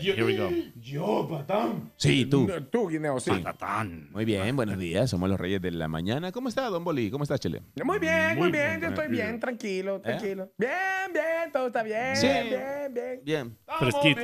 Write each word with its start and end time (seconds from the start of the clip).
Here 0.00 0.24
we 0.24 0.36
go. 0.36 0.50
Yo, 0.76 1.26
patán. 1.28 1.92
Sí, 1.96 2.24
tú. 2.26 2.46
No, 2.48 2.62
Tú, 2.64 2.88
Guineo, 2.88 3.20
sí. 3.20 3.30
Patatán. 3.30 4.08
Muy 4.10 4.24
bien, 4.24 4.54
buenos 4.56 4.78
días. 4.78 5.10
Somos 5.10 5.28
los 5.28 5.38
Reyes 5.38 5.60
de 5.60 5.70
la 5.70 5.88
Mañana. 5.88 6.32
¿Cómo 6.32 6.48
está, 6.48 6.66
Don 6.68 6.82
Boli? 6.84 7.10
¿Cómo 7.10 7.24
está, 7.24 7.38
Chele? 7.38 7.62
Muy 7.84 7.98
bien, 7.98 8.28
muy, 8.30 8.48
Muy 8.48 8.52
bien, 8.52 8.68
bien, 8.68 8.80
yo 8.80 8.88
estoy 8.88 9.08
bien, 9.08 9.40
tranquilo, 9.40 10.00
tranquilo. 10.00 10.50
Bien, 10.58 11.12
bien, 11.12 11.52
todo 11.52 11.66
está 11.68 11.82
bien, 11.82 12.16
Sí. 12.16 12.26
bien, 12.26 12.94
bien. 12.94 13.20
Bien. 13.24 13.58
Fresquito. 13.78 14.20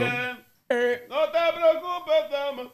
Eh, 0.69 1.07
No 1.09 1.17
te 1.31 1.39
preocupes, 1.55 2.31
dama. 2.31 2.71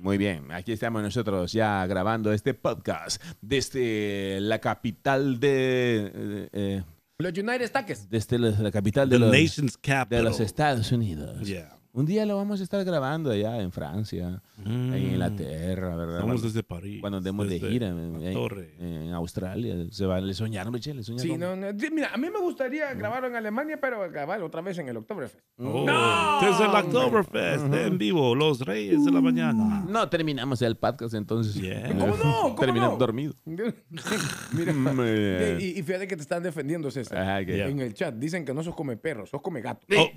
Muy 0.00 0.18
bien, 0.18 0.50
aquí 0.50 0.72
estamos 0.72 1.00
nosotros 1.02 1.52
ya 1.52 1.86
grabando 1.86 2.32
este 2.32 2.54
podcast 2.54 3.22
desde 3.40 4.38
la 4.40 4.58
capital 4.60 5.38
de... 5.38 6.10
eh, 6.14 6.48
eh, 6.52 6.82
los 7.18 7.32
United 7.32 7.62
States. 7.62 8.08
desde 8.10 8.38
la, 8.38 8.50
la 8.50 8.70
capital 8.70 9.08
de 9.08 9.16
The 9.16 9.20
los, 9.20 9.30
nation's 9.32 9.72
de 9.74 9.80
capital. 9.80 10.24
los 10.24 10.40
Estados 10.40 10.92
Unidos. 10.92 11.46
Yeah. 11.46 11.75
Un 11.96 12.04
día 12.04 12.26
lo 12.26 12.36
vamos 12.36 12.60
a 12.60 12.62
estar 12.62 12.84
grabando 12.84 13.30
allá 13.30 13.58
en 13.62 13.72
Francia, 13.72 14.42
Mm. 14.58 14.92
en 14.92 15.02
Inglaterra, 15.12 15.96
¿verdad? 15.96 16.16
Estamos 16.16 16.24
Cuando- 16.26 16.42
desde 16.42 16.62
París. 16.62 17.00
cuando 17.00 17.16
andemos 17.16 17.48
de 17.48 17.58
gira 17.58 17.88
en, 17.88 18.32
torre. 18.34 18.74
en 18.78 19.12
Australia. 19.14 19.74
Se 19.90 20.04
va, 20.04 20.20
le 20.20 20.34
soñaron, 20.34 20.74
le 20.74 20.80
soñaron. 20.82 21.18
Sí, 21.18 21.38
no, 21.38 21.56
no. 21.56 21.68
sí, 21.78 21.88
Mira, 21.90 22.10
a 22.12 22.18
mí 22.18 22.28
me 22.28 22.38
gustaría 22.38 22.92
grabarlo 22.92 23.28
en 23.28 23.36
Alemania, 23.36 23.78
pero 23.80 23.98
grabar 24.10 24.42
otra 24.42 24.60
vez 24.60 24.76
en 24.76 24.88
el 24.90 24.98
Oktoberfest. 24.98 25.40
Oh, 25.56 25.86
No. 25.86 26.40
Desde 26.42 26.64
el 26.64 26.70
Oktoberfest 26.70 27.72
en 27.74 27.96
vivo, 27.96 28.34
los 28.34 28.60
Reyes 28.60 29.02
de 29.02 29.10
la 29.10 29.22
Mañana. 29.22 29.82
No 29.88 30.06
terminamos 30.10 30.60
el 30.60 30.76
podcast 30.76 31.14
entonces. 31.14 31.54
Yeah. 31.54 31.88
¿Cómo 31.98 32.08
no? 32.08 32.40
¿Cómo 32.42 32.54
Terminamos 32.56 32.94
no? 32.94 32.98
dormidos. 32.98 33.36
Mira, 33.46 33.72
y, 35.60 35.78
y 35.78 35.82
fíjate 35.82 36.06
que 36.06 36.16
te 36.16 36.22
están 36.22 36.42
defendiendo, 36.42 36.90
César. 36.90 37.16
Ajá, 37.18 37.44
que- 37.46 37.64
En 37.64 37.80
el 37.80 37.94
chat 37.94 38.14
dicen 38.16 38.44
que 38.44 38.52
no 38.52 38.62
sos 38.62 38.74
come 38.74 38.98
perro, 38.98 39.24
sos 39.24 39.40
come 39.40 39.62
gato. 39.62 39.86
Oh, 39.98 40.10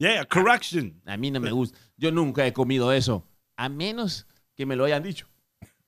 yeah, 0.00 0.24
correction. 0.24 1.00
A 1.06 1.16
mí 1.16 1.30
no 1.30 1.38
me 1.38 1.52
gusta. 1.52 1.78
Yo 1.96 2.10
nunca 2.10 2.44
he 2.44 2.52
comido 2.52 2.92
eso, 2.92 3.24
a 3.56 3.68
menos 3.68 4.26
que 4.56 4.66
me 4.66 4.74
lo 4.74 4.84
hayan 4.84 5.02
dicho. 5.04 5.28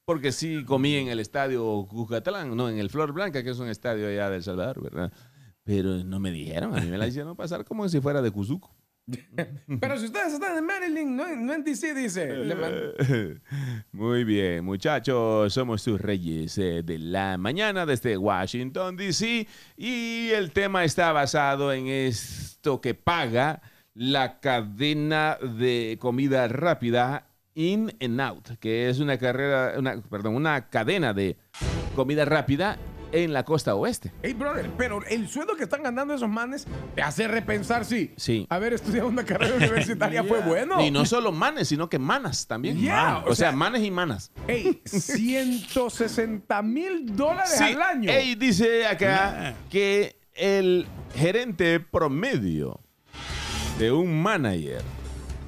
Porque 0.05 0.31
sí 0.33 0.65
comí 0.65 0.95
en 0.97 1.09
el 1.09 1.19
estadio 1.21 1.87
Cucatlán, 1.89 2.57
no, 2.57 2.69
en 2.69 2.79
el 2.79 2.91
Flor 2.91 3.13
Blanca, 3.13 3.43
que 3.43 3.51
es 3.51 3.59
un 3.59 3.69
estadio 3.69 4.07
allá 4.09 4.31
de 4.31 4.37
El 4.37 4.43
Salvador, 4.43 4.83
¿verdad? 4.83 5.13
Pero 5.65 6.03
no 6.05 6.19
me 6.21 6.31
dijeron, 6.33 6.77
a 6.77 6.81
mí 6.81 6.89
me 6.89 6.99
la 6.99 7.07
hicieron 7.07 7.37
pasar 7.37 7.65
como 7.65 7.89
si 7.89 8.01
fuera 8.01 8.21
de 8.21 8.31
Cuzuco. 8.31 8.75
Pero 9.81 9.99
si 9.99 10.07
ustedes 10.07 10.33
están 10.35 10.59
en 10.59 10.65
Maryland, 10.67 11.11
no, 11.17 11.29
en- 11.29 11.47
no 11.47 11.55
en 11.55 11.65
DC, 11.65 11.95
dice. 11.95 12.29
Muy 13.93 14.25
bien, 14.25 14.65
muchachos, 14.65 15.53
somos 15.53 15.83
tus 15.85 16.01
reyes 16.01 16.57
eh, 16.59 16.83
de 16.85 16.99
la 16.99 17.37
mañana 17.39 17.87
desde 17.87 18.17
Washington, 18.17 18.97
D.C. 18.97 19.47
Y 19.77 20.29
el 20.31 20.51
tema 20.53 20.85
está 20.85 21.13
basado 21.13 21.73
en 21.73 21.87
esto 21.89 22.81
que 22.81 22.95
paga 22.95 23.63
la 23.95 24.41
cadena 24.41 25.37
de 25.41 25.97
comida 26.01 26.49
rápida 26.49 27.27
In 27.55 27.95
and 28.01 28.21
Out, 28.21 28.49
que 28.59 28.89
es 28.89 28.99
una 29.01 29.19
carrera, 29.19 29.75
una, 29.79 30.01
perdón, 30.01 30.37
una 30.37 30.69
cadena 30.71 31.13
de 31.13 31.37
comida 31.95 32.25
rápida 32.25 32.79
en 33.15 33.35
la 33.35 33.45
costa 33.45 33.75
oeste. 33.75 34.11
Hey, 34.23 34.33
brother, 34.33 34.71
pero 34.79 35.05
el 35.07 35.29
sueldo 35.29 35.55
que 35.55 35.65
están 35.65 35.83
ganando 35.83 36.15
esos 36.15 36.31
manes 36.31 36.67
te 36.95 37.03
hace 37.03 37.29
repensar 37.29 37.85
si 37.85 38.11
Sí. 38.17 38.47
haber 38.49 38.73
estudiado 38.73 39.07
una 39.09 39.23
carrera 39.23 39.55
universitaria 39.57 40.25
fue 40.25 40.41
bueno. 40.47 40.81
Y 40.83 40.91
no 40.91 41.05
solo 41.05 41.31
manes, 41.31 41.69
sino 41.69 41.91
que 41.91 41.99
manas 41.99 42.47
también. 42.47 42.79
Yeah, 42.79 43.19
o, 43.19 43.33
o 43.33 43.35
sea, 43.35 43.51
sea- 43.51 43.53
manes 43.53 43.83
y 43.83 43.91
manas. 43.91 44.33
Hey, 44.49 44.81
160 44.87 46.63
mil 46.63 47.15
dólares 47.15 47.55
Sí, 47.59 47.65
al 47.65 47.83
año. 47.83 48.11
ey, 48.11 48.35
dice 48.35 48.87
acá 48.87 49.55
que 49.71 50.17
el 50.35 50.87
gerente 51.15 51.81
promedio 51.81 52.81
de 53.79 53.93
un 53.93 54.23
manager, 54.23 54.83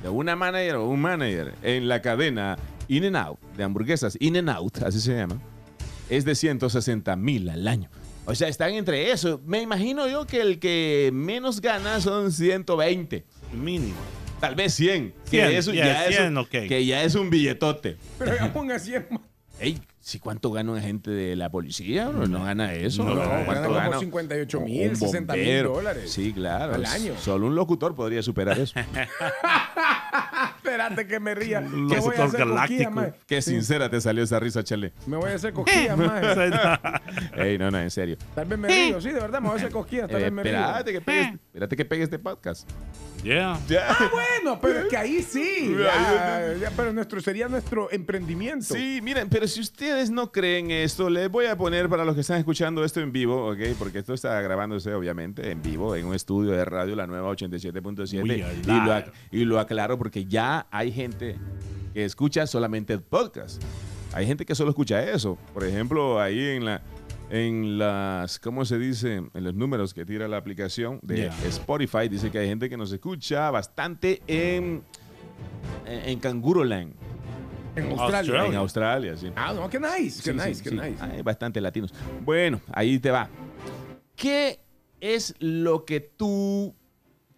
de 0.02 0.08
una 0.08 0.36
manager 0.36 0.76
o 0.76 0.88
un 0.88 1.00
manager 1.00 1.54
en 1.62 1.88
la 1.88 2.00
cadena 2.02 2.58
In 2.88 3.04
and 3.04 3.16
Out, 3.16 3.40
de 3.56 3.64
hamburguesas 3.64 4.16
In 4.20 4.36
and 4.36 4.50
Out, 4.50 4.78
así 4.82 5.00
se 5.00 5.14
llama, 5.16 5.40
es 6.08 6.24
de 6.24 6.34
160 6.34 7.16
mil 7.16 7.48
al 7.48 7.66
año. 7.68 7.90
O 8.26 8.34
sea, 8.34 8.48
están 8.48 8.72
entre 8.72 9.10
eso. 9.10 9.40
Me 9.44 9.60
imagino 9.60 10.08
yo 10.08 10.26
que 10.26 10.40
el 10.40 10.58
que 10.58 11.10
menos 11.12 11.60
gana 11.60 12.00
son 12.00 12.32
120. 12.32 13.24
Mínimo. 13.52 13.94
Tal 14.40 14.54
vez 14.54 14.72
100. 14.74 15.12
100, 15.24 15.48
que, 15.50 15.58
eso 15.58 15.72
yeah, 15.72 15.84
ya 15.84 16.06
es 16.06 16.16
100, 16.16 16.26
un- 16.28 16.38
ok. 16.38 16.48
que 16.50 16.86
ya 16.86 17.02
es 17.02 17.14
un 17.16 17.28
billetote. 17.28 17.98
Pero 18.18 18.34
ya 18.34 18.50
ponga 18.52 18.78
100 18.78 19.06
más. 19.10 19.20
Ey, 19.60 19.78
¿sí 20.04 20.18
cuánto 20.18 20.50
gana 20.52 20.70
un 20.72 20.78
agente 20.78 21.10
de 21.10 21.34
la 21.34 21.50
policía? 21.50 22.04
No, 22.12 22.26
no 22.26 22.44
gana 22.44 22.74
eso. 22.74 23.02
No, 23.04 23.14
No, 23.14 23.20
gana 23.22 23.44
¿Cuánto 23.46 23.62
como 23.68 23.74
gana? 23.76 23.98
58 23.98 24.58
Un 24.58 24.64
mil, 24.66 24.96
60 24.96 25.34
mil 25.34 25.62
dólares. 25.64 26.12
Sí, 26.12 26.32
claro. 26.32 26.74
al 26.74 26.84
año. 26.86 27.14
Solo 27.18 27.46
un 27.46 27.54
locutor 27.54 27.94
podría 27.94 28.22
superar 28.22 28.58
eso. 28.58 28.78
Espérate 30.56 31.06
que 31.06 31.20
me 31.20 31.34
ría. 31.34 31.60
Locutor 31.60 31.88
¿Qué 31.94 32.00
voy 32.00 32.16
a 32.16 32.24
hacer 32.24 32.40
galáctico. 32.40 32.90
coquilla? 32.94 33.14
Qué 33.26 33.42
sincera 33.42 33.88
te 33.90 34.00
salió 34.00 34.22
esa 34.24 34.40
risa, 34.40 34.62
Chele. 34.64 34.92
Me 35.06 35.16
voy 35.16 35.30
a 35.30 35.34
hacer 35.34 35.52
cosquillas, 35.54 35.96
mae. 35.96 36.22
Ey, 37.52 37.58
no, 37.58 37.70
no, 37.70 37.78
en 37.78 37.90
serio. 37.90 38.16
Tal 38.34 38.46
vez 38.46 38.58
me 38.58 38.68
río. 38.68 39.00
Sí, 39.00 39.08
de 39.08 39.20
verdad, 39.20 39.40
me 39.40 39.48
voy 39.48 39.54
a 39.56 39.58
hacer 39.58 39.70
cosquillas. 39.72 40.08
Tal 40.08 40.20
Eh, 40.20 40.24
vez 40.24 40.32
me 40.32 40.42
río. 40.42 40.52
espérate, 40.52 40.92
que 40.92 41.00
pegue, 41.00 41.38
espérate 41.54 41.76
que 41.76 41.84
pegue 41.84 42.02
este 42.02 42.18
podcast. 42.18 42.68
yeah. 43.22 43.56
Ya. 43.68 43.86
Ah, 43.88 44.10
bueno, 44.10 44.58
pero 44.60 44.80
es 44.80 44.86
que 44.86 44.96
ahí 44.96 45.22
sí. 45.22 45.72
Ya, 45.78 46.72
pero 46.76 46.92
nuestro, 46.92 47.20
sería 47.20 47.46
nuestro 47.46 47.92
emprendimiento. 47.92 48.74
Sí, 48.74 48.98
miren, 49.00 49.28
pero 49.28 49.46
si 49.46 49.60
ustedes 49.60 50.10
no 50.10 50.32
creen 50.32 50.72
esto, 50.72 51.08
les 51.08 51.30
voy 51.30 51.46
a 51.46 51.56
poner 51.56 51.88
para 51.88 52.04
los 52.04 52.16
que 52.16 52.22
están 52.22 52.38
escuchando 52.38 52.84
esto 52.84 53.00
en 53.00 53.12
vivo, 53.12 53.52
¿ok? 53.52 53.76
Porque 53.78 54.00
esto 54.00 54.14
está 54.14 54.40
grabándose, 54.40 54.92
obviamente, 54.94 55.52
en 55.52 55.62
vivo, 55.62 55.94
en 55.94 56.06
un 56.06 56.14
estudio 56.16 56.50
de 56.50 56.64
radio, 56.64 56.96
la 56.96 57.06
nueva 57.06 57.30
87.7. 57.30 58.24
We 58.24 58.42
are 58.42 58.54
Y 58.60 58.86
lo, 58.86 59.12
y 59.30 59.44
lo 59.44 59.60
aclaro 59.60 59.96
porque 59.96 60.24
ya 60.24 60.66
hay 60.72 60.90
gente 60.90 61.36
que 61.92 62.04
escucha 62.04 62.48
solamente 62.48 62.94
el 62.94 63.00
podcast. 63.00 63.62
Hay 64.12 64.26
gente 64.26 64.44
que 64.44 64.56
solo 64.56 64.70
escucha 64.70 65.04
eso. 65.04 65.38
Por 65.52 65.62
ejemplo, 65.62 66.20
ahí 66.20 66.40
en 66.40 66.64
la 66.64 66.82
en 67.30 67.78
las, 67.78 68.38
¿cómo 68.38 68.64
se 68.64 68.78
dice? 68.78 69.14
En 69.32 69.44
los 69.44 69.54
números 69.54 69.94
que 69.94 70.04
tira 70.04 70.28
la 70.28 70.36
aplicación 70.36 71.00
de 71.02 71.16
Yeah. 71.16 71.34
Spotify, 71.46 72.08
dice 72.08 72.30
que 72.30 72.38
hay 72.38 72.48
gente 72.48 72.68
que 72.68 72.76
nos 72.76 72.92
escucha 72.92 73.50
bastante 73.50 74.22
en, 74.26 74.82
en, 75.86 76.18
Canguroland. 76.20 76.92
En 77.76 77.90
Australia. 77.90 78.18
Australia. 78.18 78.46
En 78.46 78.54
Australia, 78.56 79.16
sí. 79.16 79.32
Ah, 79.34 79.52
no, 79.54 79.68
qué 79.68 79.80
nice, 79.80 80.22
qué 80.22 80.32
Sí, 80.32 80.38
sí, 80.38 80.48
nice, 80.48 80.62
qué 80.62 80.70
sí. 80.70 80.76
nice. 80.76 80.96
Hay 81.02 81.22
bastante 81.22 81.60
latinos. 81.60 81.92
Bueno, 82.24 82.60
ahí 82.72 82.98
te 82.98 83.10
va. 83.10 83.28
¿Qué 84.14 84.60
es 85.00 85.34
lo 85.40 85.84
que 85.84 86.00
tú 86.00 86.74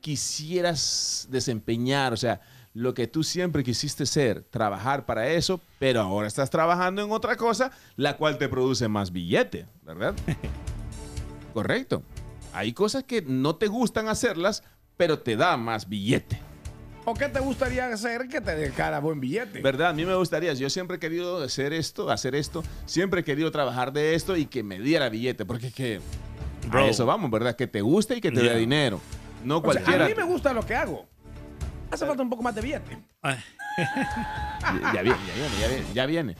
quisieras 0.00 1.26
desempeñar? 1.30 2.12
O 2.12 2.16
sea, 2.16 2.40
lo 2.76 2.92
que 2.92 3.06
tú 3.06 3.24
siempre 3.24 3.64
quisiste 3.64 4.04
ser, 4.04 4.42
trabajar 4.42 5.06
para 5.06 5.28
eso, 5.30 5.62
pero 5.78 6.02
ahora 6.02 6.28
estás 6.28 6.50
trabajando 6.50 7.02
en 7.02 7.10
otra 7.10 7.34
cosa, 7.36 7.70
la 7.96 8.18
cual 8.18 8.36
te 8.36 8.50
produce 8.50 8.86
más 8.86 9.12
billete, 9.12 9.66
¿verdad? 9.82 10.14
Correcto. 11.54 12.02
Hay 12.52 12.74
cosas 12.74 13.04
que 13.04 13.22
no 13.22 13.56
te 13.56 13.66
gustan 13.68 14.08
hacerlas, 14.08 14.62
pero 14.98 15.18
te 15.18 15.36
da 15.36 15.56
más 15.56 15.88
billete. 15.88 16.38
¿O 17.06 17.14
qué 17.14 17.28
te 17.28 17.40
gustaría 17.40 17.86
hacer 17.88 18.28
que 18.28 18.42
te 18.42 18.54
dejara 18.54 18.98
buen 18.98 19.20
billete? 19.20 19.62
¿Verdad? 19.62 19.88
A 19.88 19.92
mí 19.94 20.04
me 20.04 20.14
gustaría, 20.14 20.52
yo 20.52 20.68
siempre 20.68 20.96
he 20.98 21.00
querido 21.00 21.42
hacer 21.42 21.72
esto, 21.72 22.10
hacer 22.10 22.34
esto, 22.34 22.62
siempre 22.84 23.20
he 23.20 23.24
querido 23.24 23.50
trabajar 23.50 23.90
de 23.92 24.14
esto 24.14 24.36
y 24.36 24.44
que 24.44 24.62
me 24.62 24.78
diera 24.80 25.08
billete, 25.08 25.46
porque 25.46 25.68
es 25.68 25.74
que 25.74 26.00
Bro. 26.68 26.80
a 26.80 26.88
eso 26.88 27.06
vamos, 27.06 27.30
¿verdad? 27.30 27.56
Que 27.56 27.66
te 27.66 27.80
guste 27.80 28.16
y 28.16 28.20
que 28.20 28.30
te 28.30 28.40
dé 28.40 28.46
Yeah. 28.48 28.56
dinero. 28.56 29.00
No 29.44 29.58
O 29.58 29.72
sea, 29.72 30.04
a 30.04 30.08
mí 30.08 30.14
me 30.14 30.24
gusta 30.24 30.52
lo 30.52 30.66
que 30.66 30.74
hago. 30.74 31.06
Hace 31.90 32.06
falta 32.06 32.22
un 32.22 32.30
poco 32.30 32.42
más 32.42 32.54
de 32.54 32.60
billete. 32.62 32.98
Ya, 33.22 33.38
ya 34.94 35.02
viene, 35.02 35.18
ya 35.26 35.34
viene, 35.34 35.60
ya 35.60 35.68
viene, 35.68 35.84
ya 35.94 36.06
viene. 36.06 36.36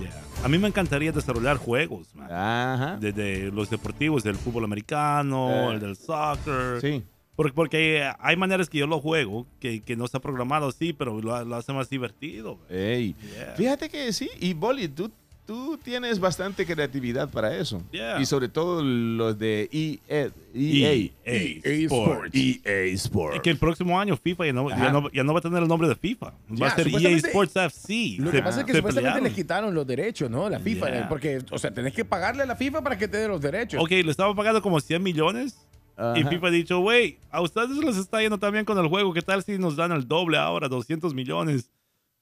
yeah. 0.00 0.22
A 0.44 0.48
mí 0.48 0.58
me 0.58 0.68
encantaría 0.68 1.12
desarrollar 1.12 1.56
juegos, 1.56 2.14
man. 2.14 2.30
Ajá. 2.32 2.96
Desde 3.00 3.50
los 3.52 3.70
deportivos, 3.70 4.22
del 4.22 4.36
fútbol 4.36 4.64
americano, 4.64 5.70
Eh. 5.70 5.74
el 5.74 5.80
del 5.80 5.96
soccer. 5.96 6.80
Sí. 6.80 7.02
Porque, 7.34 7.52
porque 7.54 8.10
hay 8.18 8.36
maneras 8.36 8.68
que 8.68 8.78
yo 8.78 8.86
lo 8.86 9.00
juego 9.00 9.46
que, 9.58 9.80
que 9.80 9.96
no 9.96 10.04
está 10.04 10.20
programado 10.20 10.68
así, 10.68 10.92
pero 10.92 11.20
lo, 11.20 11.44
lo 11.44 11.56
hace 11.56 11.72
más 11.72 11.88
divertido. 11.88 12.58
Ey. 12.68 13.14
Yeah. 13.34 13.54
Fíjate 13.56 13.88
que 13.88 14.12
sí, 14.12 14.28
y 14.38 14.52
Boli, 14.52 14.88
tú, 14.88 15.10
tú 15.46 15.78
tienes 15.82 16.20
bastante 16.20 16.64
creatividad 16.66 17.28
para 17.28 17.56
eso. 17.56 17.82
Yeah. 17.90 18.20
Y 18.20 18.26
sobre 18.26 18.48
todo 18.48 18.82
los 18.82 19.38
de 19.38 19.68
E- 19.72 19.98
EA. 20.08 20.30
EA 20.54 21.10
EA 21.24 21.86
Sports. 21.86 22.30
EA 22.34 22.84
Sports. 22.94 23.36
Y 23.36 23.40
que 23.40 23.50
el 23.50 23.58
próximo 23.58 23.98
año 23.98 24.16
FIFA 24.16 24.46
ya 24.46 24.52
no, 24.52 24.68
ya 24.70 24.92
no, 24.92 25.10
ya 25.10 25.24
no 25.24 25.32
va 25.32 25.38
a 25.38 25.42
tener 25.42 25.62
el 25.62 25.68
nombre 25.68 25.88
de 25.88 25.94
FIFA. 25.96 26.26
Va 26.26 26.34
Ya, 26.50 26.66
a 26.68 26.74
ser 26.76 26.88
EA 26.88 27.10
Sports 27.16 27.56
FC. 27.56 28.16
Lo 28.18 28.30
Se- 28.30 28.36
que 28.36 28.42
pasa 28.42 28.60
es 28.60 28.66
que 28.66 28.72
se 28.72 28.78
supuestamente 28.78 28.92
pelearon. 29.12 29.24
les 29.24 29.32
quitaron 29.34 29.74
los 29.74 29.86
derechos, 29.86 30.30
¿no? 30.30 30.48
La 30.48 30.58
FIFA. 30.60 30.90
Yeah. 30.90 31.08
Porque, 31.08 31.40
o 31.50 31.58
sea, 31.58 31.70
tenés 31.72 31.92
que 31.92 32.04
pagarle 32.04 32.42
a 32.42 32.46
la 32.46 32.56
FIFA 32.56 32.82
para 32.82 32.96
que 32.96 33.08
te 33.08 33.16
dé 33.18 33.28
los 33.28 33.40
derechos. 33.40 33.82
Ok, 33.82 33.90
le 33.90 34.10
estaba 34.10 34.34
pagando 34.34 34.62
como 34.62 34.80
100 34.80 35.02
millones. 35.02 35.56
Y 35.98 36.20
Ajá. 36.20 36.30
FIFA 36.30 36.46
ha 36.46 36.50
dicho, 36.50 36.78
güey, 36.80 37.18
a 37.30 37.42
ustedes 37.42 37.76
les 37.76 37.96
está 37.98 38.20
yendo 38.22 38.38
también 38.38 38.64
con 38.64 38.78
el 38.78 38.86
juego. 38.88 39.12
¿Qué 39.12 39.20
tal 39.20 39.42
si 39.42 39.58
nos 39.58 39.76
dan 39.76 39.92
el 39.92 40.08
doble 40.08 40.38
ahora, 40.38 40.66
200 40.68 41.12
millones? 41.14 41.70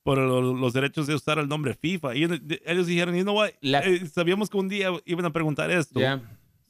Por 0.03 0.19
lo- 0.19 0.55
los 0.55 0.73
derechos 0.73 1.07
de 1.07 1.15
usar 1.15 1.39
el 1.39 1.49
nombre 1.49 1.75
FIFA. 1.75 2.15
Y 2.17 2.25
ellos 2.65 2.87
dijeron, 2.87 3.15
you 3.15 3.23
know 3.23 3.37
what? 3.37 3.51
La- 3.61 3.81
Eh, 3.81 4.07
sabíamos 4.07 4.49
que 4.49 4.57
un 4.57 4.69
día 4.69 4.89
iban 5.05 5.25
a 5.25 5.31
preguntar 5.33 5.71
esto. 5.71 6.01
Ya. 6.01 6.21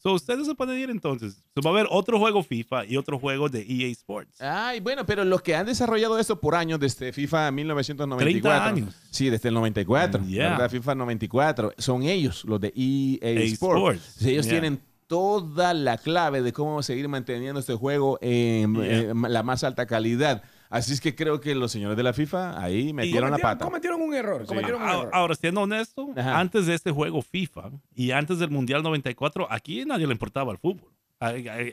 So, 0.03 0.15
ustedes 0.15 0.47
se 0.47 0.55
pueden 0.55 0.79
ir 0.79 0.88
entonces. 0.88 1.44
So, 1.55 1.61
va 1.62 1.71
a 1.71 1.75
haber 1.75 1.87
otro 1.91 2.19
juego 2.19 2.43
FIFA 2.43 2.87
y 2.87 2.97
otro 2.97 3.19
juego 3.19 3.50
de 3.50 3.61
EA 3.69 3.88
Sports. 3.88 4.41
Ay, 4.41 4.81
bueno, 4.81 5.05
pero 5.05 5.27
los 5.27 5.43
que 5.43 5.55
han 5.55 5.67
desarrollado 5.67 6.19
esto 6.19 6.41
por 6.41 6.55
años, 6.55 6.81
desde 6.81 7.12
FIFA 7.12 7.50
1994. 7.50 8.50
30 8.50 8.67
años. 8.67 8.97
Sí, 9.11 9.29
desde 9.29 9.49
el 9.50 9.55
94. 9.55 10.25
Yeah. 10.25 10.50
¿verdad? 10.53 10.71
FIFA 10.71 10.94
94. 10.94 11.75
Son 11.77 12.03
ellos, 12.03 12.44
los 12.47 12.59
de 12.62 12.69
EA 12.75 13.29
EA 13.31 13.41
Sports. 13.44 13.79
Sports. 13.79 14.15
Sí, 14.25 14.31
ellos 14.31 14.47
Yeah. 14.47 14.55
tienen 14.61 14.81
toda 15.06 15.75
la 15.75 15.99
clave 15.99 16.41
de 16.41 16.53
cómo 16.55 16.82
seguir 16.82 17.06
manteniendo 17.09 17.61
este 17.61 17.75
juego 17.75 18.19
en 18.23 18.75
Yeah. 18.77 18.85
eh, 18.87 19.12
la 19.29 19.43
más 19.43 19.65
alta 19.65 19.85
calidad. 19.87 20.43
Así 20.70 20.93
es 20.93 21.00
que 21.00 21.14
creo 21.14 21.40
que 21.40 21.55
los 21.55 21.72
señores 21.72 21.96
de 21.96 22.02
la 22.05 22.12
FIFA 22.12 22.62
ahí 22.62 22.93
metieron 22.93 23.31
la 23.31 23.38
pata. 23.38 23.64
cometieron 23.64 24.00
un 24.00 24.14
error. 24.14 24.46
Cometieron 24.46 24.81
un 24.81 24.88
Ahora, 24.88 25.00
error. 25.02 25.14
ahora, 25.14 25.34
siendo 25.34 25.62
honesto, 25.62 26.08
Ajá. 26.17 26.38
antes 26.38 26.64
de 26.67 26.75
este 26.75 26.90
juego 26.93 27.20
FIFA 27.22 27.70
y 27.94 28.12
antes 28.12 28.38
del 28.38 28.50
Mundial 28.50 28.82
94, 28.82 29.49
aquí 29.50 29.84
nadie 29.84 30.06
le 30.06 30.12
importaba 30.12 30.52
el 30.52 30.58
fútbol. 30.58 30.90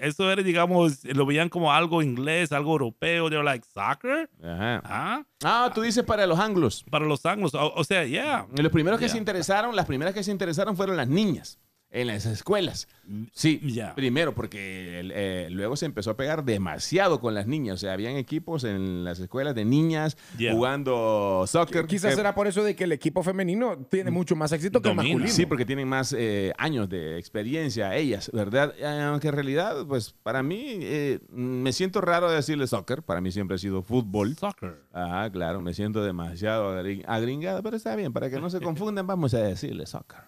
Eso 0.01 0.29
era, 0.29 0.43
digamos, 0.43 1.05
lo 1.05 1.25
veían 1.25 1.47
como 1.47 1.71
algo 1.71 2.01
inglés, 2.01 2.51
algo 2.51 2.71
europeo. 2.73 3.29
They 3.29 3.37
were 3.37 3.45
like, 3.45 3.65
¿soccer? 3.73 4.29
Ajá. 4.43 4.81
¿Ah? 4.83 5.23
Ah, 5.43 5.71
tú 5.73 5.83
dices 5.83 6.03
para 6.03 6.27
los 6.27 6.37
anglos. 6.37 6.83
Para 6.89 7.05
los 7.05 7.25
anglos. 7.25 7.53
O, 7.55 7.73
o 7.73 7.83
sea, 7.85 8.03
yeah. 8.03 8.45
Los 8.57 8.71
primeros 8.73 8.99
que 8.99 9.05
Yeah. 9.05 9.13
se 9.13 9.17
interesaron, 9.19 9.73
las 9.73 9.85
primeras 9.85 10.13
que 10.13 10.21
se 10.23 10.31
interesaron 10.31 10.75
fueron 10.75 10.97
las 10.97 11.07
niñas 11.07 11.59
en 12.01 12.07
las 12.07 12.25
escuelas. 12.25 12.87
Sí, 13.31 13.61
Ya. 13.63 13.95
primero 13.95 14.35
porque 14.35 15.01
eh, 15.13 15.47
luego 15.49 15.75
se 15.77 15.85
empezó 15.85 16.11
a 16.11 16.17
pegar 16.17 16.43
demasiado 16.43 17.19
con 17.21 17.33
las 17.33 17.47
niñas. 17.47 17.75
O 17.75 17.77
sea, 17.77 17.93
habían 17.93 18.15
equipos 18.17 18.63
en 18.65 19.03
las 19.05 19.19
escuelas 19.19 19.55
de 19.55 19.63
niñas 19.65 20.17
Yeah. 20.37 20.53
jugando 20.53 21.45
soccer. 21.47 21.87
Quizás 21.87 22.11
que- 22.11 22.17
será 22.17 22.35
por 22.35 22.47
eso 22.47 22.63
de 22.63 22.75
que 22.75 22.83
el 22.83 22.91
equipo 22.91 23.23
femenino 23.23 23.77
tiene 23.89 24.11
mucho 24.11 24.35
más 24.35 24.51
éxito 24.51 24.81
que 24.81 24.89
el 24.89 24.95
masculino. 24.95 25.27
Sí, 25.29 25.45
porque 25.45 25.65
tienen 25.65 25.87
más 25.87 26.13
eh, 26.17 26.51
años 26.57 26.89
de 26.89 27.17
experiencia 27.17 27.95
ellas, 27.95 28.29
¿verdad? 28.33 28.73
Eh, 28.77 28.85
Aunque 28.85 29.29
en 29.29 29.33
realidad, 29.35 29.85
pues 29.87 30.13
para 30.23 30.43
mí, 30.43 30.63
eh, 30.81 31.19
me 31.29 31.71
siento 31.71 32.01
raro 32.01 32.29
de 32.29 32.35
decirle 32.35 32.67
soccer. 32.67 33.01
Para 33.03 33.21
mí 33.21 33.31
siempre 33.31 33.55
ha 33.55 33.57
sido 33.57 33.81
fútbol. 33.83 34.35
Soccer. 34.35 34.81
Ajá, 34.91 35.31
claro, 35.31 35.61
me 35.61 35.73
siento 35.73 36.03
demasiado 36.03 36.77
agri- 36.77 37.03
agringado, 37.07 37.63
pero 37.63 37.77
está 37.77 37.95
bien, 37.95 38.11
para 38.11 38.29
que 38.29 38.39
no 38.39 38.49
se 38.49 38.59
confundan, 38.61 39.07
vamos 39.07 39.33
a 39.33 39.39
decirle 39.39 39.85
soccer. 39.85 40.19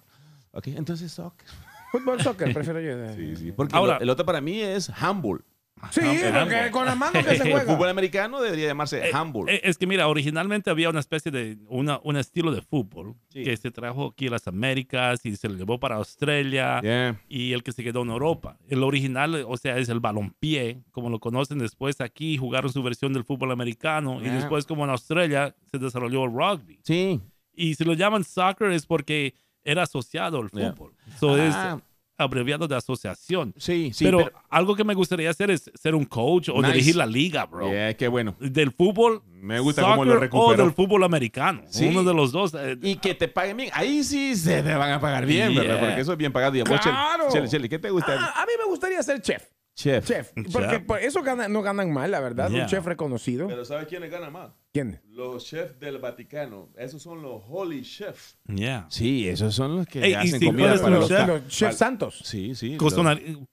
Ok, 0.60 0.68
entonces 0.68 1.12
soccer. 1.12 1.48
Fútbol, 1.92 2.22
soccer, 2.22 2.54
prefiero 2.54 2.80
yo. 2.82 3.16
Sí, 3.16 3.36
sí, 3.36 3.52
porque 3.52 3.76
Ahora- 3.76 3.96
lo- 3.96 4.02
el 4.02 4.10
otro 4.10 4.26
para 4.26 4.42
mí 4.42 4.60
es 4.60 4.90
handball. 4.90 5.44
Sí, 5.92 6.02
porque 6.02 6.72
con 6.72 6.86
las 6.86 6.98
manos 6.98 7.24
que 7.26 7.38
se 7.38 7.44
El 7.48 7.52
juega. 7.54 7.74
fútbol 7.74 7.88
americano 7.88 8.42
debería 8.42 8.68
llamarse 8.68 9.12
handball. 9.14 9.48
Eh, 9.48 9.62
Es 9.64 9.78
que 9.78 9.88
mira, 9.88 10.10
originalmente 10.10 10.70
había 10.70 10.90
una 10.90 11.00
especie 11.00 11.32
de 11.32 11.58
una, 11.70 12.02
un 12.04 12.18
estilo 12.18 12.52
de 12.52 12.62
fútbol 12.62 13.16
Sí. 13.30 13.44
que 13.46 13.56
se 13.56 13.72
trajo 13.72 14.08
aquí 14.08 14.28
a 14.28 14.32
las 14.32 14.46
Américas 14.50 15.26
y 15.26 15.38
se 15.38 15.48
lo 15.48 15.56
llevó 15.56 15.80
para 15.80 15.96
Australia 15.96 16.82
Yeah. 16.82 17.22
y 17.30 17.54
el 17.54 17.64
que 17.64 17.72
se 17.72 17.82
quedó 17.82 18.02
en 18.02 18.10
Europa. 18.10 18.58
El 18.68 18.84
original, 18.84 19.46
o 19.48 19.56
sea, 19.56 19.78
es 19.78 19.88
el 19.88 20.02
balompié, 20.02 20.84
como 20.92 21.10
lo 21.10 21.20
conocen 21.22 21.60
después 21.60 22.02
aquí, 22.02 22.38
jugaron 22.38 22.74
su 22.74 22.84
versión 22.84 23.14
del 23.14 23.24
fútbol 23.24 23.52
americano 23.54 24.20
y 24.20 24.26
Yeah. 24.26 24.34
después 24.36 24.66
como 24.66 24.84
en 24.84 24.90
Australia 24.90 25.56
se 25.72 25.78
desarrolló 25.80 26.26
el 26.26 26.32
rugby. 26.32 26.82
Sí. 26.84 27.22
Y 27.54 27.76
si 27.76 27.86
lo 27.86 27.94
llaman 27.94 28.26
soccer 28.26 28.72
es 28.72 28.86
porque 28.86 29.34
era 29.64 29.84
asociado 29.84 30.40
al 30.40 30.50
Yeah. 30.52 30.72
fútbol. 30.74 30.94
So 31.20 31.38
es 31.38 31.54
Ah. 31.56 31.80
abreviado 32.18 32.68
de 32.68 32.76
asociación. 32.76 33.54
Sí, 33.58 33.92
sí. 33.94 34.04
pero, 34.04 34.30
algo 34.50 34.76
que 34.76 34.84
me 34.84 34.94
gustaría 34.94 35.30
hacer 35.30 35.52
es 35.52 35.72
ser 35.76 35.96
un 35.96 36.04
coach 36.06 36.50
o 36.50 36.56
Nice. 36.62 36.74
dirigir 36.74 36.96
la 36.98 37.06
liga, 37.06 37.46
bro. 37.46 37.70
Yeah, 37.72 37.94
qué 37.96 38.08
bueno. 38.10 38.36
Del 38.40 38.72
fútbol 38.72 39.22
Me 39.32 39.60
gusta 39.62 39.84
cómo 39.84 40.04
lo 40.04 40.12
soccer 40.14 40.18
o 40.18 40.20
recuperó. 40.20 40.64
del 40.66 40.74
fútbol 40.74 41.04
americano. 41.06 41.62
Sí. 41.70 41.88
Uno 41.88 42.04
de 42.04 42.14
los 42.14 42.32
dos. 42.34 42.54
eh, 42.56 42.78
Y 42.82 42.98
que 42.98 43.16
te 43.16 43.28
paguen 43.30 43.56
bien. 43.58 43.70
Ahí 43.74 44.04
sí 44.04 44.36
se 44.36 44.62
te 44.62 44.76
van 44.76 44.92
a 44.92 45.00
pagar 45.00 45.26
bien, 45.26 45.56
¿verdad? 45.56 45.76
Yeah. 45.78 45.80
Porque 45.88 46.02
eso 46.02 46.12
es 46.12 46.18
bien 46.18 46.34
pagado. 46.34 46.58
Y 46.58 46.60
a 46.60 46.64
vos, 46.66 46.72
Chele- 46.80 46.92
¡Claro! 46.92 47.28
Chele, 47.32 47.48
Chele, 47.48 47.70
¿qué 47.70 47.80
te 47.80 47.90
gusta? 47.90 48.18
Ah, 48.20 48.42
a 48.44 48.46
mí 48.46 48.52
me 48.60 48.66
gustaría 48.66 49.02
ser 49.02 49.22
chef. 49.22 49.44
Chef. 49.80 50.06
Chef. 50.06 50.34
Porque 50.52 50.68
chef. 50.72 50.86
por 50.86 51.00
eso 51.00 51.24
ganan- 51.24 51.54
no 51.54 51.62
ganan 51.62 51.90
mal, 51.94 52.12
la 52.12 52.20
verdad. 52.20 52.50
Yeah. 52.50 52.64
Un 52.64 52.68
chef 52.68 52.86
reconocido. 52.86 53.48
Pero 53.48 53.64
¿sabes 53.64 53.88
quiénes 53.88 54.12
ganan 54.12 54.34
más? 54.34 54.52
¿Quién? 54.74 55.00
Los 55.08 55.46
chefs 55.46 55.80
del 55.80 56.00
Vaticano. 56.00 56.68
Esos 56.76 57.02
son 57.02 57.22
los 57.22 57.42
holy 57.48 57.82
chefs. 57.84 58.38
yeah. 58.54 58.86
Sí, 58.90 59.30
esos 59.30 59.56
son 59.56 59.78
los 59.78 59.88
que 59.88 60.04
Ey, 60.04 60.14
hacen 60.16 60.38
si 60.42 60.46
comida 60.48 60.74
para 60.76 60.88
un 60.88 60.94
los... 60.96 61.08
chef, 61.08 61.28
Los 61.28 61.48
chefs 61.48 61.78
santos. 61.78 62.20
Sí, 62.26 62.56
sí. 62.56 62.78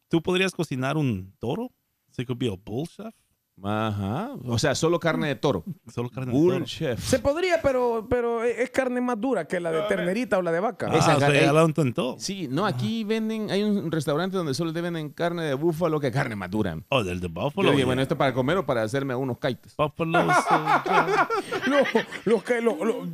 ¿Tú 0.08 0.20
podrías 0.20 0.50
cocinar 0.52 0.96
un 0.96 1.32
toro? 1.38 1.70
Se 2.10 2.26
could 2.26 2.38
be 2.38 2.48
a 2.48 2.56
bull 2.56 2.88
chef. 2.88 3.14
Ajá. 3.62 4.30
O 4.46 4.58
sea, 4.58 4.74
solo 4.74 5.00
carne 5.00 5.28
de 5.28 5.34
toro. 5.34 5.64
Solo 5.94 6.10
carne 6.10 6.32
de 6.32 6.38
toro. 6.38 6.64
chef. 6.66 7.02
Se 7.02 7.18
podría, 7.18 7.62
pero, 7.62 8.06
pero 8.08 8.44
es 8.44 8.68
carne 8.70 9.00
más 9.00 9.18
dura 9.20 9.46
que 9.46 9.58
la 9.60 9.70
de 9.72 9.82
ternerita 9.82 10.36
o 10.38 10.42
la 10.42 10.52
de 10.52 10.60
vaca. 10.60 10.88
Ah, 10.90 10.96
Esa 10.98 11.16
o 11.16 11.20
sea, 11.20 11.30
ya 11.32 11.62
intentó. 11.62 12.16
Sí, 12.18 12.48
no, 12.50 12.66
aquí 12.66 13.02
venden, 13.04 13.50
hay 13.50 13.62
un 13.62 13.90
restaurante 13.90 14.36
donde 14.36 14.52
solo 14.52 14.72
te 14.74 14.80
venden 14.82 15.08
carne 15.10 15.42
de 15.44 15.54
búfalo 15.54 15.98
que 16.00 16.10
carne 16.12 16.36
madura. 16.36 16.76
Oh, 16.90 17.02
del 17.02 17.18
de 17.20 17.28
Buffalo. 17.28 17.68
Yo 17.68 17.72
dije, 17.72 17.84
bueno, 17.84 18.02
¿esto 18.02 18.16
para 18.18 18.34
comer 18.34 18.58
o 18.58 18.66
para 18.66 18.82
hacerme 18.82 19.14
unos 19.14 19.38
kaites? 19.38 19.74
Buffalo 19.76 20.18
soldier. 20.48 21.26
Lo- 21.66 22.32
los 22.32 22.42
que, 22.44 22.60
lo- 22.60 22.84
lo- 22.84 23.06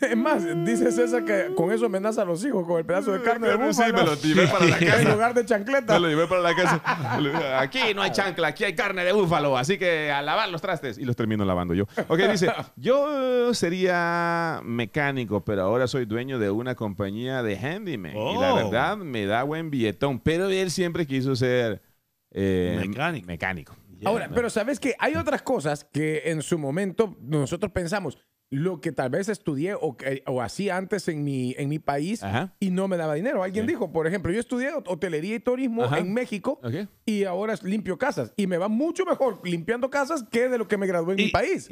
es 0.00 0.16
más, 0.16 0.44
dice 0.64 0.92
César 0.92 1.24
que 1.24 1.52
con 1.56 1.72
eso 1.72 1.86
amenaza 1.86 2.22
a 2.22 2.24
los 2.24 2.44
hijos, 2.44 2.64
con 2.66 2.78
el 2.78 2.84
pedazo 2.86 3.12
de 3.12 3.22
carne 3.22 3.48
de 3.48 3.54
Sí, 3.72 3.82
búfalo. 3.82 3.94
me 3.94 4.04
lo 4.04 4.14
llevé 4.14 4.46
para 4.46 4.64
la 4.66 4.78
En 4.78 4.86
casa. 4.86 5.12
lugar 5.12 5.34
de 5.34 5.44
chancleta. 5.44 5.94
Me 5.94 6.00
lo 6.00 6.08
llevé 6.08 6.26
para 6.28 6.40
la 6.42 6.54
casa. 6.54 7.60
Aquí 7.60 7.80
no 7.96 8.02
hay 8.02 8.12
chancla, 8.12 8.48
aquí 8.48 8.64
hay 8.64 8.74
carne 8.74 9.04
de 9.04 9.12
búfalo, 9.12 9.56
así 9.58 9.76
que 9.76 9.87
a 10.12 10.22
lavar 10.22 10.48
los 10.48 10.60
trastes. 10.62 10.98
Y 10.98 11.04
los 11.04 11.16
termino 11.16 11.44
lavando 11.44 11.74
yo. 11.74 11.84
Ok, 12.08 12.18
dice, 12.30 12.48
yo 12.76 13.52
sería 13.54 14.60
mecánico, 14.64 15.44
pero 15.44 15.62
ahora 15.62 15.86
soy 15.86 16.04
dueño 16.04 16.38
de 16.38 16.50
una 16.50 16.74
compañía 16.74 17.42
de 17.42 17.56
handyman. 17.58 18.16
Y 18.16 18.38
la 18.38 18.52
Oh. 18.54 18.56
verdad 18.56 18.96
me 18.96 19.26
da 19.26 19.42
buen 19.42 19.70
billetón, 19.70 20.18
pero 20.20 20.48
él 20.48 20.70
siempre 20.70 21.06
quiso 21.06 21.34
ser 21.36 21.82
eh, 22.30 22.76
Mecánico. 22.86 23.26
mecánico. 23.26 23.76
Yeah. 23.98 24.10
Ahora, 24.10 24.30
pero 24.32 24.48
sabes 24.50 24.78
que 24.78 24.94
hay 24.98 25.14
otras 25.16 25.42
cosas 25.42 25.84
que 25.92 26.22
en 26.26 26.42
su 26.42 26.58
momento 26.58 27.16
nosotros 27.20 27.72
pensamos, 27.72 28.18
lo 28.50 28.80
que 28.80 28.92
tal 28.92 29.10
vez 29.10 29.28
estudié 29.28 29.74
o, 29.74 29.96
o 30.26 30.40
hacía 30.42 30.76
antes 30.78 31.06
en 31.08 31.22
mi, 31.22 31.54
en 31.58 31.68
mi 31.68 31.78
país 31.78 32.22
Ajá. 32.22 32.54
y 32.60 32.70
no 32.70 32.88
me 32.88 32.96
daba 32.96 33.14
dinero. 33.14 33.42
Alguien 33.42 33.66
Sí. 33.66 33.72
dijo, 33.72 33.92
por 33.92 34.06
ejemplo, 34.06 34.32
yo 34.32 34.40
estudié 34.40 34.70
hotelería 34.86 35.34
y 35.36 35.40
turismo 35.40 35.84
Ajá. 35.84 35.98
en 35.98 36.14
México 36.14 36.58
Ok. 36.62 36.88
y 37.04 37.24
ahora 37.24 37.54
limpio 37.62 37.98
casas 37.98 38.32
y 38.36 38.46
me 38.46 38.56
va 38.56 38.68
mucho 38.68 39.04
mejor 39.04 39.40
limpiando 39.44 39.90
casas 39.90 40.24
que 40.30 40.48
de 40.48 40.56
lo 40.56 40.66
que 40.66 40.78
me 40.78 40.86
gradué 40.86 41.12
en 41.14 41.20
Y- 41.20 41.24
mi 41.24 41.30
país. 41.30 41.68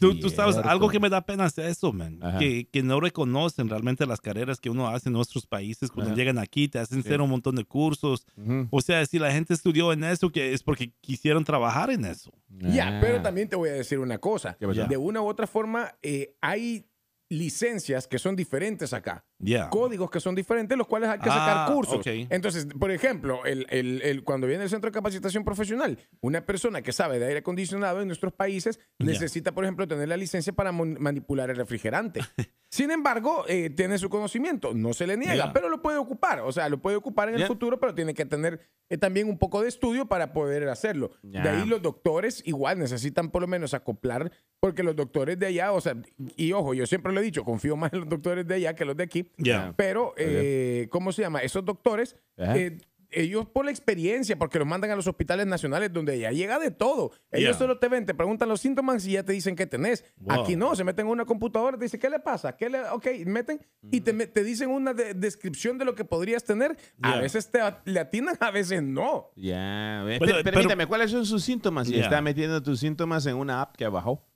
Tú, 0.00 0.18
tú 0.18 0.30
sabes, 0.30 0.56
algo 0.56 0.88
que 0.88 0.98
me 0.98 1.10
da 1.10 1.20
pena 1.26 1.44
es 1.46 1.58
eso, 1.58 1.92
man. 1.92 2.18
Que, 2.38 2.68
que 2.72 2.82
no 2.82 3.00
reconocen 3.00 3.68
realmente 3.68 4.06
las 4.06 4.20
carreras 4.20 4.60
que 4.60 4.70
uno 4.70 4.88
hace 4.88 5.10
en 5.10 5.12
nuestros 5.12 5.46
países. 5.46 5.90
Cuando 5.90 6.12
Ajá. 6.12 6.16
llegan 6.18 6.38
aquí, 6.38 6.68
te 6.68 6.78
hacen 6.78 7.02
Sí. 7.02 7.08
hacer 7.08 7.20
un 7.20 7.28
montón 7.30 7.54
de 7.56 7.64
cursos. 7.64 8.26
O 8.70 8.80
sea, 8.80 9.04
si 9.04 9.18
la 9.18 9.30
gente 9.30 9.52
estudió 9.52 9.92
en 9.92 10.04
eso, 10.04 10.30
que 10.30 10.54
es 10.54 10.62
porque 10.62 10.92
quisieron 11.02 11.44
trabajar 11.44 11.90
en 11.90 12.04
eso. 12.06 12.30
Ya, 12.48 12.88
Ah. 12.88 12.98
pero 13.00 13.20
también 13.20 13.48
te 13.48 13.56
voy 13.56 13.68
a 13.68 13.72
decir 13.72 13.98
una 13.98 14.18
cosa. 14.18 14.56
De 14.88 14.96
una 14.96 15.20
u 15.20 15.26
otra 15.26 15.46
forma, 15.48 15.92
eh, 16.02 16.13
hay 16.40 16.90
licencias 17.30 18.06
que 18.06 18.18
son 18.18 18.36
diferentes 18.36 18.92
acá. 18.92 19.26
Ya. 19.38 19.68
Códigos 19.68 20.10
que 20.10 20.20
son 20.20 20.34
diferentes, 20.34 20.76
los 20.78 20.86
cuales 20.86 21.08
hay 21.10 21.18
que 21.18 21.28
sacar 21.28 21.68
Ah, 21.68 21.72
cursos. 21.72 21.96
ok. 21.96 22.06
Entonces, 22.30 22.66
por 22.78 22.90
ejemplo, 22.90 23.44
el, 23.44 23.66
el- 23.68 24.00
el- 24.02 24.22
cuando 24.24 24.46
viene 24.46 24.62
el 24.64 24.70
centro 24.70 24.90
de 24.90 24.94
capacitación 24.94 25.44
profesional, 25.44 25.98
una 26.20 26.46
persona 26.46 26.82
que 26.82 26.92
sabe 26.92 27.18
de 27.18 27.26
aire 27.26 27.38
acondicionado 27.40 28.00
en 28.00 28.06
nuestros 28.06 28.32
países 28.32 28.78
Ya. 28.98 29.06
necesita, 29.06 29.52
por 29.52 29.64
ejemplo, 29.64 29.86
tener 29.88 30.08
la 30.08 30.16
licencia 30.16 30.52
para 30.52 30.72
manipular 30.72 31.50
el 31.50 31.56
refrigerante. 31.56 32.20
Sin 32.70 32.90
embargo, 32.90 33.44
eh, 33.46 33.70
tiene 33.70 33.98
su 33.98 34.08
conocimiento, 34.08 34.74
no 34.74 34.94
se 34.94 35.06
le 35.06 35.16
niega, 35.16 35.36
Ya. 35.36 35.52
pero 35.52 35.68
lo 35.68 35.80
puede 35.80 35.98
ocupar. 35.98 36.40
O 36.40 36.50
sea, 36.50 36.68
lo 36.68 36.82
puede 36.82 36.96
ocupar 36.96 37.28
en 37.28 37.36
el 37.36 37.46
futuro, 37.46 37.78
pero 37.78 37.94
tiene 37.94 38.14
que 38.14 38.24
tener 38.26 38.60
eh, 38.90 38.98
también 38.98 39.28
un 39.28 39.38
poco 39.38 39.62
de 39.62 39.68
estudio 39.68 40.06
para 40.06 40.32
poder 40.32 40.68
hacerlo. 40.68 41.12
De 41.22 41.38
ahí 41.48 41.66
los 41.66 41.80
doctores 41.82 42.42
igual 42.46 42.78
necesitan 42.80 43.30
por 43.30 43.42
lo 43.42 43.48
menos 43.48 43.74
acoplar, 43.74 44.32
porque 44.58 44.82
los 44.82 44.96
doctores 44.96 45.38
de 45.38 45.46
allá, 45.46 45.70
o 45.72 45.80
sea, 45.80 45.94
y 46.36 46.52
ojo, 46.52 46.74
yo 46.74 46.84
siempre 46.86 47.12
lo 47.12 47.20
he 47.20 47.22
dicho, 47.22 47.44
confío 47.44 47.76
más 47.76 47.92
en 47.92 48.00
los 48.00 48.08
doctores 48.08 48.44
de 48.46 48.54
allá 48.56 48.74
que 48.74 48.84
los 48.84 48.96
de 48.96 49.04
aquí, 49.04 49.23
Ya. 49.36 49.74
pero, 49.76 50.14
eh, 50.16 50.88
¿cómo 50.90 51.12
se 51.12 51.22
llama? 51.22 51.40
Esos 51.40 51.64
doctores, 51.64 52.16
eh, 52.36 52.78
ellos 53.16 53.46
por 53.46 53.64
la 53.64 53.70
experiencia, 53.70 54.36
porque 54.36 54.58
los 54.58 54.66
mandan 54.66 54.90
a 54.90 54.96
los 54.96 55.06
hospitales 55.06 55.46
nacionales 55.46 55.92
donde 55.92 56.18
ya 56.18 56.32
llega 56.32 56.58
de 56.58 56.72
todo. 56.72 57.12
Ellos 57.30 57.52
Ya. 57.52 57.58
solo 57.58 57.78
te 57.78 57.86
ven, 57.86 58.04
te 58.06 58.12
preguntan 58.12 58.48
los 58.48 58.60
síntomas 58.60 59.06
y 59.06 59.12
ya 59.12 59.22
te 59.22 59.32
dicen 59.32 59.54
qué 59.54 59.66
tenés. 59.68 60.04
Wow. 60.16 60.42
Aquí 60.42 60.56
no, 60.56 60.74
se 60.74 60.82
meten 60.82 61.06
en 61.06 61.12
una 61.12 61.24
computadora, 61.24 61.78
te 61.78 61.84
dicen, 61.84 62.00
¿qué 62.00 62.10
le 62.10 62.18
pasa? 62.18 62.56
¿Qué 62.56 62.68
le... 62.68 62.80
Ok, 62.90 63.06
meten 63.26 63.60
y 63.92 64.00
te, 64.00 64.12
te 64.26 64.42
dicen 64.42 64.68
una 64.68 64.94
de- 64.94 65.14
descripción 65.14 65.78
de 65.78 65.84
lo 65.84 65.94
que 65.94 66.04
podrías 66.04 66.42
tener. 66.42 66.76
A 67.02 67.14
Ya. 67.14 67.20
veces 67.20 67.48
te 67.52 67.60
a- 67.60 67.80
le 67.84 68.00
atinan, 68.00 68.36
a 68.40 68.50
veces 68.50 68.82
no. 68.82 69.30
Ya, 69.36 70.02
ve- 70.04 70.18
Pero- 70.18 70.88
¿cuáles 70.88 71.12
son 71.12 71.24
sus 71.24 71.44
síntomas? 71.44 71.88
Y 71.88 71.92
Ya. 71.98 72.02
está 72.04 72.20
metiendo 72.20 72.60
tus 72.64 72.80
síntomas 72.80 73.26
en 73.26 73.36
una 73.36 73.62
app 73.62 73.76
que 73.76 73.86
bajó. 73.86 74.26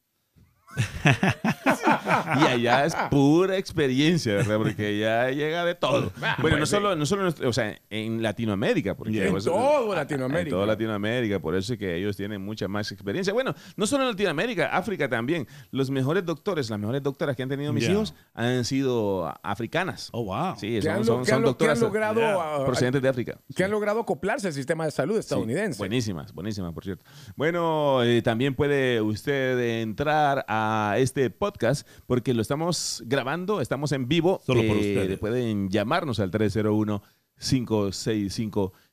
y 2.40 2.44
allá 2.46 2.84
es 2.86 2.94
pura 3.10 3.56
experiencia, 3.56 4.34
¿verdad? 4.34 4.58
Porque 4.58 4.98
ya 4.98 5.30
llega 5.30 5.64
de 5.64 5.74
todo. 5.74 6.12
Bueno, 6.40 6.58
no 6.58 6.66
solo, 6.66 6.94
no 6.94 7.04
solo, 7.06 7.32
o 7.44 7.52
sea, 7.52 7.76
en 7.90 8.22
Latinoamérica. 8.22 8.94
Porque 8.96 9.24
En 9.26 9.30
pues, 9.32 9.44
todo 9.44 9.94
Latinoamérica. 9.94 10.48
En 10.48 10.50
toda 10.50 10.66
Latinoamérica, 10.66 11.40
por 11.40 11.54
eso 11.56 11.72
es 11.72 11.78
que 11.78 11.96
ellos 11.96 12.16
tienen 12.16 12.44
mucha 12.44 12.68
más 12.68 12.92
experiencia. 12.92 13.32
Bueno, 13.32 13.54
no 13.76 13.86
solo 13.86 14.04
en 14.04 14.10
Latinoamérica, 14.10 14.66
África 14.68 15.08
también. 15.08 15.46
Los 15.70 15.90
mejores 15.90 16.24
doctores, 16.24 16.70
las 16.70 16.78
mejores 16.78 17.02
doctoras 17.02 17.34
que 17.36 17.42
han 17.42 17.48
tenido 17.48 17.72
mis 17.72 17.84
Yeah. 17.84 17.92
hijos 17.92 18.14
han 18.34 18.64
sido 18.64 19.32
africanas. 19.42 20.10
Oh, 20.12 20.24
wow. 20.24 20.54
Sí, 20.58 20.80
son, 20.82 20.90
han, 20.92 21.04
son, 21.04 21.24
son 21.26 21.42
doctoras 21.42 21.80
logrado, 21.80 22.20
Yeah. 22.20 22.64
procedentes 22.66 23.00
de 23.02 23.08
África. 23.08 23.38
que 23.54 23.64
han 23.64 23.70
logrado 23.70 24.00
acoplarse 24.00 24.46
al 24.48 24.52
sistema 24.52 24.84
de 24.84 24.90
salud 24.90 25.14
Sí, 25.14 25.20
estadounidense. 25.20 25.78
buenísimas, 25.78 26.32
buenísimas, 26.32 26.72
por 26.72 26.84
cierto. 26.84 27.04
Bueno, 27.36 28.02
eh, 28.04 28.22
también 28.22 28.54
puede 28.54 29.00
usted 29.00 29.58
entrar 29.80 30.44
a 30.48 30.67
este 30.96 31.30
podcast 31.30 31.86
porque 32.06 32.34
lo 32.34 32.42
estamos 32.42 33.02
grabando, 33.06 33.60
estamos 33.60 33.92
en 33.92 34.08
vivo. 34.08 34.40
Solo 34.44 34.62
por 34.66 34.76
Eh, 34.76 34.80
ustedes. 34.80 35.18
Pueden 35.18 35.68
llamarnos 35.70 36.20
al 36.20 36.30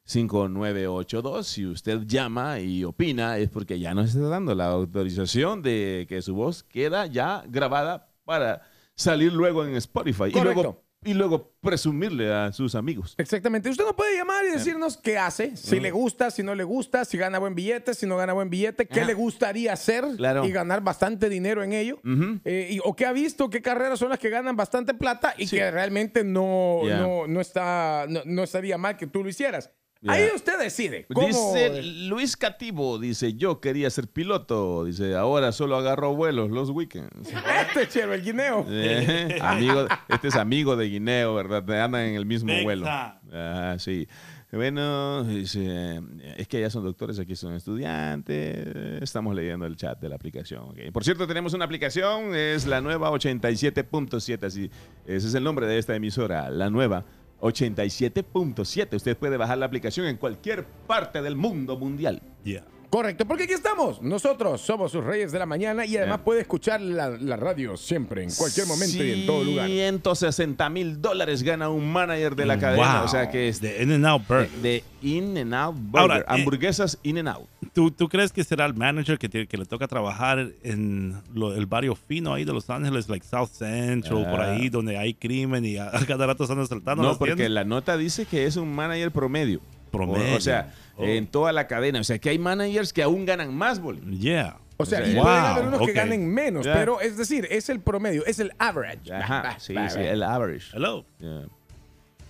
301-565-5982. 0.05 1.43
Si 1.43 1.65
usted 1.65 2.01
llama 2.05 2.59
y 2.59 2.83
opina 2.83 3.37
es 3.37 3.49
porque 3.49 3.79
ya 3.79 3.93
nos 3.93 4.09
está 4.15 4.27
dando 4.27 4.53
la 4.55 4.67
autorización 4.67 5.61
de 5.61 6.05
que 6.09 6.21
su 6.21 6.35
voz 6.35 6.63
queda 6.63 7.05
ya 7.07 7.43
grabada 7.47 8.09
para 8.23 8.61
salir 8.95 9.33
luego 9.33 9.65
en 9.65 9.75
Spotify 9.75 10.25
y 10.33 10.39
luego, 10.39 10.84
y 11.05 11.13
luego 11.13 11.53
presumirle 11.61 12.33
a 12.33 12.51
sus 12.51 12.75
amigos. 12.75 13.15
Exactamente. 13.17 13.69
Usted 13.69 13.83
nos 13.85 13.93
puede 13.93 14.17
llamar 14.17 14.43
y 14.45 14.51
decirnos 14.51 14.97
qué 14.97 15.17
hace, 15.17 15.55
si 15.55 15.79
le 15.79 15.91
gusta, 15.91 16.31
si 16.31 16.43
no 16.43 16.53
le 16.55 16.63
gusta, 16.63 17.05
si 17.05 17.17
gana 17.17 17.39
buen 17.39 17.55
billete, 17.55 17.93
si 17.93 18.05
no 18.05 18.17
gana 18.17 18.33
buen 18.33 18.49
billete, 18.49 18.87
qué 18.87 18.99
Ajá. 19.01 19.07
le 19.07 19.13
gustaría 19.13 19.71
hacer 19.73 20.03
Claro. 20.17 20.43
y 20.45 20.51
ganar 20.51 20.81
bastante 20.81 21.29
dinero 21.29 21.63
en 21.63 21.73
ello. 21.73 21.99
Ujú. 22.03 22.39
Eh, 22.43 22.67
y- 22.71 22.79
o 22.83 22.95
qué 22.95 23.05
ha 23.05 23.11
visto, 23.13 23.49
qué 23.49 23.61
carreras 23.61 23.99
son 23.99 24.09
las 24.09 24.19
que 24.19 24.29
ganan 24.29 24.55
bastante 24.55 24.93
plata 24.93 25.33
y 25.37 25.47
Sí. 25.47 25.55
que 25.57 25.71
realmente 25.71 26.23
no, 26.23 26.81
no, 26.83 27.27
no, 27.27 27.41
está, 27.41 28.05
no, 28.09 28.21
no 28.25 28.43
estaría 28.43 28.77
mal 28.77 28.97
que 28.97 29.07
tú 29.07 29.23
lo 29.23 29.29
hicieras. 29.29 29.71
Yeah. 30.01 30.13
Ahí 30.13 30.27
usted 30.35 30.59
decide. 30.59 31.05
¿Cómo? 31.13 31.27
Dice 31.27 31.81
Luis 31.81 32.37
Cativo, 32.37 32.99
dice, 32.99 33.33
yo 33.33 33.59
quería 33.59 33.89
ser 33.89 34.07
piloto, 34.07 34.85
dice, 34.85 35.15
ahora 35.15 35.51
solo 35.51 35.77
agarro 35.77 36.15
vuelos 36.15 36.51
los 36.51 36.69
weekends. 36.69 37.29
Este 37.75 37.87
chero, 37.87 38.13
el 38.13 38.23
guineo. 38.23 38.65
Eh, 38.69 39.39
amigo, 39.41 39.87
este 40.07 40.29
es 40.29 40.35
amigo 40.35 40.75
de 40.75 40.87
Guineo, 40.87 41.33
¿verdad? 41.33 41.83
Andan 41.83 42.01
en 42.03 42.15
el 42.15 42.25
mismo 42.25 42.53
vuelo. 42.63 42.85
Ah, 42.87 43.75
sí. 43.79 44.07
Bueno, 44.51 45.23
dice, 45.25 46.01
es 46.37 46.47
que 46.47 46.57
allá 46.57 46.69
son 46.69 46.85
doctores, 46.85 47.19
aquí 47.19 47.35
son 47.35 47.55
estudiantes. 47.55 49.01
Estamos 49.01 49.35
leyendo 49.35 49.65
el 49.65 49.75
chat 49.75 49.99
de 49.99 50.07
la 50.07 50.15
aplicación. 50.15 50.73
Por 50.93 51.03
cierto, 51.03 51.27
tenemos 51.27 51.53
una 51.53 51.65
aplicación, 51.65 52.33
es 52.33 52.65
la 52.65 52.79
nueva 52.79 53.09
87.7, 53.11 54.43
así, 54.45 54.71
ese 55.05 55.27
es 55.27 55.33
el 55.33 55.43
nombre 55.43 55.67
de 55.67 55.77
esta 55.77 55.95
emisora, 55.95 56.49
la 56.49 56.69
nueva 56.69 57.03
87.7. 57.41 58.95
Usted 58.95 59.17
puede 59.17 59.37
bajar 59.37 59.57
la 59.57 59.65
aplicación 59.65 60.07
en 60.07 60.17
cualquier 60.17 60.65
parte 60.65 61.21
del 61.21 61.35
mundo 61.35 61.77
mundial. 61.77 62.21
Yeah. 62.43 62.63
Correcto, 62.89 63.25
porque 63.25 63.43
aquí 63.43 63.53
estamos. 63.53 64.01
Nosotros 64.01 64.61
somos 64.61 64.91
sus 64.91 65.03
reyes 65.03 65.31
de 65.31 65.39
la 65.39 65.45
mañana 65.45 65.85
y 65.85 65.97
además 65.97 66.17
Yeah. 66.19 66.23
puede 66.23 66.41
escuchar 66.41 66.79
la, 66.81 67.09
la 67.09 67.35
radio 67.35 67.75
siempre, 67.77 68.23
en 68.23 68.29
cualquier 68.31 68.67
momento 68.67 69.03
y 69.03 69.11
en 69.11 69.25
todo 69.25 69.43
lugar. 69.43 69.67
160 69.67 70.69
mil 70.69 71.01
dólares 71.01 71.43
gana 71.43 71.69
un 71.69 71.91
manager 71.91 72.35
de 72.35 72.45
la 72.45 72.57
cadena. 72.57 72.97
Wow. 72.97 73.05
O 73.05 73.07
sea 73.07 73.29
que 73.29 73.49
es 73.49 73.59
de, 73.59 73.81
In 73.83 73.91
and 73.91 74.05
Out 74.05 74.27
Burger. 74.27 74.49
de 74.61 74.83
In 75.01 75.37
and 75.37 75.53
Out 75.53 75.75
Burger. 75.77 75.99
Ahora, 76.01 76.17
eh, 76.19 76.23
hamburguesas 76.27 76.97
In 77.03 77.17
and 77.17 77.27
Out. 77.29 77.47
¿Tú, 77.73 77.91
¿Tú 77.91 78.07
crees 78.07 78.31
que 78.31 78.43
será 78.43 78.65
el 78.65 78.73
manager 78.73 79.17
que, 79.17 79.27
tiene- 79.27 79.47
que 79.47 79.57
le 79.57 79.65
toca 79.65 79.87
trabajar 79.87 80.47
en 80.63 81.15
lo- 81.33 81.53
el 81.53 81.65
barrio 81.65 81.95
fino 81.95 82.33
ahí 82.33 82.45
de 82.45 82.53
Los 82.53 82.69
Ángeles, 82.69 83.09
like 83.09 83.25
South 83.25 83.49
Central, 83.51 84.25
por 84.29 84.39
Ah. 84.41 84.51
ahí 84.53 84.69
donde 84.69 84.97
hay 84.97 85.13
crimen 85.13 85.65
y 85.65 85.77
a, 85.77 85.87
a 85.95 86.05
cada 86.05 86.25
rato 86.27 86.43
están 86.43 86.59
asaltando 86.59 87.03
No, 87.03 87.09
las 87.09 87.17
porque 87.17 87.35
tiendas? 87.35 87.51
la 87.53 87.63
nota 87.65 87.97
dice 87.97 88.25
que 88.25 88.45
es 88.45 88.55
un 88.55 88.73
manager 88.73 89.11
promedio. 89.11 89.59
Promedio. 89.91 90.33
O, 90.33 90.37
o 90.37 90.41
sea, 90.41 90.73
Oh. 90.97 91.03
en 91.03 91.27
toda 91.27 91.51
la 91.51 91.67
cadena. 91.67 91.99
O 91.99 92.03
sea, 92.03 92.19
que 92.19 92.29
hay 92.29 92.39
managers 92.39 92.93
que 92.93 93.03
aún 93.03 93.25
ganan 93.25 93.53
más, 93.53 93.79
Boli. 93.81 93.99
Yeah. 94.17 94.57
O 94.77 94.85
sea, 94.85 94.99
wow, 94.99 95.23
pueden 95.23 95.45
haber 95.45 95.65
unos 95.67 95.81
que 95.85 95.93
ganen 95.93 96.33
menos, 96.33 96.65
pero 96.67 96.99
es 96.99 97.17
decir, 97.17 97.47
es 97.49 97.69
el 97.69 97.79
promedio, 97.79 98.25
es 98.25 98.39
el 98.39 98.51
average. 98.59 99.13
Ajá, 99.13 99.41
Bah, 99.41 99.55
sí, 99.59 99.73
bah, 99.73 99.89
sí, 99.89 99.99
bah. 99.99 100.05
el 100.05 100.23
average. 100.23 100.65
Hello. 100.75 101.05
Yeah. 101.19 101.45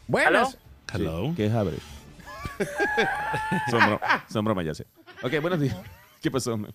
Buenas. 0.08 0.58
Hello. 0.94 1.30
Sí, 1.30 1.34
¿Qué 1.36 1.46
es 1.48 1.54
average? 1.54 1.82
son, 3.72 3.80
bro- 3.80 4.00
son 4.30 4.46
bromas, 4.46 4.66
ya 4.66 4.74
sé. 4.74 4.86
Ok, 5.24 5.42
buenos 5.42 5.60
días. 5.60 5.76
¿Qué 6.22 6.32
pasó? 6.32 6.52
buenos 6.52 6.72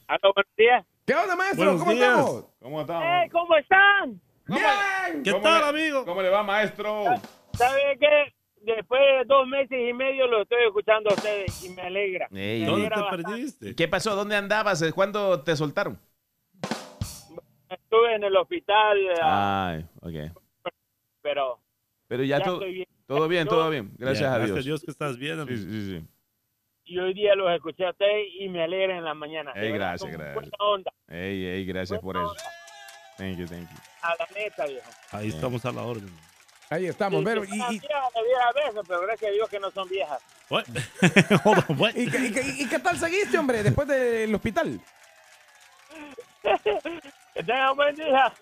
días. 0.57 0.85
¿Qué 1.07 1.15
onda, 1.15 1.37
maestro? 1.37 1.65
Buenos 1.65 1.81
¿Cómo 1.83 1.93
días. 1.93 2.09
estamos? 2.11 2.45
¿Cómo 2.61 2.81
estamos? 2.81 3.05
¡Eh, 3.05 3.29
¿cómo 3.33 3.57
están? 3.57 4.21
Bien. 4.47 5.23
¿Qué 5.25 5.31
¿Cómo 5.33 5.43
tal, 5.43 5.61
le- 5.75 5.81
amigo? 5.81 6.05
¿Cómo 6.05 6.23
le 6.23 6.29
va, 6.29 6.43
maestro? 6.43 7.05
¿Sabe 7.55 7.81
qué? 7.99 8.35
Después 8.61 9.01
de 9.01 9.25
dos 9.27 9.47
meses 9.49 9.79
y 9.89 9.93
medio 9.95 10.27
lo 10.27 10.43
estoy 10.43 10.59
escuchando 10.67 11.11
a 11.11 11.15
ustedes 11.15 11.65
y 11.65 11.71
me 11.71 11.83
alegra. 11.83 12.29
Ey. 12.31 12.61
Me 12.61 12.67
¿Dónde 12.67 12.87
alegra 12.87 12.97
te 12.97 13.03
bastante. 13.03 13.25
perdiste? 13.33 13.75
¿Qué 13.75 13.89
pasó? 13.89 14.15
¿Dónde 14.15 14.37
andabas? 14.37 14.85
¿Cuándo 14.95 15.43
te 15.43 15.57
soltaron? 15.57 15.99
Estuve 17.69 18.15
en 18.17 18.25
el 18.25 18.37
hospital, 18.37 18.99
ah, 19.23 19.69
Ay, 19.77 19.87
ok. 20.03 20.37
pero 21.23 21.61
Pero 22.09 22.25
ya, 22.25 22.39
ya 22.39 22.45
todo, 22.45 22.55
estoy 22.57 22.73
bien. 22.75 22.89
todo 23.07 23.29
bien, 23.29 23.45
Yo- 23.45 23.51
todo 23.51 23.71
bien. 23.71 23.93
Gracias 23.97 24.21
Yeah, 24.21 24.35
a 24.35 24.39
Gracias 24.39 24.55
Dios. 24.57 24.65
a 24.65 24.67
Dios 24.69 24.83
que 24.85 24.91
estás 24.91 25.17
bien. 25.19 25.35
Sí, 25.37 25.41
amigo. 25.43 25.57
sí, 25.57 25.87
sí. 26.01 26.07
Y 26.85 26.99
hoy 26.99 27.15
día 27.15 27.35
los 27.37 27.49
escuché 27.53 27.87
a 27.87 27.91
ustedes 27.91 28.27
y 28.41 28.49
me 28.49 28.65
alegra 28.65 28.99
en 28.99 29.05
la 29.05 29.15
mañana. 29.15 29.53
Ey, 29.55 29.71
gracias, 29.71 30.11
gracias. 30.13 30.35
Buena 30.35 30.51
onda, 30.59 30.93
Ey, 31.09 31.45
ey, 31.47 31.65
gracias 31.65 32.01
por 32.01 32.15
Buena 32.17 32.29
eso. 32.37 32.45
Thank 33.17 33.39
you, 33.39 33.47
thank 33.47 33.71
you. 33.71 33.77
a 34.03 34.15
la 34.19 34.27
neta, 34.35 34.67
viejo. 34.67 34.91
Ahí 35.13 35.29
estamos 35.29 35.65
a 35.65 35.71
la 35.73 35.83
orden. 35.83 36.11
Ahí 36.71 36.87
estamos, 36.87 37.23
pero 37.25 37.45
y, 37.45 37.49
y- 37.49 37.81
veces, 37.81 38.81
pero 38.87 39.01
gracias 39.03 39.31
a 39.31 39.35
Dios 39.35 39.49
que 39.49 39.59
no 39.61 39.71
son 39.73 39.89
viejas. 39.89 40.21
What? 40.49 40.65
Hold 41.45 41.65
on, 41.69 41.81
what? 41.81 41.91
y 41.97 42.09
qué- 42.09 42.19
y 42.59 42.63
y 42.63 42.67
qué 42.69 42.79
tal 42.79 42.97
seguiste, 42.99 43.37
hombre, 43.39 43.63
después 43.63 43.87
del 43.89 44.35
hospital? 44.35 44.81
Que 47.35 47.45
tengan 47.45 47.77
buen 47.77 47.95
día. 47.95 48.33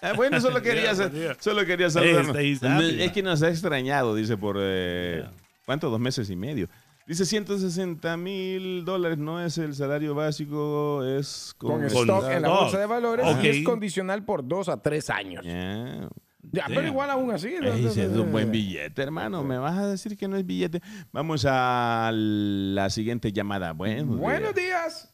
Ah, 0.00 0.12
bueno, 0.14 0.40
solo 0.40 0.60
quería, 0.62 0.92
Yeah, 0.92 1.36
solo 1.38 1.64
quería 1.66 1.90
saludarnos. 1.90 2.34
Happy, 2.36 3.02
es 3.02 3.12
que 3.12 3.22
nos 3.22 3.42
ha 3.42 3.48
extrañado, 3.48 4.14
dice, 4.14 4.36
por... 4.36 4.56
eh, 4.58 5.20
Yeah. 5.22 5.32
¿Cuánto? 5.66 5.88
Dos 5.90 6.00
meses 6.00 6.28
y 6.30 6.36
medio. 6.36 6.68
Dice 7.06 7.26
160 7.26 8.16
mil 8.16 8.84
dólares, 8.84 9.18
no 9.18 9.44
es 9.44 9.58
el 9.58 9.74
salario 9.74 10.14
básico, 10.14 11.04
es 11.04 11.54
Con, 11.58 11.72
con... 11.72 11.84
stock 11.84 12.24
en 12.30 12.42
la 12.42 12.48
bolsa 12.48 12.78
de 12.78 12.86
valores 12.86 13.26
Ok. 13.26 13.44
y 13.44 13.48
es 13.48 13.64
condicional 13.64 14.24
por 14.24 14.46
dos 14.46 14.68
a 14.70 14.80
tres 14.80 15.10
años. 15.10 15.42
Yeah. 15.44 16.08
Ya, 16.52 16.64
pero 16.68 16.86
igual 16.86 17.10
aún 17.10 17.30
así. 17.30 17.54
¿no? 17.60 17.72
Ey, 17.72 17.86
es 17.86 17.96
un 17.98 18.30
buen 18.32 18.50
billete, 18.50 19.02
hermano. 19.02 19.42
Me 19.42 19.58
vas 19.58 19.76
a 19.78 19.86
decir 19.88 20.16
que 20.16 20.28
no 20.28 20.36
es 20.36 20.46
billete. 20.46 20.80
Vamos 21.12 21.46
a 21.48 22.10
la 22.12 22.90
siguiente 22.90 23.32
llamada. 23.32 23.72
Buenos, 23.72 24.18
Buenos 24.18 24.54
días. 24.54 24.64
días. 24.66 25.10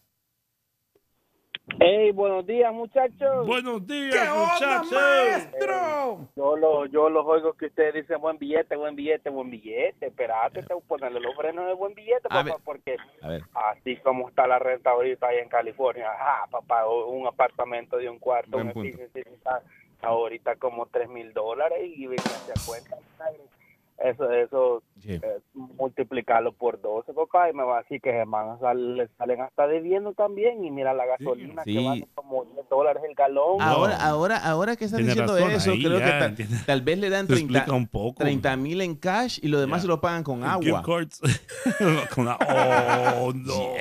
Hey, 1.79 2.11
buenos 2.11 2.45
días, 2.47 2.73
muchachos. 2.75 3.47
Buenos 3.47 3.87
días, 3.87 4.13
¿Qué 4.13 4.29
onda, 4.29 4.83
muchachos. 4.83 4.93
maestro? 4.93 6.29
Yo, 6.35 6.57
lo, 6.57 6.87
yo 6.87 7.09
los 7.09 7.25
oigo 7.25 7.53
que 7.53 7.67
ustedes 7.67 7.95
dicen 7.95 8.21
buen 8.21 8.39
billete, 8.39 8.75
buen 8.75 8.97
billete, 8.97 9.31
buen 9.31 9.51
billete. 9.51 10.07
Espérate, 10.09 10.65
tengo 10.65 10.81
que 10.81 10.87
ponerle 10.89 11.21
los 11.21 11.35
frenos 11.37 11.67
de 11.67 11.75
buen 11.75 11.95
billete, 11.95 12.23
A 12.25 12.29
papá, 12.29 12.43
ver. 12.43 12.55
porque 12.65 12.97
A 13.23 13.29
ver. 13.29 13.43
así 13.71 13.97
como 13.99 14.29
está 14.29 14.49
la 14.49 14.59
renta 14.59 14.91
ahorita 14.91 15.29
ahí 15.29 15.39
en 15.39 15.49
California, 15.49 16.11
ajá, 16.11 16.49
papá, 16.51 16.89
un 16.89 17.25
apartamento 17.29 17.99
de 17.99 18.09
un 18.11 18.19
cuarto, 18.19 18.51
Buen 18.51 18.67
un 18.69 18.73
punto. 18.73 18.99
Ahorita 20.03 20.57
como 20.57 20.87
tres 20.87 21.09
mil 21.09 21.33
dólares 21.33 21.81
y 21.85 22.07
ven 22.07 22.21
a 22.21 22.67
cuenta. 22.67 22.97
Eso, 24.03 24.31
eso, 24.31 24.83
Sí. 25.01 25.13
eh, 25.13 25.39
multiplicarlo 25.55 26.53
por 26.53 26.81
12, 26.81 27.13
papá, 27.13 27.51
y 27.51 27.53
me 27.53 27.63
va 27.65 27.79
a 27.79 27.83
decir 27.83 28.01
que 28.01 28.11
hermanos 28.11 28.59
le 28.75 29.09
salen 29.19 29.41
hasta 29.43 29.67
debiendo 29.67 30.13
también. 30.15 30.65
Y 30.65 30.71
mira 30.71 30.95
la 30.95 31.05
gasolina 31.07 31.63
Sí. 31.65 31.75
que 31.77 31.85
vale 31.85 32.09
como 32.15 32.45
10 32.47 32.67
dólares 32.71 33.03
el 33.09 33.15
galón. 33.15 33.61
Ahora, 33.61 33.97
ahora, 33.97 34.37
ahora 34.39 34.77
que 34.77 34.87
estás 34.87 34.99
Tiene 34.99 35.11
diciendo 35.13 35.35
razón, 35.37 35.51
eso, 35.53 35.73
ahí 35.73 35.85
creo 35.85 35.99
ya 35.99 36.05
que 36.35 36.45
tal, 36.45 36.65
tal 36.67 36.83
vez 36.83 36.99
le 36.99 37.11
dan 37.11 37.27
Se 37.27 37.35
30 37.35 37.59
explica 37.59 37.77
un 37.77 37.87
poco. 37.89 38.23
30 38.23 38.57
mil 38.57 38.81
en 38.81 38.95
cash 38.97 39.39
y 39.43 39.49
lo 39.49 39.61
demás 39.61 39.79
Ya. 39.79 39.83
se 39.83 39.89
lo 39.89 40.01
pagan 40.01 40.23
con 40.25 40.45
agua. 40.45 40.83
Con 42.15 42.25
la- 42.25 42.39
oh, 43.21 43.33
no. 43.35 43.75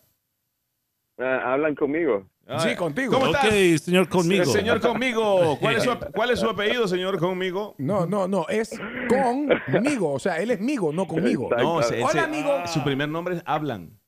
Ah, 1.20 1.54
hablan 1.54 1.76
conmigo. 1.76 2.28
Sí, 2.58 2.76
contigo. 2.76 3.14
¿Cómo 3.14 3.30
Ok, 3.32 3.36
estás? 3.44 3.82
señor 3.84 4.10
conmigo. 4.10 4.44
El 4.44 4.50
señor 4.50 4.82
conmigo. 4.82 5.58
¿Cuál 5.60 5.76
es, 5.76 5.84
su, 5.84 5.98
¿Cuál 6.14 6.32
es 6.32 6.40
su 6.40 6.50
apellido, 6.50 6.88
señor 6.88 7.20
conmigo? 7.20 7.76
No, 7.78 8.06
no, 8.08 8.28
no, 8.28 8.48
es 8.50 8.72
conmigo. 9.08 10.14
O 10.14 10.20
sea, 10.20 10.40
él 10.40 10.52
es 10.52 10.60
migo, 10.60 10.92
no 10.92 11.08
conmigo. 11.08 11.50
No, 11.56 11.82
se- 11.84 11.98
Hola, 12.02 12.10
ese- 12.10 12.20
amigo. 12.20 12.68
Su 12.68 12.84
primer 12.84 13.08
nombre 13.10 13.36
es 13.36 13.44
Hablan. 13.46 14.00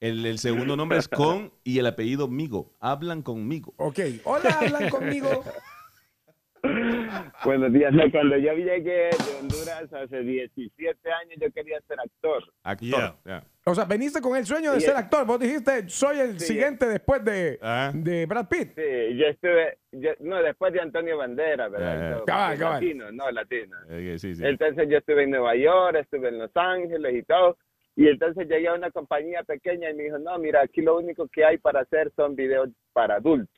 El, 0.00 0.24
el 0.24 0.38
segundo 0.38 0.76
nombre 0.76 0.98
es 0.98 1.08
Con 1.08 1.52
y 1.62 1.78
el 1.78 1.86
apellido 1.86 2.26
Migo. 2.28 2.74
Hablan 2.80 3.20
conmigo. 3.20 3.74
Ok, 3.76 3.98
hola, 4.24 4.56
hablan 4.58 4.88
conmigo. 4.88 5.44
Buenos 7.44 7.72
días. 7.72 7.92
No, 7.92 8.02
cuando 8.10 8.36
yo 8.38 8.52
llegué 8.54 9.10
de 9.10 9.38
Honduras 9.40 9.92
hace 9.92 10.20
17 10.20 10.98
años, 11.12 11.34
yo 11.40 11.50
quería 11.52 11.78
ser 11.86 11.98
actor. 12.00 12.42
Actor. 12.62 12.88
Yeah. 12.88 13.16
ya. 13.26 13.44
O 13.66 13.74
sea, 13.74 13.84
veniste 13.84 14.20
con 14.22 14.36
el 14.36 14.46
sueño 14.46 14.72
de 14.72 14.80
Sí. 14.80 14.86
ser 14.86 14.96
actor. 14.96 15.26
Vos 15.26 15.38
dijiste, 15.38 15.88
soy 15.90 16.18
el 16.18 16.40
Sí. 16.40 16.46
siguiente 16.54 16.86
después 16.86 17.22
de, 17.24 17.58
Ah. 17.60 17.92
de 17.94 18.24
Brad 18.26 18.48
Pitt. 18.48 18.72
Sí, 18.74 19.16
yo 19.18 19.26
estuve, 19.26 19.78
yo- 19.92 20.14
no, 20.20 20.42
después 20.42 20.72
de 20.72 20.80
Antonio 20.80 21.18
Banderas, 21.18 21.70
¿verdad? 21.70 22.12
Todo, 22.16 22.24
Cabal, 22.24 22.48
porque 22.52 22.60
cabal. 22.60 22.74
Latino, 22.82 23.12
no, 23.12 23.30
latino. 23.30 23.76
Eh, 23.90 24.16
sí, 24.18 24.34
sí. 24.34 24.42
Entonces 24.46 24.88
yo 24.88 24.98
estuve 24.98 25.24
en 25.24 25.30
Nueva 25.30 25.54
York, 25.56 25.96
estuve 26.00 26.28
en 26.28 26.38
Los 26.38 26.50
Ángeles 26.56 27.14
y 27.14 27.22
todo. 27.22 27.58
Y 27.96 28.08
entonces 28.08 28.48
llegué 28.48 28.68
a 28.68 28.74
una 28.74 28.90
compañía 28.90 29.42
pequeña 29.42 29.90
y 29.90 29.94
me 29.94 30.04
dijo, 30.04 30.18
no, 30.18 30.38
mira, 30.38 30.62
aquí 30.62 30.80
lo 30.80 30.96
único 30.96 31.28
que 31.28 31.44
hay 31.44 31.58
para 31.58 31.80
hacer 31.80 32.10
son 32.16 32.34
videos 32.34 32.70
para 32.94 33.16
adultos. 33.16 33.54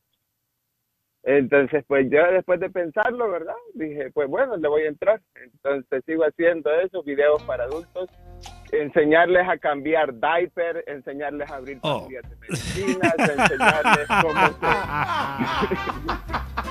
Entonces, 1.25 1.85
pues 1.87 2.09
yo 2.11 2.21
después 2.33 2.59
de 2.59 2.69
pensarlo, 2.71 3.31
¿verdad? 3.31 3.55
Dije, 3.75 4.11
pues 4.13 4.29
bueno, 4.29 4.57
le 4.57 4.67
voy 4.67 4.83
a 4.83 4.89
entrar. 4.89 5.21
Entonces 5.37 6.03
sigo 6.05 6.25
haciendo 6.25 6.73
eso, 6.81 7.05
videos 7.05 7.41
para 7.45 7.65
adultos, 7.65 8.11
enseñarles 8.73 9.49
a 9.49 9.59
cambiar 9.59 10.13
diaper, 10.15 10.83
enseñarles 10.87 11.51
a 11.51 11.57
abrir 11.57 11.79
Oh. 11.83 12.09
de 12.09 12.23
medicinas, 12.41 13.15
enseñarles 13.19 14.09
cómo 14.23 14.47
se... 16.57 16.62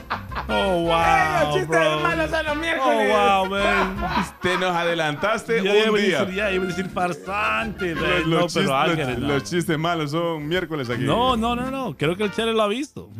Oh, 0.54 0.82
wow. 0.84 0.92
¡Ey, 0.92 1.46
los 1.46 1.54
chistes 1.56 1.68
bro. 1.70 2.00
malos 2.02 2.34
a 2.34 2.44
los 2.44 2.52
Oh, 2.52 2.56
miércoles! 2.60 3.10
wow, 3.10 3.46
man. 3.50 3.96
Te 4.42 4.58
nos 4.58 4.76
adelantaste 4.76 5.58
iba 5.64 5.72
un 5.92 5.96
a 5.96 6.00
día. 6.00 6.20
decir, 6.20 6.36
ya 6.36 6.52
iba 6.52 6.64
a 6.64 6.68
decir 6.68 6.90
farsante. 6.90 7.96
Los, 7.96 8.04
los 8.04 8.28
no, 8.28 8.42
chistes, 8.48 8.54
pero 8.64 8.68
los- 8.88 8.90
Ángel, 9.00 9.22
no. 9.22 9.28
los 9.28 9.44
chistes 9.44 9.78
malos 9.80 10.12
son 10.12 10.48
miércoles 10.48 10.90
aquí. 10.90 11.04
No, 11.04 11.38
no, 11.38 11.56
no, 11.56 11.72
no. 11.72 11.96
Creo 11.98 12.16
que 12.18 12.24
el 12.24 12.32
Chele 12.32 12.54
lo 12.54 12.62
ha 12.64 12.68
visto. 12.68 13.10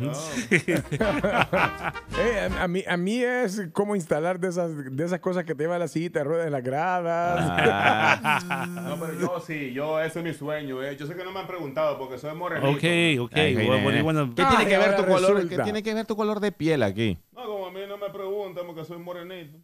Eh, 2.18 2.48
a, 2.58 2.64
a 2.64 2.68
mí, 2.68 2.84
a 2.86 2.96
mí 2.96 3.22
es 3.22 3.68
como 3.72 3.96
instalar 3.96 4.38
de 4.38 4.48
esas, 4.48 4.70
de 4.94 5.04
esas 5.04 5.18
cosas 5.20 5.44
que 5.44 5.54
te 5.54 5.64
llevan 5.64 5.76
a 5.76 5.78
la 5.80 5.88
silla, 5.88 6.10
te 6.10 6.22
ruedan 6.22 6.52
las 6.52 6.62
gradas. 6.62 7.40
Ah. 7.50 8.66
no, 8.68 8.96
pero 9.00 9.18
yo 9.18 9.42
sí, 9.44 9.72
yo 9.72 9.98
ese 10.00 10.18
es 10.20 10.24
mi 10.24 10.32
sueño. 10.34 10.82
eh. 10.82 10.96
Yo 10.98 11.06
sé 11.06 11.14
que 11.14 11.24
no 11.24 11.32
me 11.32 11.40
han 11.40 11.46
preguntado 11.46 11.98
porque 11.98 12.18
soy 12.18 12.34
morenito. 12.34 12.68
ok, 12.68 13.24
ok. 13.30 13.32
Ay, 13.36 13.54
you 13.66 14.04
wanna- 14.04 14.28
¿Qué 14.36 14.44
tiene 14.44 14.66
que 14.66 14.78
ver 14.78 14.96
tu 14.96 15.06
color? 15.06 15.48
¿Qué 15.48 15.58
tiene 15.58 15.82
que 15.82 15.94
ver 15.94 16.06
tu 16.06 16.16
color 16.16 16.40
de 16.40 16.52
piel 16.52 16.82
aquí? 16.82 17.18
No, 17.30 17.46
como 17.46 17.66
a 17.66 17.70
mí 17.70 17.80
no 17.88 17.96
me 17.96 18.10
preguntan 18.10 18.66
porque 18.66 18.84
soy 18.84 18.98
morenito. 18.98 19.58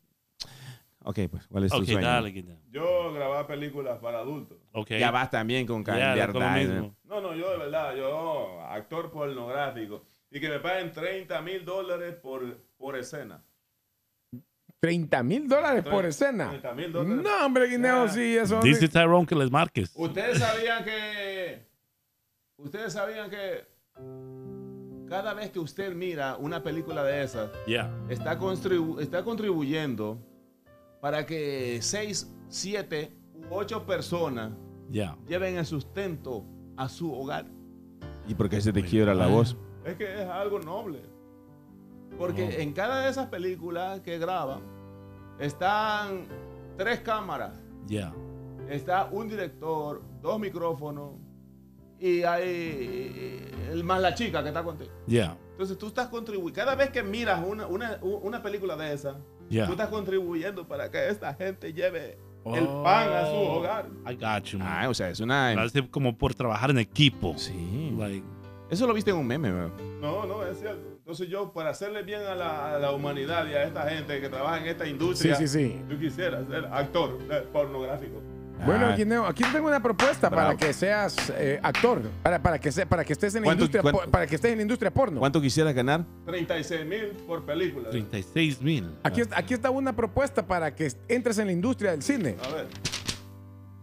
Ok, 1.04 1.20
pues, 1.30 1.46
¿cuál 1.46 1.64
es 1.64 1.72
tu 1.72 1.78
Ok, 1.78 1.84
sueño? 1.84 2.00
dale. 2.06 2.44
Yo 2.70 3.12
grababa 3.12 3.46
películas 3.46 3.98
para 3.98 4.18
adultos. 4.18 4.58
Ok. 4.72 4.90
Ya 4.98 5.10
vas 5.10 5.30
también 5.30 5.66
con 5.66 5.82
cambiar 5.82 6.32
mismo. 6.34 6.94
No, 7.04 7.20
no, 7.20 7.34
yo 7.34 7.50
de 7.52 7.58
verdad, 7.58 7.94
yo 7.96 8.60
actor 8.62 9.10
pornográfico. 9.10 10.04
Y 10.30 10.40
que 10.40 10.48
me 10.48 10.58
paguen 10.60 10.92
30 10.92 11.40
mil 11.40 11.64
dólares 11.64 12.14
por, 12.16 12.58
por 12.76 12.96
escena. 12.96 13.42
30 14.80 15.22
mil 15.22 15.48
dólares 15.48 15.82
por 15.84 16.04
escena. 16.04 16.50
30 16.50 16.74
mil 16.74 16.92
dólares. 16.92 17.24
No, 17.24 17.46
hombre, 17.46 17.68
Guineo, 17.68 18.08
sí, 18.08 18.36
eso. 18.36 18.60
Dice 18.60 18.88
Tyrone 18.88 19.26
que 19.26 19.34
les 19.34 19.50
marques. 19.50 19.92
Ustedes 19.96 20.38
sabían 20.38 20.84
que. 20.84 21.66
Ustedes 22.58 22.92
sabían 22.92 23.30
que. 23.30 23.66
Cada 25.08 25.32
vez 25.34 25.50
que 25.50 25.58
usted 25.58 25.94
mira 25.94 26.36
una 26.36 26.62
película 26.62 27.02
de 27.02 27.22
esas, 27.22 27.50
está, 28.08 28.38
contribu- 28.38 29.00
está 29.00 29.22
contribuyendo 29.24 30.18
para 31.00 31.24
que 31.24 31.78
6, 31.80 32.30
7 32.48 33.12
u 33.50 33.54
8 33.54 33.86
personas 33.86 34.52
lleven 35.26 35.56
el 35.56 35.64
sustento 35.66 36.44
a 36.76 36.88
su 36.88 37.12
hogar. 37.12 37.46
¿Y 38.26 38.34
por 38.34 38.48
qué 38.50 38.60
se 38.60 38.72
te 38.72 38.82
quiebra 38.82 39.14
la 39.14 39.26
voz? 39.28 39.56
Es 39.84 39.96
que 39.96 40.22
es 40.22 40.28
algo 40.28 40.58
noble. 40.58 41.00
Porque 42.18 42.44
Oh. 42.44 42.60
en 42.60 42.72
cada 42.72 43.00
de 43.04 43.10
esas 43.10 43.28
películas 43.28 44.00
que 44.00 44.18
graban 44.18 44.60
están 45.38 46.26
tres 46.76 47.00
cámaras, 47.00 47.52
Ya. 47.86 48.12
está 48.68 49.08
un 49.10 49.28
director, 49.28 50.02
dos 50.20 50.38
micrófonos 50.40 51.12
y 52.00 52.22
hay 52.22 53.52
el 53.70 53.84
más 53.84 54.00
la 54.00 54.14
chica 54.14 54.42
que 54.42 54.48
está 54.48 54.62
contigo. 54.62 54.90
Ya. 55.06 55.36
Entonces 55.52 55.76
tú 55.78 55.88
estás 55.88 56.08
contribuyendo. 56.08 56.54
Cada 56.60 56.74
vez 56.74 56.90
que 56.90 57.02
miras 57.02 57.44
una, 57.46 57.66
una, 57.66 57.98
una 58.02 58.42
película 58.42 58.76
de 58.76 58.92
esa, 58.92 59.16
Ya. 59.50 59.66
tú 59.66 59.72
estás 59.72 59.88
contribuyendo 59.88 60.66
para 60.66 60.90
que 60.90 61.08
esta 61.08 61.34
gente 61.34 61.72
lleve 61.72 62.18
El 62.44 62.66
pan 62.82 63.12
a 63.12 63.26
su 63.26 63.32
Oh, 63.32 63.58
hogar. 63.58 63.86
I 64.08 64.14
got 64.14 64.44
you, 64.44 64.58
man. 64.58 64.68
Ah, 64.84 64.88
o 64.88 64.94
sea, 64.94 65.10
es 65.10 65.20
una. 65.20 65.52
Parece 65.54 65.88
como 65.90 66.16
por 66.16 66.34
trabajar 66.34 66.70
en 66.70 66.78
equipo. 66.78 67.34
Sí. 67.36 67.92
Like, 67.98 68.24
Eso 68.70 68.86
lo 68.86 68.94
viste 68.94 69.10
en 69.10 69.16
un 69.16 69.26
meme, 69.26 69.50
bro. 69.52 69.70
No, 70.00 70.24
no, 70.26 70.46
es 70.46 70.58
cierto. 70.60 70.86
Entonces 70.98 71.28
yo, 71.28 71.52
para 71.52 71.70
hacerle 71.70 72.02
bien 72.02 72.20
a 72.22 72.34
la, 72.34 72.74
a 72.74 72.78
la 72.78 72.92
humanidad 72.92 73.46
y 73.48 73.54
a 73.54 73.64
esta 73.64 73.88
gente 73.88 74.20
que 74.20 74.28
trabaja 74.28 74.58
en 74.60 74.66
esta 74.66 74.86
industria, 74.86 75.34
Sí, 75.36 75.48
sí, 75.48 75.68
sí. 75.70 75.80
yo 75.88 75.98
quisiera 75.98 76.46
ser 76.46 76.66
actor 76.66 77.18
eh, 77.30 77.44
pornográfico. 77.52 78.20
Bueno, 78.66 78.86
Ah. 78.86 78.96
Guineo, 78.96 79.24
aquí 79.26 79.44
tengo 79.52 79.68
una 79.68 79.80
propuesta 79.80 80.28
para 80.28 80.56
que 80.56 80.72
seas 80.72 81.14
eh, 81.36 81.60
actor, 81.62 82.02
para, 82.22 82.42
para, 82.42 82.58
que 82.58 82.72
se- 82.72 82.86
para 82.86 83.04
que 83.04 83.12
estés 83.12 83.34
en 83.34 83.42
la 83.42 83.46
¿Cuánto- 83.46 83.62
industria, 83.64 83.82
cuánto- 83.82 84.00
por- 84.00 84.10
para 84.10 84.26
que 84.26 84.34
estés 84.34 84.50
en 84.52 84.58
la 84.58 84.62
industria 84.62 84.90
porno. 84.92 85.20
¿Cuánto 85.20 85.40
quisieras 85.40 85.74
ganar? 85.74 86.04
36 86.26 86.84
mil 86.86 87.06
por 87.26 87.44
película. 87.44 87.88
36 87.90 88.60
mil. 88.60 88.90
Aquí, 89.04 89.22
aquí 89.34 89.54
está 89.54 89.70
una 89.70 89.94
propuesta 89.94 90.44
para 90.46 90.74
que 90.74 90.92
entres 91.08 91.38
en 91.38 91.46
la 91.46 91.52
industria 91.52 91.92
del 91.92 92.02
cine 92.02 92.36
A 92.44 92.54
ver. 92.54 92.66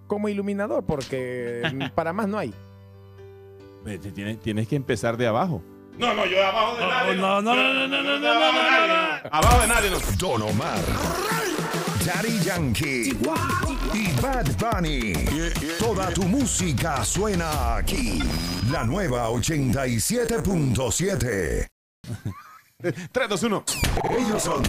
como 0.08 0.28
iluminador, 0.30 0.84
porque 0.86 1.62
mm, 1.74 1.96
para 1.96 2.12
más 2.14 2.28
no 2.28 2.38
hay. 2.38 2.54
Tienes, 4.14 4.40
tienes 4.42 4.68
que 4.68 4.76
empezar 4.76 5.16
de 5.16 5.28
abajo. 5.28 5.62
No, 5.98 6.14
no, 6.14 6.26
yo 6.26 6.46
abajo 6.46 6.76
de 6.76 6.84
Oh, 6.84 6.90
nadie. 6.90 7.16
no, 7.16 7.42
no, 7.42 7.56
no, 7.56 7.74
no, 7.74 7.88
no, 7.88 8.04
no, 8.04 8.20
no, 8.20 8.28
abajo 8.28 8.52
no, 8.52 8.58
de 8.58 8.64
no, 8.64 8.70
nadie, 8.70 9.20
no. 9.24 9.30
Abajo 9.32 9.62
de 9.62 9.68
nadie, 9.68 9.90
no. 9.92 9.98
Don 10.18 10.42
Omar, 10.42 10.80
Daddy 12.06 12.40
Yankee 12.44 13.18
y 13.96 14.12
Bad 14.22 14.48
Bunny. 14.60 15.14
Toda 15.80 16.12
tu 16.12 16.24
música 16.24 17.06
suena 17.06 17.78
aquí. 17.78 18.20
La 18.70 18.84
nueva 18.84 19.30
87.7. 19.30 21.68
3, 23.12 23.30
2, 23.30 23.44
1. 23.44 23.64
Ellos 24.20 24.44
son 24.44 24.64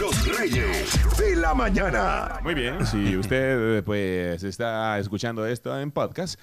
los 0.00 0.38
reyes 0.38 0.98
de 1.18 1.36
la 1.36 1.52
mañana. 1.52 2.40
Muy 2.42 2.54
bien. 2.54 2.86
Si 2.86 3.14
usted 3.16 3.84
pues 3.84 4.42
está 4.42 4.98
escuchando 4.98 5.44
esto 5.46 5.78
en 5.78 5.90
podcast, 5.90 6.40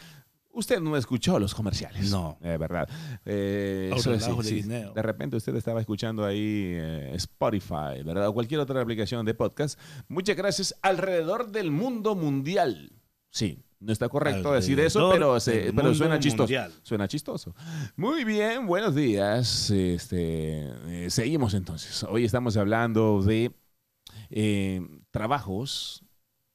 usted 0.58 0.80
no 0.82 0.98
escuchó 0.98 1.40
los 1.40 1.54
comerciales. 1.56 2.12
No. 2.12 2.38
Es 2.42 2.58
verdad. 2.60 2.90
Eh, 3.26 3.92
eso 3.96 4.14
es- 4.14 4.24
sí, 4.24 4.32
de 4.36 4.44
sí. 4.44 4.56
guineo. 4.64 4.94
de 4.94 5.02
repente 5.02 5.36
usted 5.38 5.56
estaba 5.56 5.80
escuchando 5.80 6.26
ahí 6.26 6.74
eh, 6.76 7.12
Spotify, 7.16 8.04
¿verdad? 8.04 8.28
O 8.28 8.34
cualquier 8.34 8.60
otra 8.60 8.82
aplicación 8.82 9.26
de 9.26 9.34
podcast. 9.34 9.80
Muchas 10.08 10.36
gracias 10.36 10.76
alrededor 10.82 11.52
del 11.52 11.72
mundo 11.72 12.16
mundial. 12.16 12.92
Sí, 13.32 13.64
no 13.80 13.92
está 13.94 14.10
correcto 14.10 14.52
decir 14.54 14.80
eso, 14.80 15.10
pero, 15.12 15.40
se- 15.40 15.72
suena 15.94 16.20
chistoso. 16.20 16.44
mundial. 16.44 16.74
Suena 16.82 17.08
chistoso. 17.08 17.56
Muy 17.96 18.24
bien, 18.24 18.66
buenos 18.66 18.96
días. 18.96 19.70
Este, 19.70 20.68
eh, 21.06 21.10
seguimos 21.10 21.54
entonces. 21.54 22.04
Hoy 22.04 22.26
estamos 22.26 22.58
hablando 22.58 23.22
de 23.22 23.52
eh, 24.30 24.82
trabajos 25.12 26.04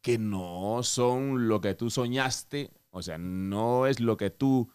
que 0.02 0.18
no 0.18 0.82
son 0.82 1.46
lo 1.48 1.60
que 1.60 1.74
tú 1.74 1.88
soñaste, 1.90 2.72
o 2.92 3.02
sea, 3.02 3.18
no 3.18 3.87
es 3.87 3.98
lo 4.00 4.16
que 4.16 4.31
tú 4.31 4.70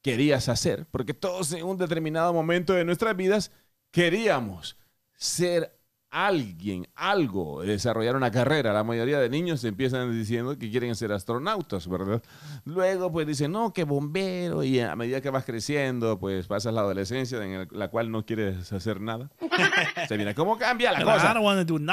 querías 0.00 0.48
hacer, 0.48 0.86
porque 0.90 1.12
todos 1.12 1.52
en 1.52 1.64
un 1.64 1.76
determinado 1.76 2.32
momento 2.32 2.72
de 2.72 2.84
nuestras 2.84 3.16
vidas 3.16 3.52
queríamos 3.90 4.78
ser 5.14 5.78
alguien, 6.12 6.86
algo, 6.94 7.62
desarrollar 7.62 8.14
una 8.16 8.30
carrera. 8.30 8.72
La 8.74 8.84
mayoría 8.84 9.18
de 9.18 9.30
niños 9.30 9.64
empiezan 9.64 10.12
diciendo 10.12 10.58
que 10.58 10.70
quieren 10.70 10.94
ser 10.94 11.10
astronautas, 11.10 11.88
¿verdad? 11.88 12.22
Luego 12.66 13.10
pues 13.10 13.26
dicen, 13.26 13.50
no, 13.50 13.72
que 13.72 13.84
bombero, 13.84 14.62
y 14.62 14.78
a 14.78 14.94
medida 14.94 15.22
que 15.22 15.30
vas 15.30 15.44
creciendo, 15.46 16.18
pues 16.20 16.46
pasas 16.46 16.74
la 16.74 16.82
adolescencia 16.82 17.42
en 17.42 17.52
el- 17.52 17.68
la 17.72 17.88
cual 17.88 18.10
no 18.10 18.24
quieres 18.26 18.70
hacer 18.72 19.00
nada. 19.00 19.30
Se 20.08 20.18
mira 20.18 20.34
cómo 20.34 20.58
cambia 20.58 20.92
la 20.92 20.98
cosa. 21.14 21.28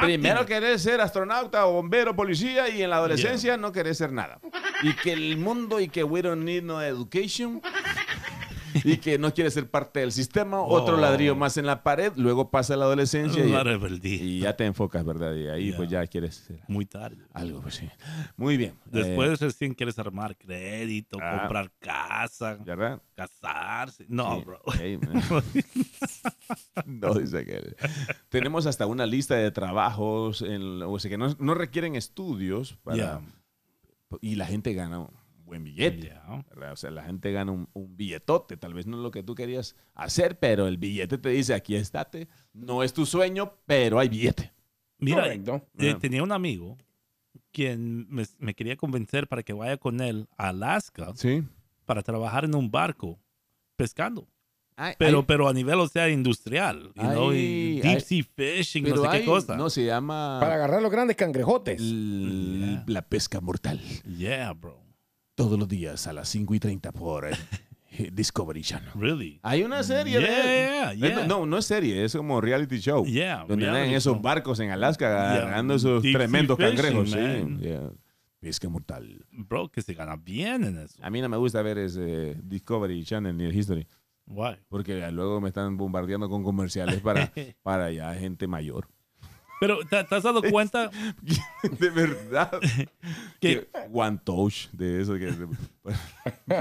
Primero 0.05 0.45
querés 0.45 0.82
ser 0.84 0.99
astronauta 0.99 1.65
o 1.65 1.73
bombero, 1.73 2.13
policía 2.15 2.67
y 2.69 2.82
en 2.84 2.89
la 2.89 2.97
adolescencia 2.97 3.55
no 3.58 3.71
querés 3.71 3.97
ser 3.97 4.12
nada. 4.12 4.39
Y 4.84 4.93
que 4.95 5.13
el 5.13 5.38
mundo 5.38 5.79
y 5.79 5.88
que 5.88 6.03
we 6.03 6.21
don't 6.21 6.43
need 6.43 6.63
no 6.63 6.82
education. 6.82 7.62
Y 8.84 8.97
que 8.97 9.17
no 9.17 9.34
quiere 9.34 9.49
ser 9.51 9.69
parte 9.69 9.99
del 10.01 10.12
sistema, 10.12 10.62
otro 10.62 10.97
ladrillo 10.97 11.36
más 11.36 11.58
en 11.58 11.65
la 11.65 11.84
pared, 11.84 12.12
luego 12.15 12.49
pasa 12.51 12.75
la 12.75 12.86
adolescencia 12.86 13.43
La 13.45 13.62
y, 13.62 13.63
rebeldía. 13.63 14.23
y 14.23 14.39
ya 14.41 14.55
te 14.55 14.65
enfocas, 14.65 15.03
¿verdad? 15.05 15.36
Y 15.36 15.47
ahí 15.47 15.71
pues 15.73 15.89
ya 15.89 16.05
quieres 16.08 16.36
ser 16.36 16.62
Muy 16.67 16.86
tarde. 16.86 17.17
algo, 17.34 17.62
pues 17.62 17.75
sí. 17.75 17.89
Muy 18.38 18.58
bien. 18.58 18.73
Después 18.86 19.39
recién 19.39 19.73
quieres 19.73 19.97
armar 19.99 20.38
crédito, 20.38 21.17
ah. 21.21 21.39
comprar 21.39 21.71
casa, 21.79 22.53
Eh, 22.53 22.58
¿verdad? 22.65 23.01
casarse. 23.15 24.05
No, 24.08 24.38
Sí. 24.38 24.45
bro. 24.45 25.43
No, 26.86 27.13
dice 27.13 27.45
que 27.45 27.75
tenemos 28.29 28.65
hasta 28.65 28.86
una 28.86 29.05
lista 29.05 29.36
de 29.36 29.51
trabajos 29.51 30.41
en, 30.41 30.82
o 30.84 30.97
sea, 30.99 31.10
que 31.10 31.17
no, 31.17 31.36
no 31.39 31.53
requieren 31.53 31.95
estudios 31.95 32.73
para, 32.84 32.97
Yeah. 32.97 33.21
y 34.21 34.36
la 34.36 34.45
gente 34.47 34.73
gana 34.73 35.08
buen 35.49 35.63
billete. 35.63 36.07
Yeah. 36.07 36.45
O 36.71 36.75
sea, 36.75 36.91
la 36.91 37.03
gente 37.03 37.31
gana 37.31 37.51
un, 37.51 37.67
un 37.73 37.97
billetote, 37.97 38.55
tal 38.55 38.73
vez 38.73 38.88
no 38.88 38.97
es 38.97 39.03
lo 39.03 39.12
que 39.12 39.23
tú 39.23 39.35
querías 39.35 39.75
hacer, 39.95 40.39
pero 40.39 40.67
el 40.67 40.77
billete 40.77 41.17
te 41.17 41.29
dice, 41.29 41.53
aquí 41.53 41.75
estate, 41.75 42.27
no 42.53 42.83
es 42.83 42.93
tu 42.93 43.05
sueño, 43.05 43.53
pero 43.65 43.99
hay 43.99 44.07
billete. 44.09 44.53
Mira, 44.99 45.23
Correcto. 45.23 45.67
eh, 45.79 45.93
Ah. 45.95 45.99
tenía 45.99 46.23
un 46.23 46.31
amigo 46.31 46.77
quien 47.51 48.07
me, 48.09 48.23
me 48.38 48.53
quería 48.53 48.75
convencer 48.77 49.27
para 49.27 49.43
que 49.43 49.53
vaya 49.53 49.77
con 49.77 50.01
él 50.01 50.27
a 50.38 50.49
Alaska 50.49 51.12
Sí. 51.15 51.43
para 51.85 52.01
trabajar 52.03 52.45
en 52.45 52.55
un 52.55 52.69
barco 52.69 53.19
pescando. 53.75 54.27
Hay- 54.75 54.93
Pero, 54.97 55.17
hay- 55.19 55.23
pero 55.27 55.47
a 55.49 55.53
nivel, 55.53 55.79
o 55.79 55.88
sea, 55.88 56.07
industrial. 56.09 56.91
you 56.95 57.01
know, 57.01 57.33
y 57.33 57.38
Hay- 57.38 57.81
deep 57.81 57.85
hay- 57.85 58.01
sea 58.01 58.23
fishing, 58.35 58.88
no 58.89 59.01
sé 59.01 59.07
hay- 59.07 59.19
qué 59.21 59.25
cosa. 59.25 59.57
No, 59.57 59.69
se 59.69 59.83
llama 59.85 60.38
Para 60.39 60.55
agarrar 60.55 60.81
los 60.81 60.91
grandes 60.91 61.17
cangrejotes. 61.17 61.81
l- 61.81 62.59
Yeah. 62.59 62.83
la 62.88 63.01
pesca 63.01 63.41
mortal. 63.41 63.79
Yeah, 64.17 64.53
bro. 64.53 64.79
Todos 65.39 65.58
los 65.58 65.67
días 65.69 66.06
a 66.06 66.12
las 66.12 66.28
5 66.28 66.54
y 66.56 66.60
30 66.60 66.91
por 66.91 67.25
eh, 67.25 67.32
Discovery 68.12 68.62
Channel. 68.62 68.89
Really? 68.95 69.39
Hay 69.41 69.63
una 69.63 69.84
serie 69.84 70.19
Yeah, 70.19 70.21
de 70.21 70.28
yeah, 70.28 70.91
Eh, 70.93 70.97
yeah. 71.15 71.28
No, 71.28 71.45
no 71.45 71.58
es 71.58 71.65
serie, 71.65 72.04
es 72.04 72.13
como 72.13 72.41
reality 72.41 72.80
show. 72.80 73.06
Yeah, 73.06 73.45
donde 73.47 73.65
andan 73.67 73.86
en 73.86 73.93
esos 73.93 74.21
barcos 74.21 74.60
en 74.60 74.69
Alaska 74.71 75.08
Yeah, 75.08 75.34
agarrando 75.43 75.75
esos 75.75 76.04
deep 76.04 76.15
tremendos 76.17 76.58
fishing, 76.58 76.75
cangrejos. 76.75 77.10
sí. 77.12 77.17
man. 77.17 77.60
Yeah. 77.62 77.89
Pesca 78.41 78.67
mortal. 78.67 79.25
Bro, 79.32 79.69
que 79.71 79.82
se 79.82 79.93
gana 79.93 80.17
bien 80.17 80.63
en 80.65 80.78
eso. 80.78 80.95
A 81.02 81.10
mí 81.10 81.21
no 81.21 81.30
me 81.30 81.38
gusta 81.38 81.62
ver 81.62 81.78
ese 81.78 82.36
Discovery 82.43 83.04
Channel 83.06 83.36
ni 83.36 83.45
el 83.45 83.56
History, 83.56 83.88
Why? 84.28 84.58
porque 84.67 85.10
luego 85.12 85.39
me 85.41 85.47
están 85.49 85.78
bombardeando 85.78 86.30
con 86.30 86.43
comerciales 86.43 86.99
para, 87.02 87.32
para 87.63 87.91
ya 87.91 88.13
gente 88.15 88.45
mayor. 88.47 88.88
Pero, 89.59 89.79
¿te, 89.89 90.03
te 90.03 90.15
has 90.15 90.23
dado 90.23 90.41
cuenta 90.43 90.89
de 91.79 91.89
verdad. 91.89 92.51
que 93.39 93.67
One 93.91 94.19
Touch, 94.23 94.69
de 94.71 95.01
eso 95.01 95.13
que... 95.15 95.25
de- 95.25 95.47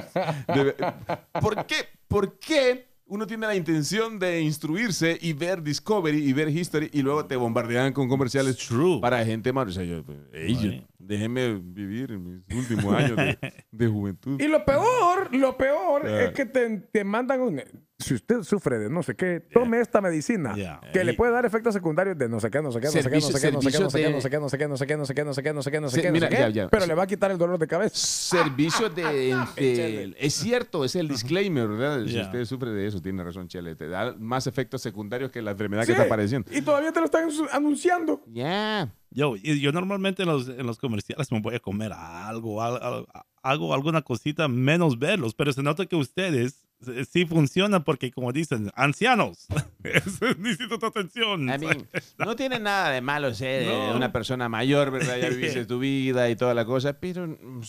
¿Por 1.40 1.66
qué? 1.66 1.76
¿Por 2.08 2.38
qué 2.38 2.88
uno 3.11 3.26
tiene 3.26 3.46
la 3.46 3.56
intención 3.56 4.18
de 4.18 4.40
instruirse 4.42 5.16
y 5.20 5.32
ver 5.32 5.62
Discovery 5.62 6.18
y 6.28 6.32
ver 6.34 6.48
History 6.48 6.90
y 6.92 7.00
luego 7.02 7.24
te 7.24 7.37
bombardean 7.37 7.92
con 7.94 8.06
comerciales 8.08 8.56
True. 8.58 9.00
para 9.00 9.24
gente 9.24 9.50
más? 9.52 9.68
O 9.68 9.72
sea, 9.72 9.84
yo, 9.84 10.02
ey, 10.32 10.54
yo- 10.56 10.70
Right. 10.70 10.84
déjenme 10.98 11.54
vivir 11.54 12.18
mis 12.18 12.42
últimos 12.54 12.94
años 12.94 13.16
de, 13.16 13.38
de 13.70 13.87
juventud. 13.87 14.38
Y 14.40 14.46
lo 14.48 14.62
peor, 14.64 15.34
lo 15.34 15.56
peor 15.56 16.02
Yeah. 16.06 16.24
es 16.24 16.32
que 16.32 16.44
te, 16.46 16.78
te 16.92 17.04
mandan 17.04 17.40
un... 17.40 17.62
Si 18.00 18.14
usted 18.14 18.42
sufre 18.44 18.78
de 18.78 18.88
no 18.88 19.02
sé 19.02 19.16
qué, 19.16 19.40
tome 19.52 19.80
esta 19.80 20.00
medicina 20.00 20.54
Yeah. 20.54 20.80
que 20.92 21.02
le 21.02 21.14
puede 21.14 21.32
dar 21.32 21.44
efectos 21.44 21.74
secundarios 21.74 22.16
de 22.16 22.28
no 22.28 22.38
sé 22.38 22.48
qué, 22.48 22.62
no 22.62 22.70
sé 22.70 22.78
qué, 22.78 22.87
no 22.87 22.92
sé 22.92 23.02
qué, 23.02 23.11
no 23.11 23.20
sé 23.20 23.40
qué, 23.40 23.50
no 23.50 23.61
sé 23.61 23.70
qué, 23.70 23.80
no 23.80 23.90
sé 23.90 24.28
qué, 24.30 24.38
no 24.38 24.48
sé 24.48 24.56
qué, 24.56 24.68
no 24.68 24.76
sé 24.76 24.87
qué, 24.87 24.96
no 24.96 25.04
sé 25.06 25.14
qué, 25.16 25.24
no 25.24 25.34
sé 25.34 25.42
qué, 25.42 25.42
no 25.42 25.42
sé 25.42 25.42
qué, 25.42 25.52
no 25.52 25.62
sé 25.62 25.70
qué, 25.72 25.80
no 25.80 25.90
sé 25.90 26.00
qué, 26.00 26.11
no 26.12 26.20
sé 26.20 26.52
qué, 26.52 26.68
pero 26.70 26.87
le 26.87 26.94
va 26.94 27.02
a 27.02 27.06
quitar 27.08 27.32
el 27.32 27.38
dolor 27.38 27.58
de 27.58 27.66
cabeza. 27.66 27.96
Servicio 27.96 28.88
de, 28.88 30.14
Es 30.16 30.34
cierto, 30.34 30.84
es 30.84 30.94
el 30.94 31.08
disclaimer, 31.08 31.66
¿verdad? 31.66 32.04
Si 32.04 32.12
Yeah. 32.12 32.22
usted 32.26 32.44
sufre 32.44 32.70
de 32.70 32.87
eso, 32.87 33.02
tiene 33.02 33.24
razón, 33.24 33.48
Chele. 33.48 33.74
Te 33.74 33.88
da 33.88 34.14
más 34.16 34.46
efectos 34.46 34.80
secundarios 34.80 35.32
que 35.32 35.42
la 35.42 35.50
enfermedad 35.50 35.84
que 35.84 35.92
está 35.92 36.04
apareciendo. 36.04 36.48
Y 36.54 36.62
todavía 36.62 36.92
te 36.92 37.00
lo 37.00 37.06
están 37.06 37.28
anunciando. 37.52 38.22
Ya. 38.28 38.92
Yo, 39.11 39.34
yo 39.37 39.72
normalmente 39.72 40.22
en 40.22 40.28
los, 40.28 40.48
en 40.48 40.64
los 40.66 40.78
comerciales 40.78 41.32
me 41.32 41.40
voy 41.40 41.56
a 41.56 41.58
comer 41.61 41.92
algo, 41.92 42.62
al- 42.62 42.80
al- 42.80 43.06
algo, 43.42 43.74
alguna 43.74 44.02
cosita 44.02 44.46
menos 44.46 44.98
verlos, 45.00 45.34
pero 45.34 45.52
se 45.52 45.62
nota 45.62 45.84
que 45.87 45.96
ustedes 45.96 46.62
eh, 46.62 46.67
sí 47.11 47.27
funcionan 47.27 47.83
porque, 47.85 48.11
como 48.11 48.33
dicen, 48.33 48.71
ancianos, 48.75 49.47
necesito 50.38 50.79
tu 50.79 50.87
atención. 50.87 51.43
I 51.49 51.59
mean, 51.59 51.88
no 52.19 52.37
tiene 52.37 52.59
nada 52.59 52.91
de 52.91 53.01
malo 53.01 53.35
ser 53.35 53.62
eh, 53.62 53.67
No. 53.91 53.97
una 53.97 54.12
persona 54.12 54.49
mayor, 54.49 54.91
¿verdad? 54.91 55.19
Ya 55.21 55.29
viviste 55.31 55.67
tu 55.67 55.79
vida 55.79 56.29
y 56.31 56.37
toda 56.37 56.55
la 56.55 56.64
cosa, 56.64 56.95
pero 57.01 57.27
mm, 57.27 57.61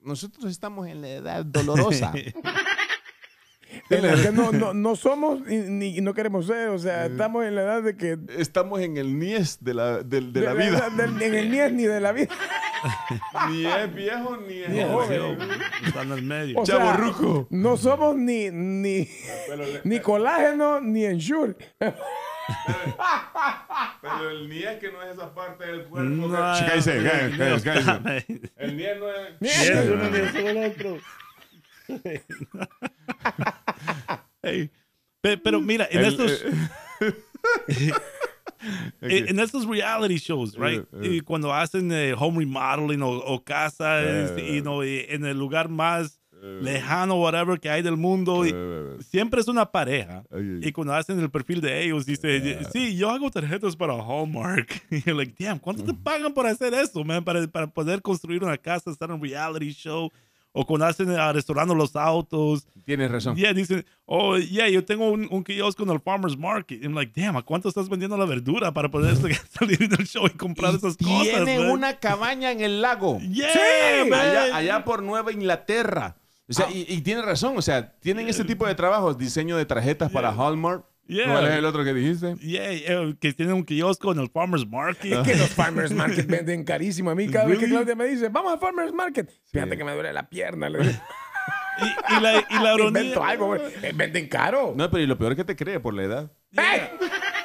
nosotros 0.00 0.44
estamos 0.50 0.86
en 0.88 1.00
la 1.02 1.08
edad 1.08 1.44
dolorosa. 1.44 2.12
En 3.90 4.02
la 4.06 4.14
que 4.22 4.32
no, 4.32 4.50
no, 4.52 4.72
no 4.74 4.96
somos 4.96 5.40
y, 5.48 5.56
ni, 5.56 6.00
no 6.00 6.14
queremos 6.14 6.46
ser, 6.46 6.68
o 6.68 6.78
sea, 6.78 7.06
estamos 7.06 7.44
en 7.44 7.54
la 7.54 7.62
edad 7.62 7.82
de 7.82 7.96
que... 7.96 8.18
Estamos 8.36 8.80
en 8.80 8.96
el 8.96 9.18
niés 9.18 9.58
de 9.60 9.74
la, 9.74 10.02
del- 10.02 10.32
de 10.32 10.40
la 10.42 10.54
de 10.54 10.70
vida. 10.70 10.90
del- 10.90 11.22
en 11.22 11.34
el 11.34 11.50
niés 11.50 11.72
ni 11.72 11.84
de 11.84 12.00
la 12.00 12.12
vida. 12.12 12.28
Ni 13.50 13.66
es 13.66 13.92
viejo 13.92 14.36
ni 14.36 14.58
es 14.62 14.68
Ni 14.68 14.78
es 14.78 14.86
joven. 14.86 15.20
joven. 15.20 15.48
Está 15.84 16.02
en 16.02 16.12
el 16.12 16.22
medio. 16.22 16.60
O 16.60 16.64
sea, 16.66 16.76
Chavorruco. 16.78 17.48
no 17.50 17.76
somos 17.76 18.14
ni, 18.14 18.50
ni, 18.52 19.08
ni 19.82 19.98
colágeno 19.98 20.80
ni 20.80 21.04
ensure. 21.04 21.56
Pero 24.00 24.30
el 24.30 24.48
ni 24.48 24.62
es 24.62 24.78
que 24.78 24.90
no 24.92 25.02
es 25.02 25.14
esa 25.14 25.34
parte 25.34 25.66
del 25.66 25.84
cuerpo. 25.86 26.08
No, 26.08 26.28
que- 26.28 26.64
Cállese, 26.66 27.02
cállese, 27.36 27.62
cállese. 27.64 28.52
El 28.56 28.76
ni 28.76 28.84
es 28.86 28.98
no 29.00 29.08
es 29.10 29.88
uno 29.90 30.10
ni 30.10 30.18
es 30.18 30.34
el 30.36 30.56
otro. 30.72 30.98
Ey, 34.42 34.70
pe- 35.20 35.38
Pero 35.38 35.60
mira, 35.60 35.86
en 35.90 35.98
El- 36.00 36.06
estos, 36.06 36.44
eh, 37.00 37.92
en, 39.00 39.28
en 39.28 39.38
estos 39.40 39.66
reality 39.66 40.16
shows, 40.16 40.54
right? 40.56 40.80
Eh, 40.80 40.86
eh. 41.02 41.08
Y 41.16 41.20
cuando 41.20 41.52
hacen 41.52 41.90
eh, 41.92 42.14
home 42.16 42.38
remodeling 42.40 43.02
o, 43.02 43.10
o 43.10 43.42
casa 43.44 44.02
este, 44.24 44.56
y, 44.56 44.62
no, 44.62 44.84
y 44.84 45.04
en 45.08 45.24
el 45.24 45.38
lugar 45.38 45.68
más 45.68 46.20
lejano, 46.40 47.16
whatever, 47.20 47.58
que 47.58 47.68
hay 47.68 47.82
del 47.82 47.96
mundo, 47.96 48.46
y 48.46 48.54
siempre 49.02 49.40
es 49.40 49.48
una 49.48 49.66
pareja. 49.72 50.22
Ay, 50.30 50.60
ay. 50.62 50.68
Y 50.68 50.72
cuando 50.72 50.94
hacen 50.94 51.18
el 51.18 51.30
perfil 51.30 51.60
de 51.60 51.82
ellos, 51.82 52.06
dice, 52.06 52.60
sí, 52.72 52.96
yo 52.96 53.10
hago 53.10 53.28
tarjetas 53.28 53.74
para 53.74 53.94
Hallmark. 53.94 54.70
Y 54.92 55.02
you're 55.02 55.14
like, 55.14 55.34
damn, 55.42 55.58
¿cuánto 55.58 55.82
te 55.84 55.92
pagan 55.94 56.32
por 56.32 56.46
hacer 56.46 56.72
eso, 56.74 57.02
man? 57.04 57.24
Para, 57.24 57.44
para 57.48 57.66
poder 57.66 58.00
construir 58.02 58.44
una 58.44 58.56
casa, 58.56 58.88
estar 58.92 59.08
en 59.10 59.16
un 59.16 59.22
reality 59.22 59.72
show. 59.72 60.12
O 60.60 60.66
cuando 60.66 60.86
hacen 60.86 61.06
restaurando 61.32 61.72
los 61.72 61.94
autos. 61.94 62.66
Tienes 62.84 63.08
razón. 63.12 63.36
Yeah, 63.36 63.52
dicen, 63.52 63.86
oh, 64.06 64.36
yeah, 64.38 64.68
yo 64.68 64.84
tengo 64.84 65.08
un, 65.08 65.28
un 65.30 65.44
kiosco 65.44 65.84
en 65.84 65.90
el 65.90 66.00
Farmer's 66.00 66.36
Market. 66.36 66.82
I'm 66.82 66.94
like, 66.94 67.12
damn, 67.14 67.36
¿a 67.36 67.42
cuánto 67.42 67.68
estás 67.68 67.88
vendiendo 67.88 68.16
la 68.16 68.24
verdura 68.24 68.74
para 68.74 68.90
poder 68.90 69.14
salir 69.50 69.80
en 69.80 69.92
el 69.92 70.04
show 70.08 70.26
y 70.26 70.30
comprar 70.30 70.74
esas 70.74 70.96
cosas? 70.96 71.22
Tiene 71.22 71.60
man? 71.60 71.70
una 71.70 72.00
cabaña 72.00 72.50
en 72.50 72.60
el 72.60 72.82
lago. 72.82 73.20
Yeah, 73.20 74.04
man. 74.10 74.18
allá, 74.18 74.56
allá 74.56 74.84
por 74.84 75.00
Nueva 75.04 75.30
Inglaterra. 75.30 76.16
O 76.48 76.52
sea, 76.52 76.68
y, 76.72 76.86
y 76.88 77.02
tiene 77.02 77.22
razón, 77.22 77.56
o 77.56 77.62
sea, 77.62 77.92
tienen 78.00 78.26
ese 78.26 78.44
tipo 78.44 78.66
de 78.66 78.74
trabajos, 78.74 79.16
diseño 79.16 79.56
de 79.56 79.64
tarjetas 79.64 80.10
para 80.10 80.32
Hallmark. 80.32 80.84
Yeah. 81.08 81.32
¿Cuál 81.32 81.46
es 81.46 81.54
el 81.54 81.64
otro 81.64 81.84
que 81.84 81.94
dijiste? 81.94 82.36
Yeah, 82.36 82.70
eh, 82.70 83.16
que 83.18 83.32
tienen 83.32 83.54
un 83.54 83.64
kiosco 83.64 84.12
en 84.12 84.18
el 84.20 84.28
Farmer's 84.30 84.66
Market. 84.68 85.22
Que 85.24 85.34
los 85.36 85.48
farmers 85.48 85.90
market 85.90 86.26
venden 86.26 86.64
carísimo. 86.64 87.10
A 87.10 87.14
mí 87.14 87.28
cada 87.28 87.46
vez 87.46 87.58
que? 87.58 87.66
Claudia 87.66 87.94
me 87.96 88.04
dice, 88.06 88.28
vamos 88.28 88.52
al 88.52 88.58
farmers 88.60 88.92
market. 88.92 89.30
Fíjate 89.50 89.76
que 89.78 89.84
me 89.84 89.92
duele 89.94 90.12
la 90.12 90.28
pierna. 90.28 90.68
Le 90.68 90.78
digo, 90.80 90.90
Y, 91.80 92.16
y 92.16 92.20
la, 92.20 92.32
y 92.50 92.54
la 92.62 92.74
Invento 92.74 93.04
ironía, 93.04 93.28
algo, 93.28 93.46
güey. 93.46 93.60
Eh, 93.82 93.92
Venden 93.94 94.26
caro. 94.28 94.74
No, 94.76 94.90
pero 94.90 95.00
y 95.02 95.06
lo 95.06 95.16
peor 95.16 95.32
es 95.32 95.36
que 95.36 95.44
te 95.44 95.54
cree 95.54 95.78
por 95.78 95.94
la 95.94 96.02
edad. 96.02 96.32
¡Ey! 96.56 96.80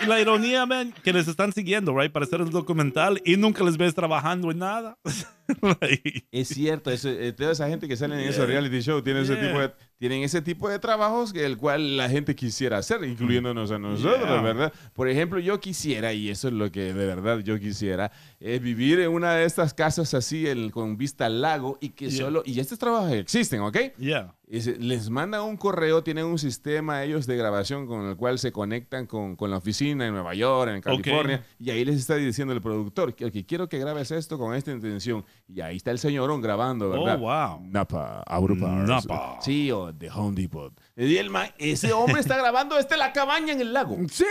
y 0.02 0.06
la 0.08 0.20
ironía, 0.20 0.66
man, 0.66 0.92
que 1.04 1.14
les 1.14 1.28
están 1.28 1.54
siguiendo, 1.54 1.96
right, 1.96 2.12
para 2.12 2.26
hacer 2.26 2.42
el 2.42 2.50
documental 2.50 3.22
y 3.24 3.38
nunca 3.38 3.64
les 3.64 3.78
ves 3.78 3.94
trabajando 3.94 4.50
en 4.50 4.58
nada. 4.58 4.98
Like, 5.82 6.26
Es 6.32 6.48
cierto, 6.48 6.90
eso, 6.90 7.10
eh, 7.10 7.32
toda 7.32 7.52
esa 7.52 7.68
gente 7.68 7.88
que 7.88 7.96
sale 7.96 8.16
en 8.16 8.28
esos 8.30 8.48
reality 8.48 8.80
shows 8.80 9.04
tiene 9.04 9.22
ese 9.22 9.36
Yeah. 9.36 9.48
tipo 9.48 9.60
de, 9.60 9.72
tienen 10.04 10.22
ese 10.24 10.42
tipo 10.42 10.68
de 10.68 10.80
trabajos 10.80 11.32
que 11.32 11.46
el 11.46 11.56
cual 11.56 11.96
la 11.96 12.10
gente 12.10 12.36
quisiera 12.36 12.78
hacer, 12.80 13.06
incluyéndonos 13.06 13.72
a 13.72 13.80
nosotros, 13.80 14.20
Yeah. 14.28 14.42
¿verdad? 14.42 14.74
Por 14.94 15.08
ejemplo, 15.08 15.40
yo 15.40 15.62
quisiera, 15.62 16.12
y 16.12 16.28
eso 16.30 16.50
es 16.50 16.54
lo 16.54 16.70
que 16.74 16.94
de 16.94 17.06
verdad 17.06 17.40
yo 17.40 17.58
quisiera, 17.58 18.12
es 18.42 18.62
vivir 18.62 19.00
en 19.00 19.12
una 19.12 19.36
de 19.36 19.46
estas 19.46 19.74
casas 19.74 20.14
así 20.14 20.46
el- 20.46 20.74
con 20.74 20.98
vista 20.98 21.28
al 21.28 21.40
lago 21.42 21.78
y 21.80 21.92
que 21.92 22.10
Yeah. 22.10 22.26
solo, 22.26 22.44
y 22.46 22.60
estos 22.60 22.78
trabajos 22.78 23.14
existen, 23.14 23.62
¿ok? 23.62 23.78
yeah. 23.98 24.36
Y 24.56 24.62
se- 24.62 24.78
les 24.78 25.10
mandan 25.10 25.42
un 25.42 25.58
correo, 25.58 26.04
tienen 26.04 26.26
un 26.26 26.38
sistema 26.38 27.04
ellos 27.04 27.26
de 27.26 27.36
grabación 27.36 27.88
con 27.88 28.06
el 28.08 28.16
cual 28.16 28.38
se 28.38 28.52
conectan 28.52 29.08
con, 29.08 29.36
con 29.36 29.50
la 29.50 29.58
oficina 29.58 30.06
en 30.06 30.14
Nueva 30.14 30.36
York, 30.36 30.70
en 30.76 30.82
California, 30.82 31.44
y 31.60 31.72
ahí 31.72 31.84
les 31.84 31.96
está 31.96 32.18
diciendo 32.18 32.54
el 32.54 32.62
productor 32.62 33.16
que 33.16 33.26
"Ok, 33.26 33.34
quiero 33.48 33.68
que 33.68 33.80
grabes 33.80 34.12
esto 34.12 34.38
con 34.38 34.54
esta 34.54 34.72
intención. 34.72 35.26
Y 35.48 35.62
ahí 35.62 35.78
está 35.78 35.90
el 35.90 35.98
señorón 35.98 36.40
grabando, 36.42 36.90
¿verdad? 36.92 37.16
Oh, 37.16 37.58
wow. 37.58 37.68
Napa, 37.68 38.22
Auropars. 38.28 38.88
Napa. 38.88 39.40
Sí, 39.42 39.72
o 39.72 39.92
de 39.92 40.12
Home 40.12 40.36
Depot. 40.40 40.72
Y 40.96 41.18
el 41.18 41.32
ma- 41.32 41.50
ese 41.58 41.92
hombre 41.92 42.20
está 42.22 42.38
grabando 42.38 42.76
desde 42.76 42.96
la 42.96 43.12
cabaña 43.12 43.54
en 43.54 43.62
el 43.62 43.74
lago. 43.74 43.98
Sí. 44.12 44.24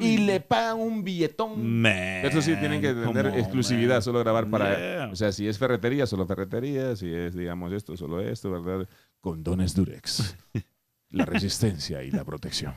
Y 0.00 0.18
le 0.18 0.38
pagan 0.40 0.78
un 0.78 1.02
billetón. 1.02 1.80
Man. 1.82 1.92
Eso 2.24 2.40
sí, 2.42 2.54
tienen 2.60 2.80
que 2.80 2.94
tener 2.94 3.26
on, 3.26 3.34
exclusividad, 3.34 3.96
man. 3.96 4.02
solo 4.02 4.20
grabar 4.20 4.48
para... 4.48 4.78
Yeah. 4.78 5.08
O 5.12 5.16
sea, 5.16 5.32
si 5.32 5.48
es 5.48 5.58
ferretería, 5.58 6.06
solo 6.06 6.26
ferretería. 6.26 6.94
Si 6.94 7.12
es, 7.12 7.34
digamos, 7.34 7.72
esto, 7.72 7.96
solo 7.96 8.20
esto, 8.20 8.52
¿verdad? 8.52 8.88
Condones 9.20 9.74
Durex. 9.74 10.36
la 11.10 11.24
resistencia 11.24 12.02
y 12.02 12.10
la 12.10 12.24
protección. 12.24 12.74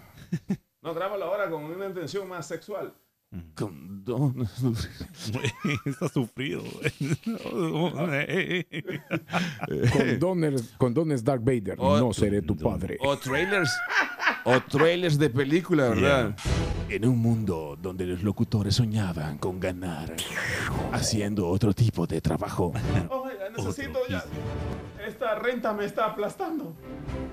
No, 0.81 0.93
grábalo 0.93 1.25
ahora 1.25 1.49
con 1.49 1.63
una 1.63 1.85
intención 1.85 2.27
más 2.27 2.47
sexual. 2.47 2.93
Condón. 3.55 4.47
Está 5.85 6.09
sufrido. 6.09 6.61
Condones, 9.93 10.73
condones 10.77 11.23
Dark 11.23 11.41
Vader. 11.41 11.77
No 11.77 12.11
seré 12.13 12.41
tu 12.41 12.57
padre. 12.57 12.97
O 12.99 13.17
trailers. 13.17 13.71
O 14.43 14.59
trailers 14.61 15.17
de 15.17 15.29
película, 15.29 15.89
¿verdad? 15.89 16.35
En 16.89 17.05
un 17.05 17.19
mundo 17.19 17.77
donde 17.81 18.05
los 18.05 18.21
locutores 18.21 18.75
soñaban 18.75 19.37
con 19.37 19.59
ganar 19.59 20.13
haciendo 20.91 21.47
otro 21.47 21.73
tipo 21.73 22.05
de 22.05 22.19
trabajo. 22.19 22.73
Oh, 23.09 23.29
necesito 23.55 23.99
ya. 24.09 24.25
Esta 25.05 25.35
renta 25.35 25.73
me 25.73 25.85
está 25.85 26.05
aplastando. 26.05 26.75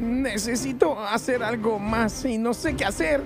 Necesito 0.01 0.99
hacer 1.01 1.43
algo 1.43 1.79
más 1.79 2.25
y 2.25 2.39
no 2.39 2.55
sé 2.55 2.75
qué 2.75 2.85
hacer. 2.85 3.23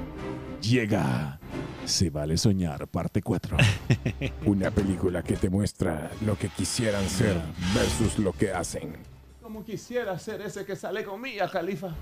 Llega 0.60 1.38
Se 1.84 2.10
vale 2.10 2.36
soñar, 2.36 2.86
parte 2.88 3.22
4. 3.22 3.56
Una 4.46 4.70
película 4.70 5.22
que 5.22 5.36
te 5.36 5.48
muestra 5.50 6.10
lo 6.24 6.36
que 6.36 6.48
quisieran 6.48 7.08
ser 7.08 7.36
versus 7.74 8.18
lo 8.18 8.32
que 8.32 8.52
hacen. 8.52 8.96
Como 9.42 9.64
quisiera 9.64 10.18
ser 10.18 10.40
ese 10.42 10.64
que 10.64 10.76
sale 10.76 11.04
con 11.04 11.20
Mia 11.20 11.48
Califa. 11.48 11.94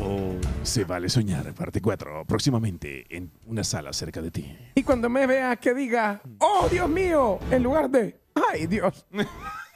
Oh, 0.00 0.34
Se 0.62 0.84
vale 0.84 1.08
soñar, 1.08 1.52
parte 1.54 1.80
4. 1.80 2.24
Próximamente 2.26 3.04
en 3.14 3.30
una 3.46 3.62
sala 3.64 3.92
cerca 3.92 4.20
de 4.20 4.30
ti. 4.30 4.56
Y 4.74 4.82
cuando 4.82 5.08
me 5.08 5.26
vea 5.26 5.56
que 5.56 5.74
diga, 5.74 6.20
oh 6.38 6.68
Dios 6.70 6.88
mío, 6.88 7.38
en 7.50 7.62
lugar 7.62 7.88
de, 7.90 8.20
ay 8.50 8.66
Dios. 8.66 9.06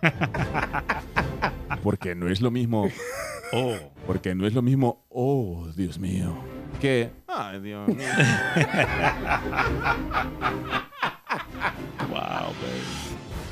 Porque 1.82 2.14
no 2.14 2.28
es 2.28 2.40
lo 2.40 2.50
mismo. 2.50 2.88
oh. 3.52 3.74
Porque 4.06 4.34
no 4.34 4.46
es 4.46 4.54
lo 4.54 4.62
mismo. 4.62 5.04
Oh, 5.08 5.68
Dios 5.76 5.98
mío. 5.98 6.34
Que. 6.80 7.10
Ay, 7.28 7.60
Dios 7.60 7.88
mío. 7.88 8.06
Wow, 12.10 12.48
baby. 12.60 12.82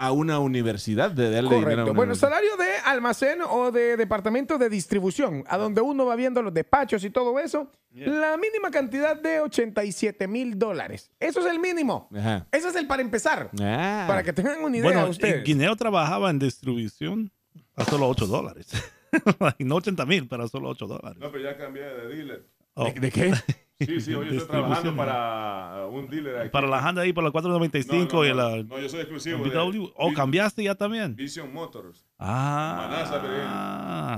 a 0.00 0.12
una 0.12 0.38
universidad, 0.38 1.10
de 1.10 1.24
darle 1.28 1.56
dinero 1.56 1.58
a 1.58 1.62
Correcto. 1.64 1.82
una 1.90 1.96
Bueno, 1.96 2.14
salario 2.14 2.56
de 2.56 2.66
almacén 2.84 3.40
o 3.42 3.72
de 3.72 3.96
departamento 3.96 4.56
de 4.56 4.68
distribución, 4.68 5.42
a 5.48 5.58
donde 5.58 5.80
uno 5.80 6.06
va 6.06 6.14
viendo 6.14 6.40
los 6.40 6.54
despachos 6.54 7.02
y 7.02 7.10
todo 7.10 7.36
eso, 7.40 7.68
la 7.90 8.36
mínima 8.36 8.70
cantidad 8.70 9.16
de 9.20 9.40
87 9.40 10.28
mil 10.28 10.56
dólares. 10.56 11.10
Eso 11.18 11.40
es 11.40 11.46
el 11.46 11.58
mínimo. 11.58 12.08
Ajá. 12.16 12.46
Ese 12.52 12.68
es 12.68 12.76
el 12.76 12.86
para 12.86 13.02
empezar. 13.02 13.50
Ah. 13.60 14.04
Para 14.06 14.22
que 14.22 14.32
tengan 14.32 14.62
una 14.62 14.76
idea 14.76 14.84
Bueno, 14.92 15.08
ustedes. 15.08 15.38
en 15.38 15.42
Guineo 15.44 15.74
trabajaba 15.74 16.30
en 16.30 16.38
distribución 16.38 17.32
a 17.74 17.84
solo 17.84 18.08
8 18.08 18.26
dólares. 18.28 18.68
Like, 19.40 19.64
no 19.64 19.76
80 19.76 20.06
mil, 20.06 20.28
pero 20.28 20.48
solo 20.48 20.68
8 20.70 20.86
dólares. 20.86 21.18
No, 21.20 21.30
pero 21.30 21.42
ya 21.44 21.56
cambié 21.56 21.82
de 21.84 22.08
dealer. 22.08 22.46
Oh, 22.74 22.84
¿De, 22.84 22.92
de 23.00 23.10
qué? 23.10 23.32
Sí, 23.80 24.00
sí, 24.00 24.12
hoy 24.12 24.26
estoy 24.36 24.48
trabajando 24.48 24.96
para 24.96 25.86
un 25.86 26.08
dealer 26.08 26.36
aquí. 26.36 26.50
Para 26.50 26.66
la 26.66 26.78
Honda 26.84 27.02
ahí, 27.02 27.12
por 27.12 27.22
la 27.22 27.28
No, 27.28 27.32
495 27.32 28.12
no, 28.16 28.24
y 28.24 28.28
no, 28.30 28.34
la 28.34 28.62
no, 28.64 28.80
yo 28.80 28.88
soy 28.88 29.00
exclusivo. 29.02 29.44
De 29.44 29.90
Oh, 29.94 30.12
cambiaste 30.12 30.64
ya 30.64 30.74
también. 30.74 31.14
Vision 31.14 31.52
Motors. 31.52 32.04
Ah. 32.18 32.88
Manasa, 32.90 33.22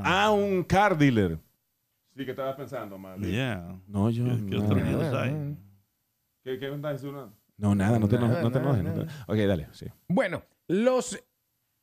Ah, 0.03 0.31
un 0.31 0.63
car 0.65 0.97
dealer. 0.97 1.39
Sí, 2.17 2.25
que 2.25 2.31
estabas 2.31 2.57
pensando, 2.57 2.97
man. 2.97 3.21
Yeah. 3.21 3.79
No, 3.87 4.09
yo. 4.09 4.25
¿Qué- 4.25 4.57
no. 4.57 4.65
otro 4.65 4.77
miedo 4.77 5.19
hay? 5.19 5.57
¿Qué, 6.43 6.59
qué 6.59 6.75
estás 6.75 6.93
diciendo? 6.95 7.31
No, 7.59 7.75
nada, 7.75 7.99
no 7.99 8.09
te, 8.09 8.19
Nada, 8.19 8.43
no 8.43 8.51
te 8.51 8.59
enojes. 8.59 9.13
Ok, 9.27 9.37
dale, 9.37 9.69
sí. 9.73 9.85
Bueno, 10.09 10.43
los 10.69 11.23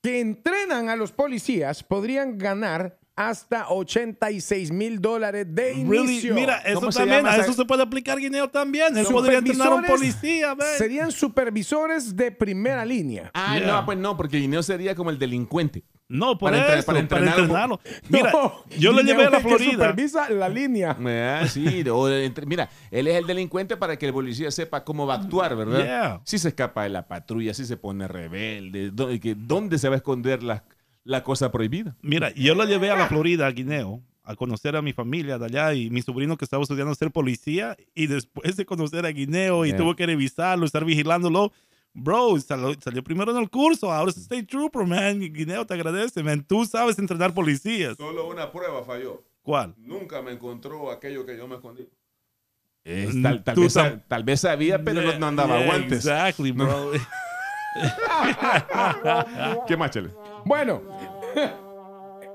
que 0.02 0.20
entrenan 0.20 0.90
a 0.90 0.96
los 0.96 1.12
policías 1.12 1.84
podrían 1.84 2.38
ganar 2.38 2.98
hasta 3.16 3.70
86 3.70 4.72
mil 4.72 5.02
dólares 5.02 5.48
de 5.50 5.74
Really? 5.74 5.98
inicio. 5.98 6.36
Mira, 6.36 6.58
eso 6.60 6.80
¿Cómo 6.80 6.92
se 6.92 7.00
también, 7.00 7.26
a 7.26 7.36
eso 7.36 7.52
se 7.54 7.66
puede 7.66 7.82
aplicar 7.82 8.20
Guineo 8.20 8.48
también. 8.50 8.96
Él 8.96 9.08
podría 9.08 9.40
entrenar 9.40 9.70
a 9.70 9.76
un 9.76 9.84
policía, 9.86 10.54
man. 10.54 10.68
Serían 10.78 11.12
supervisores 11.12 12.16
de 12.16 12.32
primera 12.32 12.86
línea. 12.86 13.32
Ah, 13.34 13.58
Yeah. 13.58 13.68
no, 13.68 13.86
pues 13.86 13.98
no, 13.98 14.16
porque 14.16 14.38
Guineo 14.38 14.62
sería 14.62 14.94
como 14.94 15.10
el 15.10 15.18
delincuente. 15.18 15.84
No, 16.10 16.38
por 16.38 16.52
Para 16.52 16.76
eso, 16.76 16.86
para 16.86 17.06
para, 17.08 17.22
entrenar- 17.26 17.40
entrenarlo. 17.40 17.80
Mira, 18.10 18.32
No, 18.32 18.54
yo 18.78 18.94
lo 18.94 19.02
llevé 19.02 19.26
a 19.26 19.30
la 19.30 19.38
el 19.38 19.44
que 19.44 19.50
Florida. 19.50 19.72
supervisa 19.72 20.30
la 20.30 20.48
línea. 20.48 20.96
Ah, 21.42 21.48
sí, 21.48 21.84
o 21.90 22.10
entre- 22.10 22.46
mira, 22.46 22.70
él 22.92 23.08
es 23.08 23.16
el 23.16 23.28
delincuente 23.28 23.76
para 23.76 23.98
que 23.98 24.06
el 24.06 24.14
policía 24.14 24.50
sepa 24.52 24.84
cómo 24.86 25.06
va 25.06 25.16
a 25.16 25.18
actuar, 25.18 25.56
¿verdad? 25.58 25.84
Yeah. 25.84 26.22
Si 26.24 26.40
se 26.40 26.48
escapa 26.48 26.84
de 26.84 26.90
la 26.90 27.08
patrulla, 27.08 27.54
si 27.54 27.66
se 27.66 27.76
pone 27.76 28.08
rebelde, 28.08 28.92
¿dónde 29.36 29.78
se 29.80 29.90
va 29.90 29.96
a 29.96 29.98
esconder 29.98 30.44
la, 30.44 30.64
la 31.04 31.24
cosa 31.24 31.52
prohibida? 31.52 31.98
Mira, 32.02 32.32
yo 32.36 32.56
lo 32.56 32.64
llevé 32.64 32.90
a 32.90 32.96
la 32.96 33.08
Florida, 33.08 33.46
a 33.48 33.52
Guineo, 33.52 34.02
a 34.24 34.36
conocer 34.36 34.76
a 34.78 34.82
mi 34.82 34.94
familia 34.94 35.38
de 35.38 35.46
allá 35.46 35.74
y 35.74 35.90
mi 35.90 36.02
sobrino 36.02 36.38
que 36.38 36.46
estaba 36.46 36.64
estudiando 36.64 36.94
ser 36.96 37.12
policía. 37.12 37.76
Y 37.96 38.08
después 38.08 38.56
de 38.56 38.66
conocer 38.66 39.06
a 39.06 39.10
Guineo 39.10 39.66
y 39.66 39.70
Yeah. 39.70 39.78
tuvo 39.78 39.96
que 39.96 40.06
revisarlo, 40.06 40.66
estar 40.66 40.84
vigilándolo, 40.86 41.52
bro, 41.98 42.40
salió, 42.40 42.74
salió 42.82 43.04
primero 43.04 43.32
en 43.32 43.38
el 43.38 43.50
curso. 43.50 43.92
Ahora 43.92 44.12
es 44.12 44.18
State 44.18 44.44
Trooper, 44.44 44.86
man. 44.86 45.20
Guineo 45.20 45.66
te 45.66 45.74
agradece, 45.74 46.24
man. 46.24 46.44
Tú 46.44 46.66
sabes 46.66 46.98
entrenar 47.00 47.34
policías. 47.34 47.96
Solo 47.98 48.28
una 48.28 48.52
prueba 48.52 48.84
falló. 48.84 49.24
¿Cuál? 49.42 49.74
Nunca 49.78 50.22
me 50.22 50.32
encontró 50.32 50.92
aquello 50.92 51.26
que 51.26 51.38
yo 51.38 51.48
me 51.48 51.56
escondí. 51.56 51.88
Es- 52.84 53.22
tal, 53.22 53.44
vez, 53.56 53.78
tal 54.08 54.38
sabía, 54.38 54.84
pero 54.84 55.02
no, 55.02 55.20
no 55.20 55.28
andaba 55.28 55.58
Yeah, 55.58 55.66
guantes. 55.66 56.06
Exactly, 56.06 56.52
bro. 56.52 56.92
¿Qué 59.68 59.78
más, 59.78 59.92
Chele? 59.92 60.10
Bueno, 60.46 60.82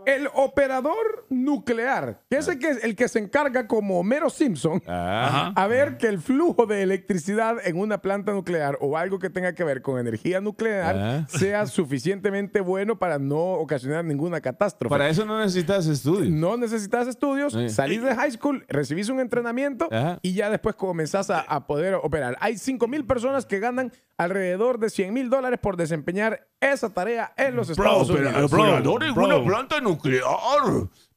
el 0.06 0.28
operador 0.34 1.26
nuclear, 1.30 2.20
que 2.30 2.36
es 2.38 2.48
el 2.48 2.58
que, 2.58 2.70
el 2.82 2.96
que 2.96 3.08
se 3.08 3.18
encarga 3.18 3.66
como 3.66 3.98
Homero 4.00 4.30
Simpson 4.30 4.82
Ah, 4.86 5.52
a 5.54 5.66
ver 5.66 5.96
que 5.98 6.06
el 6.08 6.18
flujo 6.20 6.66
de 6.66 6.82
electricidad 6.82 7.56
en 7.64 7.78
una 7.78 7.98
planta 7.98 8.32
nuclear 8.32 8.76
o 8.80 8.96
algo 8.96 9.18
que 9.18 9.30
tenga 9.30 9.54
que 9.54 9.64
ver 9.64 9.82
con 9.82 9.98
energía 9.98 10.40
nuclear 10.40 10.96
Ah. 10.98 11.26
sea 11.28 11.66
suficientemente 11.66 12.60
bueno 12.60 12.98
para 12.98 13.18
no 13.18 13.36
ocasionar 13.54 14.04
ninguna 14.04 14.40
catástrofe. 14.40 14.90
para 14.92 15.08
eso 15.08 15.24
no 15.24 15.38
necesitas 15.38 15.86
estudios. 15.86 16.30
No 16.30 16.56
necesitas 16.56 17.06
estudios, 17.08 17.52
Sí. 17.52 17.68
salís 17.68 18.02
de 18.02 18.14
high 18.14 18.30
school, 18.32 18.64
recibís 18.68 19.08
un 19.08 19.20
entrenamiento 19.20 19.88
Ajá. 19.90 20.18
y 20.22 20.34
ya 20.34 20.50
después 20.50 20.74
comenzás 20.74 21.30
a, 21.30 21.40
a 21.40 21.66
poder 21.66 21.94
operar. 21.94 22.36
Hay 22.40 22.56
5 22.58 22.88
mil 22.88 23.04
personas 23.06 23.46
que 23.46 23.58
ganan 23.60 23.92
alrededor 24.18 24.78
de 24.78 24.88
100 24.90 25.12
mil 25.12 25.30
dólares 25.30 25.58
por 25.60 25.76
desempeñar 25.76 26.46
esa 26.60 26.90
tarea 26.90 27.32
en 27.36 27.56
los 27.56 27.70
Estados 27.70 28.08
Unidos. 28.08 28.50
bro, 28.50 28.62
operador 28.62 29.02
en 29.04 29.14
bro. 29.14 29.24
una 29.26 29.44
planta 29.44 29.80
nuclear. 29.80 29.91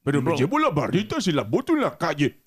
Pero 0.04 0.22
me 0.22 0.26
Bro. 0.30 0.38
llevo 0.38 0.60
las 0.60 0.72
barritas 0.74 1.26
y 1.28 1.32
las 1.32 1.50
boto 1.50 1.74
en 1.74 1.82
la 1.82 1.98
calle. 1.98 2.38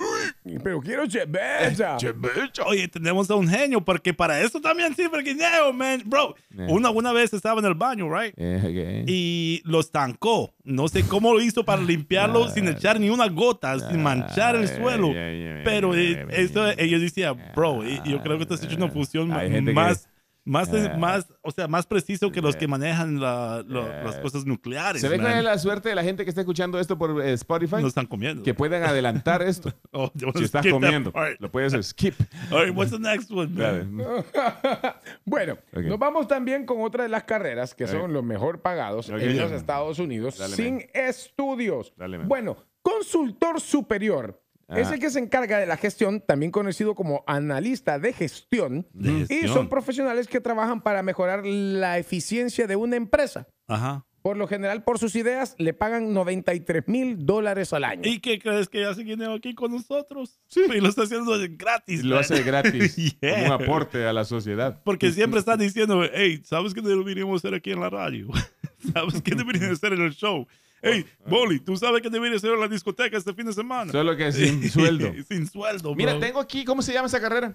Pero 0.62 0.80
quiero 0.80 1.10
cerveza. 1.10 1.96
Che, 1.96 2.12
becha. 2.12 2.62
Oye, 2.64 2.86
tenemos 2.86 3.28
a 3.30 3.34
un 3.34 3.48
genio, 3.48 3.84
porque 3.84 4.14
para 4.14 4.40
eso 4.40 4.60
también 4.60 4.94
sirve 4.94 5.18
el 5.18 5.24
Guineo, 5.24 5.72
man. 5.72 6.00
Bro, 6.06 6.36
Eh. 6.56 6.66
una, 6.70 6.90
una 6.90 7.12
vez 7.12 7.32
estaba 7.34 7.58
en 7.58 7.66
el 7.66 7.74
baño, 7.74 8.08
right? 8.16 8.32
Eh, 8.36 9.02
ok. 9.02 9.08
y 9.08 9.60
lo 9.64 9.80
estancó. 9.80 10.54
No 10.62 10.86
sé 10.86 11.02
cómo 11.02 11.32
lo 11.34 11.40
hizo 11.40 11.64
para 11.64 11.82
limpiarlo 11.82 12.48
sin 12.48 12.68
echar 12.68 13.00
ni 13.00 13.10
una 13.10 13.26
gota, 13.28 13.76
sin 13.90 14.02
manchar 14.04 14.54
el 14.54 14.62
Ay, 14.68 14.76
suelo. 14.80 15.08
ay, 15.08 15.62
Pero 15.64 15.96
eh, 15.96 16.26
eso, 16.30 16.64
ellos 16.78 17.00
decían, 17.00 17.36
bro, 17.56 17.84
y 17.84 18.00
yo 18.08 18.22
creo 18.22 18.36
que 18.36 18.44
estás 18.44 18.62
hecho 18.62 18.76
una 18.76 18.88
fusión 18.88 19.32
Hay 19.32 19.50
gente 19.50 19.72
más, 19.72 20.08
Más, 20.48 20.70
de- 20.72 20.86
Eh. 20.86 20.96
más, 20.96 21.26
o 21.42 21.50
sea, 21.50 21.68
más 21.68 21.84
preciso 21.86 22.32
que 22.32 22.40
los 22.40 22.54
Eh. 22.54 22.58
que 22.58 22.66
manejan 22.68 23.20
la- 23.20 23.62
lo- 23.68 23.86
Eh. 23.86 24.02
las 24.04 24.16
cosas 24.16 24.46
nucleares. 24.46 25.02
¿Se 25.02 25.08
ve 25.08 25.18
cuál 25.18 25.36
es 25.38 25.44
la 25.44 25.58
suerte 25.58 25.90
de 25.90 25.94
la 25.94 26.02
gente 26.02 26.24
que 26.24 26.30
está 26.30 26.40
escuchando 26.40 26.78
esto 26.80 26.96
por 26.96 27.20
eh, 27.22 27.34
Spotify? 27.34 27.76
No 27.82 27.86
están 27.88 28.06
comiendo. 28.06 28.42
Que 28.42 28.54
puedan 28.54 28.82
adelantar 28.82 29.42
esto. 29.42 29.72
Oh, 29.92 30.10
Si 30.36 30.44
estás 30.44 30.66
comiendo, 30.66 31.12
lo 31.38 31.50
puedes 31.50 31.74
skip. 31.86 32.14
All 32.50 32.64
right, 32.66 32.74
what's 32.76 32.90
the 32.92 32.98
next 32.98 33.30
one, 33.30 33.48
man? 33.48 33.98
Dale. 33.98 34.24
bueno, 35.24 35.54
Ok. 35.72 35.82
nos 35.84 35.98
vamos 35.98 36.26
también 36.28 36.64
con 36.64 36.80
otra 36.82 37.02
de 37.02 37.08
las 37.08 37.24
carreras 37.24 37.74
que 37.74 37.86
son 37.86 38.12
los 38.12 38.24
mejor 38.24 38.60
pagados 38.62 39.08
Ok. 39.10 39.18
en 39.20 39.38
los 39.38 39.52
Estados 39.52 39.98
Unidos 39.98 40.38
Dale, 40.38 40.56
sin 40.56 40.74
man. 40.76 40.84
estudios. 40.94 41.92
Dale, 41.96 42.18
man. 42.18 42.28
bueno, 42.28 42.56
consultor 42.82 43.60
superior. 43.60 44.40
Ah. 44.68 44.78
Es 44.78 44.90
el 44.90 45.00
que 45.00 45.08
se 45.08 45.18
encarga 45.18 45.58
de 45.58 45.66
la 45.66 45.78
gestión, 45.78 46.20
también 46.20 46.52
conocido 46.52 46.94
como 46.94 47.24
analista 47.26 47.98
de 47.98 48.12
gestión, 48.12 48.86
De 48.92 49.26
y 49.28 49.48
son 49.48 49.68
profesionales 49.68 50.28
que 50.28 50.40
trabajan 50.40 50.82
para 50.82 51.02
mejorar 51.02 51.44
la 51.44 51.98
eficiencia 51.98 52.66
de 52.66 52.76
una 52.76 52.96
empresa. 52.96 53.48
Ajá. 53.66 54.04
Por 54.20 54.36
lo 54.36 54.46
general, 54.46 54.82
por 54.82 54.98
sus 54.98 55.14
ideas, 55.14 55.54
le 55.58 55.72
pagan 55.72 56.12
93 56.12 56.86
mil 56.86 57.24
dólares 57.24 57.72
al 57.72 57.84
año. 57.84 58.02
¿Y 58.04 58.18
qué 58.18 58.38
crees 58.38 58.68
que 58.68 58.84
hace 58.84 59.02
Guineo 59.04 59.32
aquí 59.32 59.54
con 59.54 59.72
nosotros? 59.72 60.40
Sí. 60.48 60.60
Y 60.68 60.80
lo 60.80 60.88
está 60.88 61.04
haciendo 61.04 61.32
gratis. 61.56 62.04
Lo 62.04 62.16
man. 62.16 62.24
hace 62.24 62.42
gratis. 62.42 62.96
Yeah. 63.22 63.46
Un 63.46 63.52
aporte 63.52 64.06
a 64.06 64.12
la 64.12 64.24
sociedad. 64.24 64.82
Porque 64.84 65.12
siempre 65.12 65.40
están 65.40 65.58
diciendo, 65.58 66.02
hey, 66.12 66.42
¿sabes 66.44 66.74
qué 66.74 66.82
deberíamos 66.82 67.40
hacer 67.40 67.54
aquí 67.54 67.70
en 67.70 67.80
la 67.80 67.88
radio? 67.88 68.28
¿Sabes 68.92 69.22
qué 69.22 69.34
deberíamos 69.34 69.78
hacer 69.78 69.94
en 69.94 70.02
el 70.02 70.12
show? 70.12 70.46
Hey, 70.82 71.04
Boli, 71.26 71.60
¿tú 71.60 71.76
sabes 71.76 72.02
qué 72.02 72.10
debería 72.10 72.36
hacer 72.36 72.52
en 72.52 72.60
la 72.60 72.68
discoteca 72.68 73.16
este 73.16 73.34
fin 73.34 73.46
de 73.46 73.52
semana? 73.52 73.90
Solo 73.92 74.16
que 74.16 74.30
sin 74.32 74.68
sueldo. 74.70 75.12
sin 75.28 75.46
sueldo, 75.46 75.94
Mira, 75.94 76.12
bro. 76.12 76.20
tengo 76.20 76.40
aquí, 76.40 76.64
¿cómo 76.64 76.82
se 76.82 76.92
llama 76.92 77.06
esa 77.08 77.20
carrera? 77.20 77.54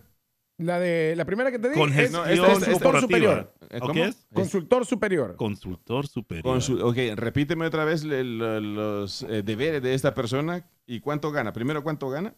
La 0.58 0.80
de 0.80 1.16
la 1.16 1.26
primera 1.26 1.52
que 1.52 1.58
te 1.58 1.70
di 1.70 1.74
Con 1.76 1.92
es 1.94 2.12
no, 2.12 2.24
consultor 2.24 3.02
superior. 3.02 3.54
Eh, 3.72 3.78
¿O 3.78 3.88
¿cómo? 3.88 3.94
qué 3.94 4.04
es? 4.10 4.28
Consultor 4.32 4.86
superior. 4.86 5.36
Consultor 5.36 6.08
superior. 6.08 6.46
Consu- 6.46 6.80
ok, 6.84 7.18
repíteme 7.18 7.66
otra 7.66 7.86
vez 7.86 8.04
le- 8.04 8.24
los 8.24 9.24
eh, 9.24 9.42
deberes 9.42 9.82
de 9.82 9.96
esta 9.96 10.14
persona 10.14 10.70
y 10.86 11.00
cuánto 11.00 11.32
gana. 11.32 11.54
Primero, 11.54 11.82
¿cuánto 11.84 12.08
gana? 12.10 12.36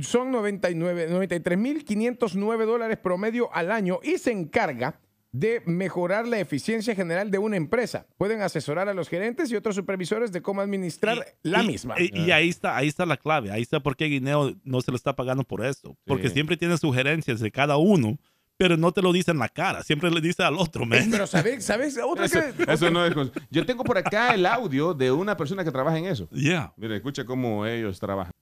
Son 0.00 0.32
99, 0.32 1.08
93.509 1.10 2.64
dólares 2.66 2.98
promedio 2.98 3.52
al 3.54 3.70
año 3.70 4.00
y 4.02 4.18
se 4.18 4.32
encarga 4.32 4.98
de 5.32 5.62
mejorar 5.64 6.28
la 6.28 6.38
eficiencia 6.38 6.94
general 6.94 7.30
de 7.30 7.38
una 7.38 7.56
empresa. 7.56 8.06
Pueden 8.18 8.42
asesorar 8.42 8.88
a 8.88 8.94
los 8.94 9.08
gerentes 9.08 9.50
y 9.50 9.56
otros 9.56 9.74
supervisores 9.74 10.30
de 10.30 10.42
cómo 10.42 10.60
administrar 10.60 11.26
Y- 11.42 11.48
la 11.48 11.62
y- 11.62 11.66
misma. 11.66 11.94
Y, 11.98 12.16
y 12.18 12.30
ahí 12.30 12.50
está, 12.50 12.76
ahí 12.76 12.86
está 12.88 13.06
la 13.06 13.16
clave. 13.16 13.50
Ahí 13.50 13.62
está 13.62 13.80
por 13.80 13.96
qué 13.96 14.04
Guineo 14.06 14.54
no 14.62 14.80
se 14.82 14.90
lo 14.90 14.96
está 14.96 15.16
pagando 15.16 15.42
por 15.44 15.64
esto. 15.64 15.96
Porque 16.04 16.28
Sí. 16.28 16.34
siempre 16.34 16.56
tiene 16.58 16.76
sugerencias 16.76 17.40
de 17.40 17.50
cada 17.50 17.78
uno, 17.78 18.18
pero 18.58 18.76
no 18.76 18.92
te 18.92 19.00
lo 19.00 19.10
dice 19.12 19.30
en 19.30 19.38
la 19.38 19.48
cara. 19.48 19.82
Siempre 19.82 20.10
le 20.10 20.20
dice 20.20 20.42
al 20.42 20.56
otro, 20.58 20.84
man. 20.84 21.08
Pero 21.10 21.26
¿sabes? 21.26 21.64
¿sabes? 21.64 21.98
Otra 22.06 22.26
Eso, 22.26 22.38
que- 22.56 22.70
eso 22.70 22.90
no 22.90 23.04
es. 23.06 23.14
cons- 23.14 23.32
Yo 23.50 23.64
tengo 23.64 23.82
por 23.84 23.96
acá 23.96 24.34
el 24.34 24.44
audio 24.44 24.92
de 24.92 25.10
una 25.10 25.36
persona 25.36 25.64
que 25.64 25.72
trabaja 25.72 25.96
en 25.98 26.04
eso. 26.06 26.28
Yeah. 26.30 26.74
Mira, 26.76 26.94
escucha 26.94 27.24
cómo 27.24 27.64
ellos 27.66 27.98
trabajan. 27.98 28.32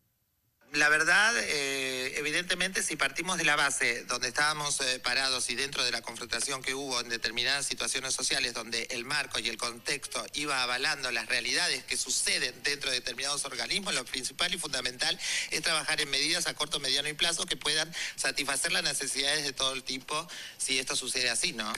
La 0.72 0.88
verdad, 0.88 1.34
eh, 1.36 2.14
evidentemente, 2.18 2.84
si 2.84 2.94
partimos 2.94 3.36
de 3.38 3.44
la 3.44 3.56
base 3.56 4.04
donde 4.04 4.28
estábamos 4.28 4.80
eh, 4.80 5.00
parados 5.00 5.50
y 5.50 5.56
dentro 5.56 5.82
de 5.82 5.90
la 5.90 6.00
confrontación 6.00 6.62
que 6.62 6.74
hubo 6.74 7.00
en 7.00 7.08
determinadas 7.08 7.66
situaciones 7.66 8.14
sociales 8.14 8.54
donde 8.54 8.86
el 8.90 9.04
marco 9.04 9.40
y 9.40 9.48
el 9.48 9.56
contexto 9.56 10.24
iba 10.34 10.62
avalando 10.62 11.10
las 11.10 11.26
realidades 11.26 11.82
que 11.82 11.96
suceden 11.96 12.54
dentro 12.62 12.88
de 12.90 13.00
determinados 13.00 13.44
organismos, 13.46 13.94
lo 13.94 14.04
principal 14.04 14.54
y 14.54 14.58
fundamental 14.58 15.18
es 15.50 15.60
trabajar 15.60 16.00
en 16.00 16.08
medidas 16.08 16.46
a 16.46 16.54
corto, 16.54 16.78
mediano 16.78 17.08
y 17.08 17.14
plazo 17.14 17.46
que 17.46 17.56
puedan 17.56 17.92
satisfacer 18.14 18.70
las 18.70 18.84
necesidades 18.84 19.42
de 19.42 19.52
todo 19.52 19.72
el 19.72 19.82
tipo 19.82 20.28
si 20.56 20.78
esto 20.78 20.94
sucede 20.94 21.30
así, 21.30 21.52
¿no? 21.52 21.72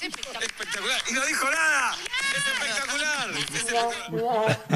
Espectacular. 0.00 1.02
Y 1.10 1.14
no 1.14 1.26
dijo 1.26 1.50
nada. 1.50 1.96
Es 2.36 2.46
espectacular. 2.46 3.30
Es 3.38 3.50
espectacular. 3.56 4.66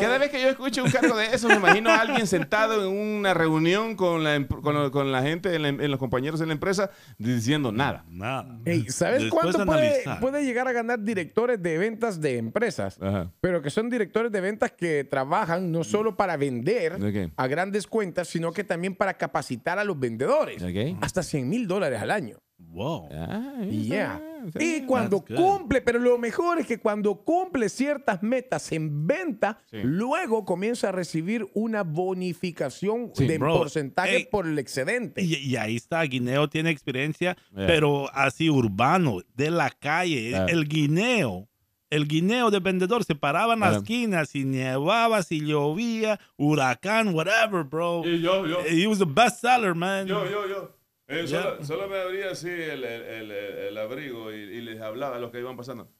Cada 0.00 0.18
vez 0.18 0.30
que 0.30 0.40
yo 0.40 0.50
escucho 0.50 0.84
un 0.84 0.90
cargo 0.92 1.16
de 1.16 1.34
eso, 1.34 1.39
me 1.48 1.54
imagino 1.56 1.90
a 1.90 2.00
alguien 2.00 2.26
sentado 2.26 2.84
en 2.88 2.96
una 3.18 3.34
reunión 3.34 3.94
con 3.96 4.24
la, 4.24 4.34
em- 4.34 4.46
con 4.46 5.12
la 5.12 5.22
gente, 5.22 5.54
en, 5.54 5.62
la- 5.62 5.68
en 5.68 5.90
los 5.90 5.98
compañeros 5.98 6.40
de 6.40 6.46
la 6.46 6.52
empresa, 6.52 6.90
diciendo 7.18 7.72
nada. 7.72 8.04
Nada. 8.08 8.58
Ey, 8.64 8.86
¿Sabes 8.88 9.22
Después 9.22 9.42
cuánto 9.42 9.58
de 9.72 10.02
puede, 10.20 10.44
llegar 10.44 10.68
a 10.68 10.72
ganar 10.72 11.00
directores 11.02 11.62
de 11.62 11.78
ventas 11.78 12.20
de 12.20 12.38
empresas? 12.38 12.98
Ajá. 13.00 13.30
Pero 13.40 13.62
que 13.62 13.70
son 13.70 13.90
directores 13.90 14.32
de 14.32 14.40
ventas 14.40 14.72
que 14.72 15.04
trabajan 15.04 15.70
no 15.72 15.84
solo 15.84 16.16
para 16.16 16.36
vender 16.36 16.98
a 17.36 17.46
grandes 17.46 17.86
cuentas, 17.86 18.28
sino 18.28 18.52
que 18.52 18.64
también 18.64 18.94
para 18.94 19.14
capacitar 19.14 19.78
a 19.78 19.84
los 19.84 19.98
vendedores. 19.98 20.62
Hasta 21.00 21.22
100 21.22 21.48
mil 21.48 21.66
dólares 21.66 22.00
al 22.00 22.10
año. 22.10 22.36
Wow. 22.68 23.08
Ah, 23.12 23.62
Yeah. 23.68 24.20
Y 24.58 24.82
cuando 24.86 25.22
cumple, 25.22 25.82
pero 25.82 25.98
lo 25.98 26.16
mejor 26.16 26.58
es 26.60 26.66
que 26.66 26.78
cuando 26.78 27.14
cumple 27.24 27.68
ciertas 27.68 28.22
metas 28.22 28.70
en 28.72 29.06
venta, 29.06 29.58
Sí. 29.70 29.78
luego 29.82 30.44
comienza 30.46 30.88
a 30.88 30.92
recibir 30.92 31.46
una 31.52 31.82
bonificación 31.82 33.10
Sí, 33.14 33.26
de 33.26 33.38
bro. 33.38 33.58
porcentaje 33.58 34.16
Ey. 34.16 34.28
por 34.30 34.46
el 34.46 34.58
excedente. 34.58 35.20
Y, 35.22 35.34
y 35.36 35.56
ahí 35.56 35.76
está, 35.76 36.02
Guineo 36.02 36.48
tiene 36.48 36.70
experiencia, 36.70 37.36
Yeah. 37.54 37.66
pero 37.66 38.08
así 38.14 38.48
urbano, 38.50 39.20
de 39.34 39.50
la 39.50 39.70
calle. 39.70 40.30
Yeah. 40.30 40.46
El 40.46 40.66
guineo, 40.68 41.48
el 41.90 42.06
guineo 42.06 42.50
de 42.50 42.60
vendedor 42.60 43.04
se 43.04 43.14
paraba 43.14 43.54
en 43.54 43.60
la 43.60 43.70
Yeah. 43.70 43.78
esquina, 43.78 44.24
si 44.24 44.44
nevaba, 44.44 45.22
si 45.22 45.40
llovía, 45.44 46.18
huracán, 46.36 47.14
whatever, 47.14 47.64
bro. 47.64 48.02
Y 48.06 48.20
yo, 48.22 48.46
yo, 48.46 48.58
He 48.66 48.86
was 48.86 48.98
the 48.98 49.04
best 49.06 49.40
seller, 49.40 49.74
man. 49.74 50.06
yo, 50.06 50.24
yo, 50.30 50.48
yo. 50.48 50.79
Eh, 51.12 51.26
solo, 51.26 51.58
Ya. 51.58 51.64
solo 51.64 51.88
me 51.88 51.98
abría 52.00 52.30
así 52.30 52.48
el, 52.48 52.84
el, 52.84 53.02
el, 53.02 53.30
el 53.32 53.78
abrigo 53.78 54.32
y, 54.32 54.36
y 54.36 54.60
les 54.60 54.80
hablaba 54.80 55.16
a 55.16 55.18
los 55.18 55.30
que 55.32 55.40
iban 55.40 55.56
pasando. 55.56 55.90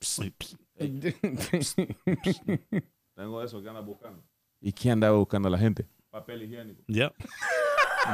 Tengo 3.15 3.43
eso 3.43 3.61
que 3.61 3.69
andas 3.69 3.85
buscando. 3.85 4.23
¿Y 4.61 4.71
quién 4.73 4.93
andaba 4.93 5.17
buscando 5.17 5.47
a 5.47 5.51
la 5.51 5.57
gente? 5.57 5.85
Papel 6.09 6.43
higiénico. 6.43 6.81
Yeah. 6.87 7.13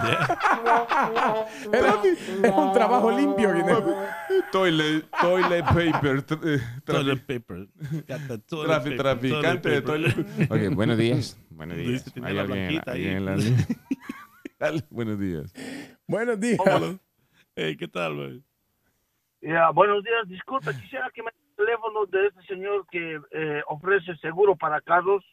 Yeah. 0.03 0.37
Era- 1.73 2.01
es 2.03 2.53
un 2.55 2.73
trabajo 2.73 3.11
limpio. 3.11 3.53
Toilet, 4.51 5.05
toilet 5.21 5.65
paper. 5.65 6.25
eh, 6.43 6.59
Toilet 6.85 7.25
paper. 7.25 7.67
Toilet 8.47 8.97
traficante 8.97 9.69
de 9.69 9.81
toilet 9.81 10.15
Ok, 10.51 10.73
buenos 10.75 10.97
días. 10.97 11.37
Buenos 11.49 11.77
días. 11.77 12.03
Hay 12.23 12.37
alguien, 12.37 12.81
en 12.95 13.25
la. 13.25 13.37
Dale, 14.59 14.83
buenos 14.89 15.19
días. 15.19 15.53
Buenos 16.07 16.39
días. 16.39 16.57
Hey, 17.55 17.75
¿qué 17.77 17.87
tal? 17.87 18.43
Ya, 19.41 19.69
buenos 19.71 20.03
días, 20.03 20.27
disculpe, 20.27 20.71
quisiera 20.81 21.09
que 21.13 21.21
me 21.23 21.29
el 21.29 21.55
teléfono 21.65 22.05
de 22.05 22.27
este 22.27 22.41
señor 22.53 22.85
que 22.91 23.19
eh, 23.31 23.61
ofrece 23.67 24.15
seguro 24.21 24.55
para 24.55 24.79
carros. 24.81 25.23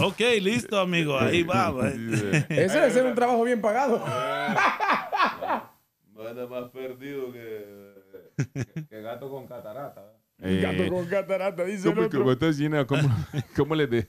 Ok, 0.00 0.20
listo, 0.40 0.78
amigo. 0.78 1.18
Ahí 1.18 1.42
va. 1.42 1.72
Ese 2.48 2.78
debe 2.80 2.90
ser 2.90 3.04
un 3.06 3.14
trabajo 3.14 3.42
bien 3.44 3.60
pagado. 3.60 3.98
Nada 6.14 6.46
más 6.48 6.70
perdido 6.70 7.32
que, 7.32 7.94
que 8.88 9.02
gato 9.02 9.28
con 9.30 9.46
catarata. 9.46 10.12
Eh, 10.38 10.60
Gato 10.62 10.88
con 10.92 11.06
catarata, 11.06 11.64
dice 11.64 11.88
el 11.88 11.94
¿Cómo, 11.94 12.06
otro. 12.06 12.18
cómo 12.20 12.32
estás, 12.32 12.56
Gina? 12.58 12.86
¿Cómo, 12.86 13.02
cómo, 13.56 13.74
le 13.76 13.86
de- 13.86 14.08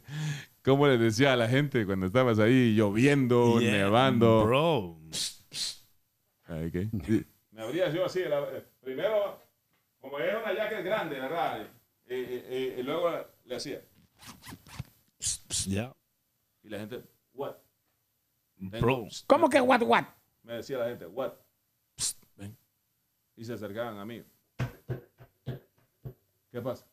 cómo 0.63 0.87
le 0.87 0.97
decía 0.97 1.33
a 1.33 1.35
la 1.35 1.47
gente 1.47 1.85
cuando 1.85 2.05
estabas 2.07 2.39
ahí 2.39 2.75
lloviendo, 2.75 3.59
Yeah, 3.61 3.71
nevando? 3.71 4.43
Bro. 4.45 4.97
Sí. 7.05 7.25
Me 7.51 7.61
abría 7.63 7.89
yo 7.89 8.05
así. 8.05 8.23
la- 8.23 8.49
eh, 8.57 8.65
primero, 8.81 9.41
como 10.01 10.19
era 10.19 10.39
una 10.39 10.53
jacket 10.53 10.83
grande, 10.83 11.19
¿verdad? 11.19 11.67
Y, 12.07 12.13
y- 12.13 12.45
y- 12.49 12.79
y 12.79 12.83
luego 12.83 13.11
le 13.45 13.55
hacía. 13.55 13.81
Yeah. 15.65 15.95
Y 16.63 16.69
la 16.69 16.79
gente, 16.79 17.01
what? 17.33 17.55
Bro. 18.57 19.07
¿Cómo 19.27 19.49
que 19.49 19.59
what, 19.61 19.81
what? 19.83 20.05
Me 20.43 20.53
decía 20.53 20.77
la 20.77 20.85
gente, 20.89 21.05
what? 21.07 21.33
Psst, 21.97 22.23
ven. 22.35 22.57
Y 23.35 23.45
se 23.45 23.53
acercaban 23.53 23.97
a 23.97 24.05
mí. 24.05 24.23
¿Qué 26.51 26.61
pasa? 26.61 26.85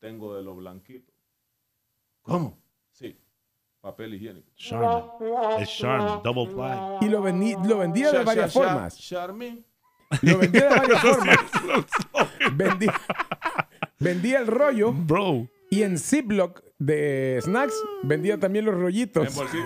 Tengo 0.00 0.34
de 0.36 0.42
lo 0.42 0.54
blanquito. 0.56 1.12
¿Cómo? 2.22 2.61
Papel 3.82 4.14
higiénico. 4.14 4.48
Charmin. 4.56 5.02
Es 5.58 5.68
Charmin. 5.76 6.22
Double 6.22 6.46
fly. 6.46 7.04
Y 7.06 7.10
lo, 7.10 7.20
vendí- 7.20 7.56
lo 7.66 7.78
vendía 7.78 8.12
de 8.12 8.22
varias 8.22 8.52
formas. 8.54 8.96
Charmin. 9.08 9.66
Lo 10.22 10.38
vendía 10.38 10.68
de 10.68 10.76
varias 10.78 11.00
formas. 11.02 11.36
Vendía, 12.54 12.94
vendía 13.98 14.38
el 14.38 14.46
rollo 14.46 14.92
Bro. 14.92 15.48
y 15.70 15.82
en 15.82 15.98
Ziploc 15.98 16.62
de 16.78 17.40
snacks 17.42 17.74
vendía 18.04 18.38
también 18.38 18.64
los 18.66 18.74
rollitos. 18.74 19.26
En 19.28 19.34
bolsita, 19.34 19.64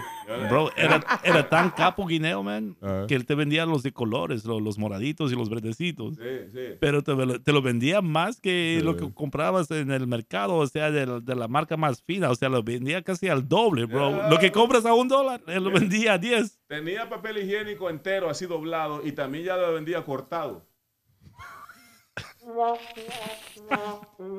Bro, 0.48 0.70
era, 0.76 1.00
era 1.24 1.48
tan 1.48 1.70
capo 1.70 2.06
guineo, 2.06 2.42
man, 2.42 2.76
Ah. 2.82 3.04
que 3.08 3.14
él 3.14 3.24
te 3.26 3.34
vendía 3.34 3.64
los 3.66 3.82
de 3.82 3.92
colores, 3.92 4.44
lo- 4.44 4.60
los, 4.60 4.78
moraditos 4.78 5.32
y 5.32 5.36
los 5.36 5.48
verdecitos. 5.48 6.16
Sí, 6.16 6.50
sí. 6.52 6.60
Pero 6.80 7.02
te, 7.02 7.14
lo- 7.14 7.40
te 7.40 7.52
lo 7.52 7.62
vendía 7.62 8.02
más 8.02 8.40
que 8.40 8.78
Sí. 8.80 8.84
lo 8.84 8.96
que 8.96 9.12
comprabas 9.14 9.70
en 9.70 9.90
el 9.90 10.06
mercado, 10.06 10.54
o 10.56 10.66
sea, 10.66 10.90
de, 10.90 11.06
la- 11.06 11.20
de 11.20 11.34
la 11.34 11.48
marca 11.48 11.76
más 11.76 12.02
fina. 12.02 12.30
O 12.30 12.34
sea, 12.34 12.48
lo 12.48 12.62
vendía 12.62 13.02
casi 13.02 13.28
al 13.28 13.48
doble, 13.48 13.84
bro. 13.86 14.10
Yeah. 14.10 14.30
Lo 14.30 14.38
que 14.38 14.50
compras 14.52 14.84
a 14.86 14.94
un 14.94 15.08
dólar, 15.08 15.42
él 15.46 15.62
lo 15.64 15.70
vendía 15.70 16.14
a 16.14 16.18
10. 16.18 16.58
Tenía 16.66 17.08
papel 17.08 17.38
higiénico 17.38 17.88
entero 17.90 18.28
así 18.28 18.46
doblado 18.46 19.06
y 19.06 19.12
también 19.12 19.44
ya 19.44 19.56
lo 19.56 19.72
vendía 19.74 20.02
cortado. 20.04 20.66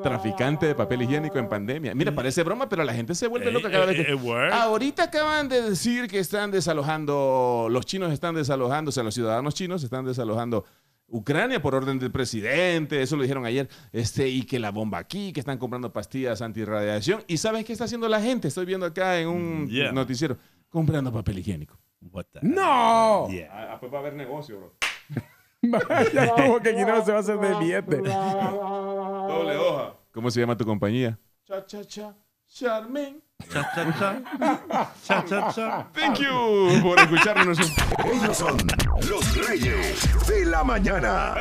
Traficante 0.04 0.66
de 0.68 0.76
papel 0.76 1.02
higiénico 1.04 1.38
en 1.38 1.50
pandemia. 1.50 1.94
Mira, 1.96 2.14
parece 2.14 2.44
broma, 2.44 2.68
pero 2.70 2.84
la 2.84 2.94
gente 2.94 3.14
se 3.16 3.28
vuelve 3.28 3.50
Eh, 3.50 3.52
loca 3.52 3.70
cada 3.70 3.86
vez 3.86 4.00
eh, 4.00 4.06
que... 4.06 4.14
eh. 4.14 4.50
Ahorita 4.54 5.04
acaban 5.04 5.50
de 5.50 5.62
decir 5.62 6.08
que 6.08 6.20
están 6.20 6.52
desalojando, 6.52 7.68
los 7.70 7.86
chinos 7.86 8.12
están 8.12 8.36
desalojando, 8.36 8.90
o 8.90 8.92
sea, 8.92 9.04
los 9.04 9.14
ciudadanos 9.14 9.54
chinos 9.56 9.84
están 9.84 10.06
desalojando 10.06 10.66
Ucrania 11.10 11.62
por 11.62 11.74
orden 11.74 12.00
del 12.00 12.12
presidente, 12.12 13.02
eso 13.02 13.16
lo 13.16 13.22
dijeron 13.22 13.46
ayer, 13.46 13.70
este, 13.94 14.28
y 14.28 14.44
que 14.44 14.60
la 14.60 14.72
bomba 14.72 14.98
aquí, 14.98 15.32
que 15.32 15.40
están 15.40 15.58
comprando 15.58 15.94
pastillas 15.94 16.42
antirradiación. 16.42 17.24
¿Y 17.28 17.38
sabes 17.38 17.64
qué 17.64 17.72
está 17.74 17.86
haciendo 17.86 18.10
la 18.10 18.22
gente? 18.22 18.50
Estoy 18.50 18.66
viendo 18.66 18.86
acá 18.86 19.18
en 19.20 19.30
un 19.30 19.64
Mm, 19.64 19.68
yeah. 19.70 19.92
noticiero, 19.94 20.38
comprando 20.70 21.12
papel 21.14 21.40
higiénico. 21.40 21.78
What 22.12 22.26
the- 22.34 22.40
¡No! 22.44 23.28
Yeah. 23.30 23.50
Ah, 23.52 23.68
Después 23.72 23.92
va 23.94 23.98
a 23.98 24.02
haber 24.02 24.14
negocio, 24.16 24.58
bro. 24.60 24.74
Vaya, 25.90 26.34
como 26.36 26.60
que 26.60 26.70
aquí 26.70 26.82
no 26.82 27.04
se 27.04 27.12
va 27.12 27.18
a 27.18 27.22
hacer 27.22 27.40
de 27.40 27.56
billete. 27.60 27.98
Doble 27.98 29.58
hoja. 29.58 29.94
¿Cómo 30.12 30.32
se 30.32 30.40
llama 30.40 30.56
tu 30.58 30.66
compañía? 30.66 31.20
Cha, 31.46 31.66
cha, 31.66 31.84
cha. 31.86 32.16
Charmin. 32.50 33.22
Cha, 33.52 33.70
cha, 33.76 33.94
cha. 34.00 34.22
Cha, 35.04 35.26
cha, 35.26 35.52
cha. 35.54 35.88
Thank 35.94 36.20
you 36.20 36.82
por 36.82 37.00
escucharnos. 37.00 37.60
Ellos 38.06 38.38
son 38.38 38.58
los 39.10 39.48
reyes 39.48 40.28
de 40.28 40.46
la 40.46 40.64
mañana. 40.64 41.36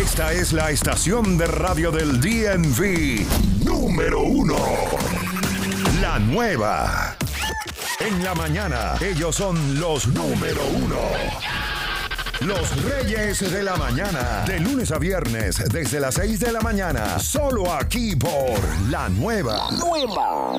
Esta 0.00 0.32
es 0.32 0.52
la 0.52 0.70
estación 0.70 1.36
de 1.38 1.46
radio 1.46 1.90
del 1.90 2.20
DMV 2.20 3.64
número 3.64 4.20
uno. 4.22 4.56
La 6.00 6.18
nueva. 6.18 7.16
En 8.00 8.24
la 8.24 8.34
mañana, 8.34 8.94
ellos 9.00 9.36
son 9.36 9.78
los 9.78 10.06
número 10.08 10.64
uno. 10.66 11.00
Los 12.40 12.84
Reyes 12.84 13.52
de 13.52 13.62
la 13.62 13.76
Mañana. 13.76 14.44
De 14.46 14.58
lunes 14.60 14.90
a 14.92 14.98
viernes, 14.98 15.62
desde 15.70 16.00
las 16.00 16.14
6 16.14 16.40
de 16.40 16.52
la 16.52 16.60
mañana. 16.62 17.18
Solo 17.18 17.70
aquí 17.70 18.16
por 18.16 18.58
La 18.88 19.10
Nueva. 19.10 19.70
Nueva. 19.72 20.58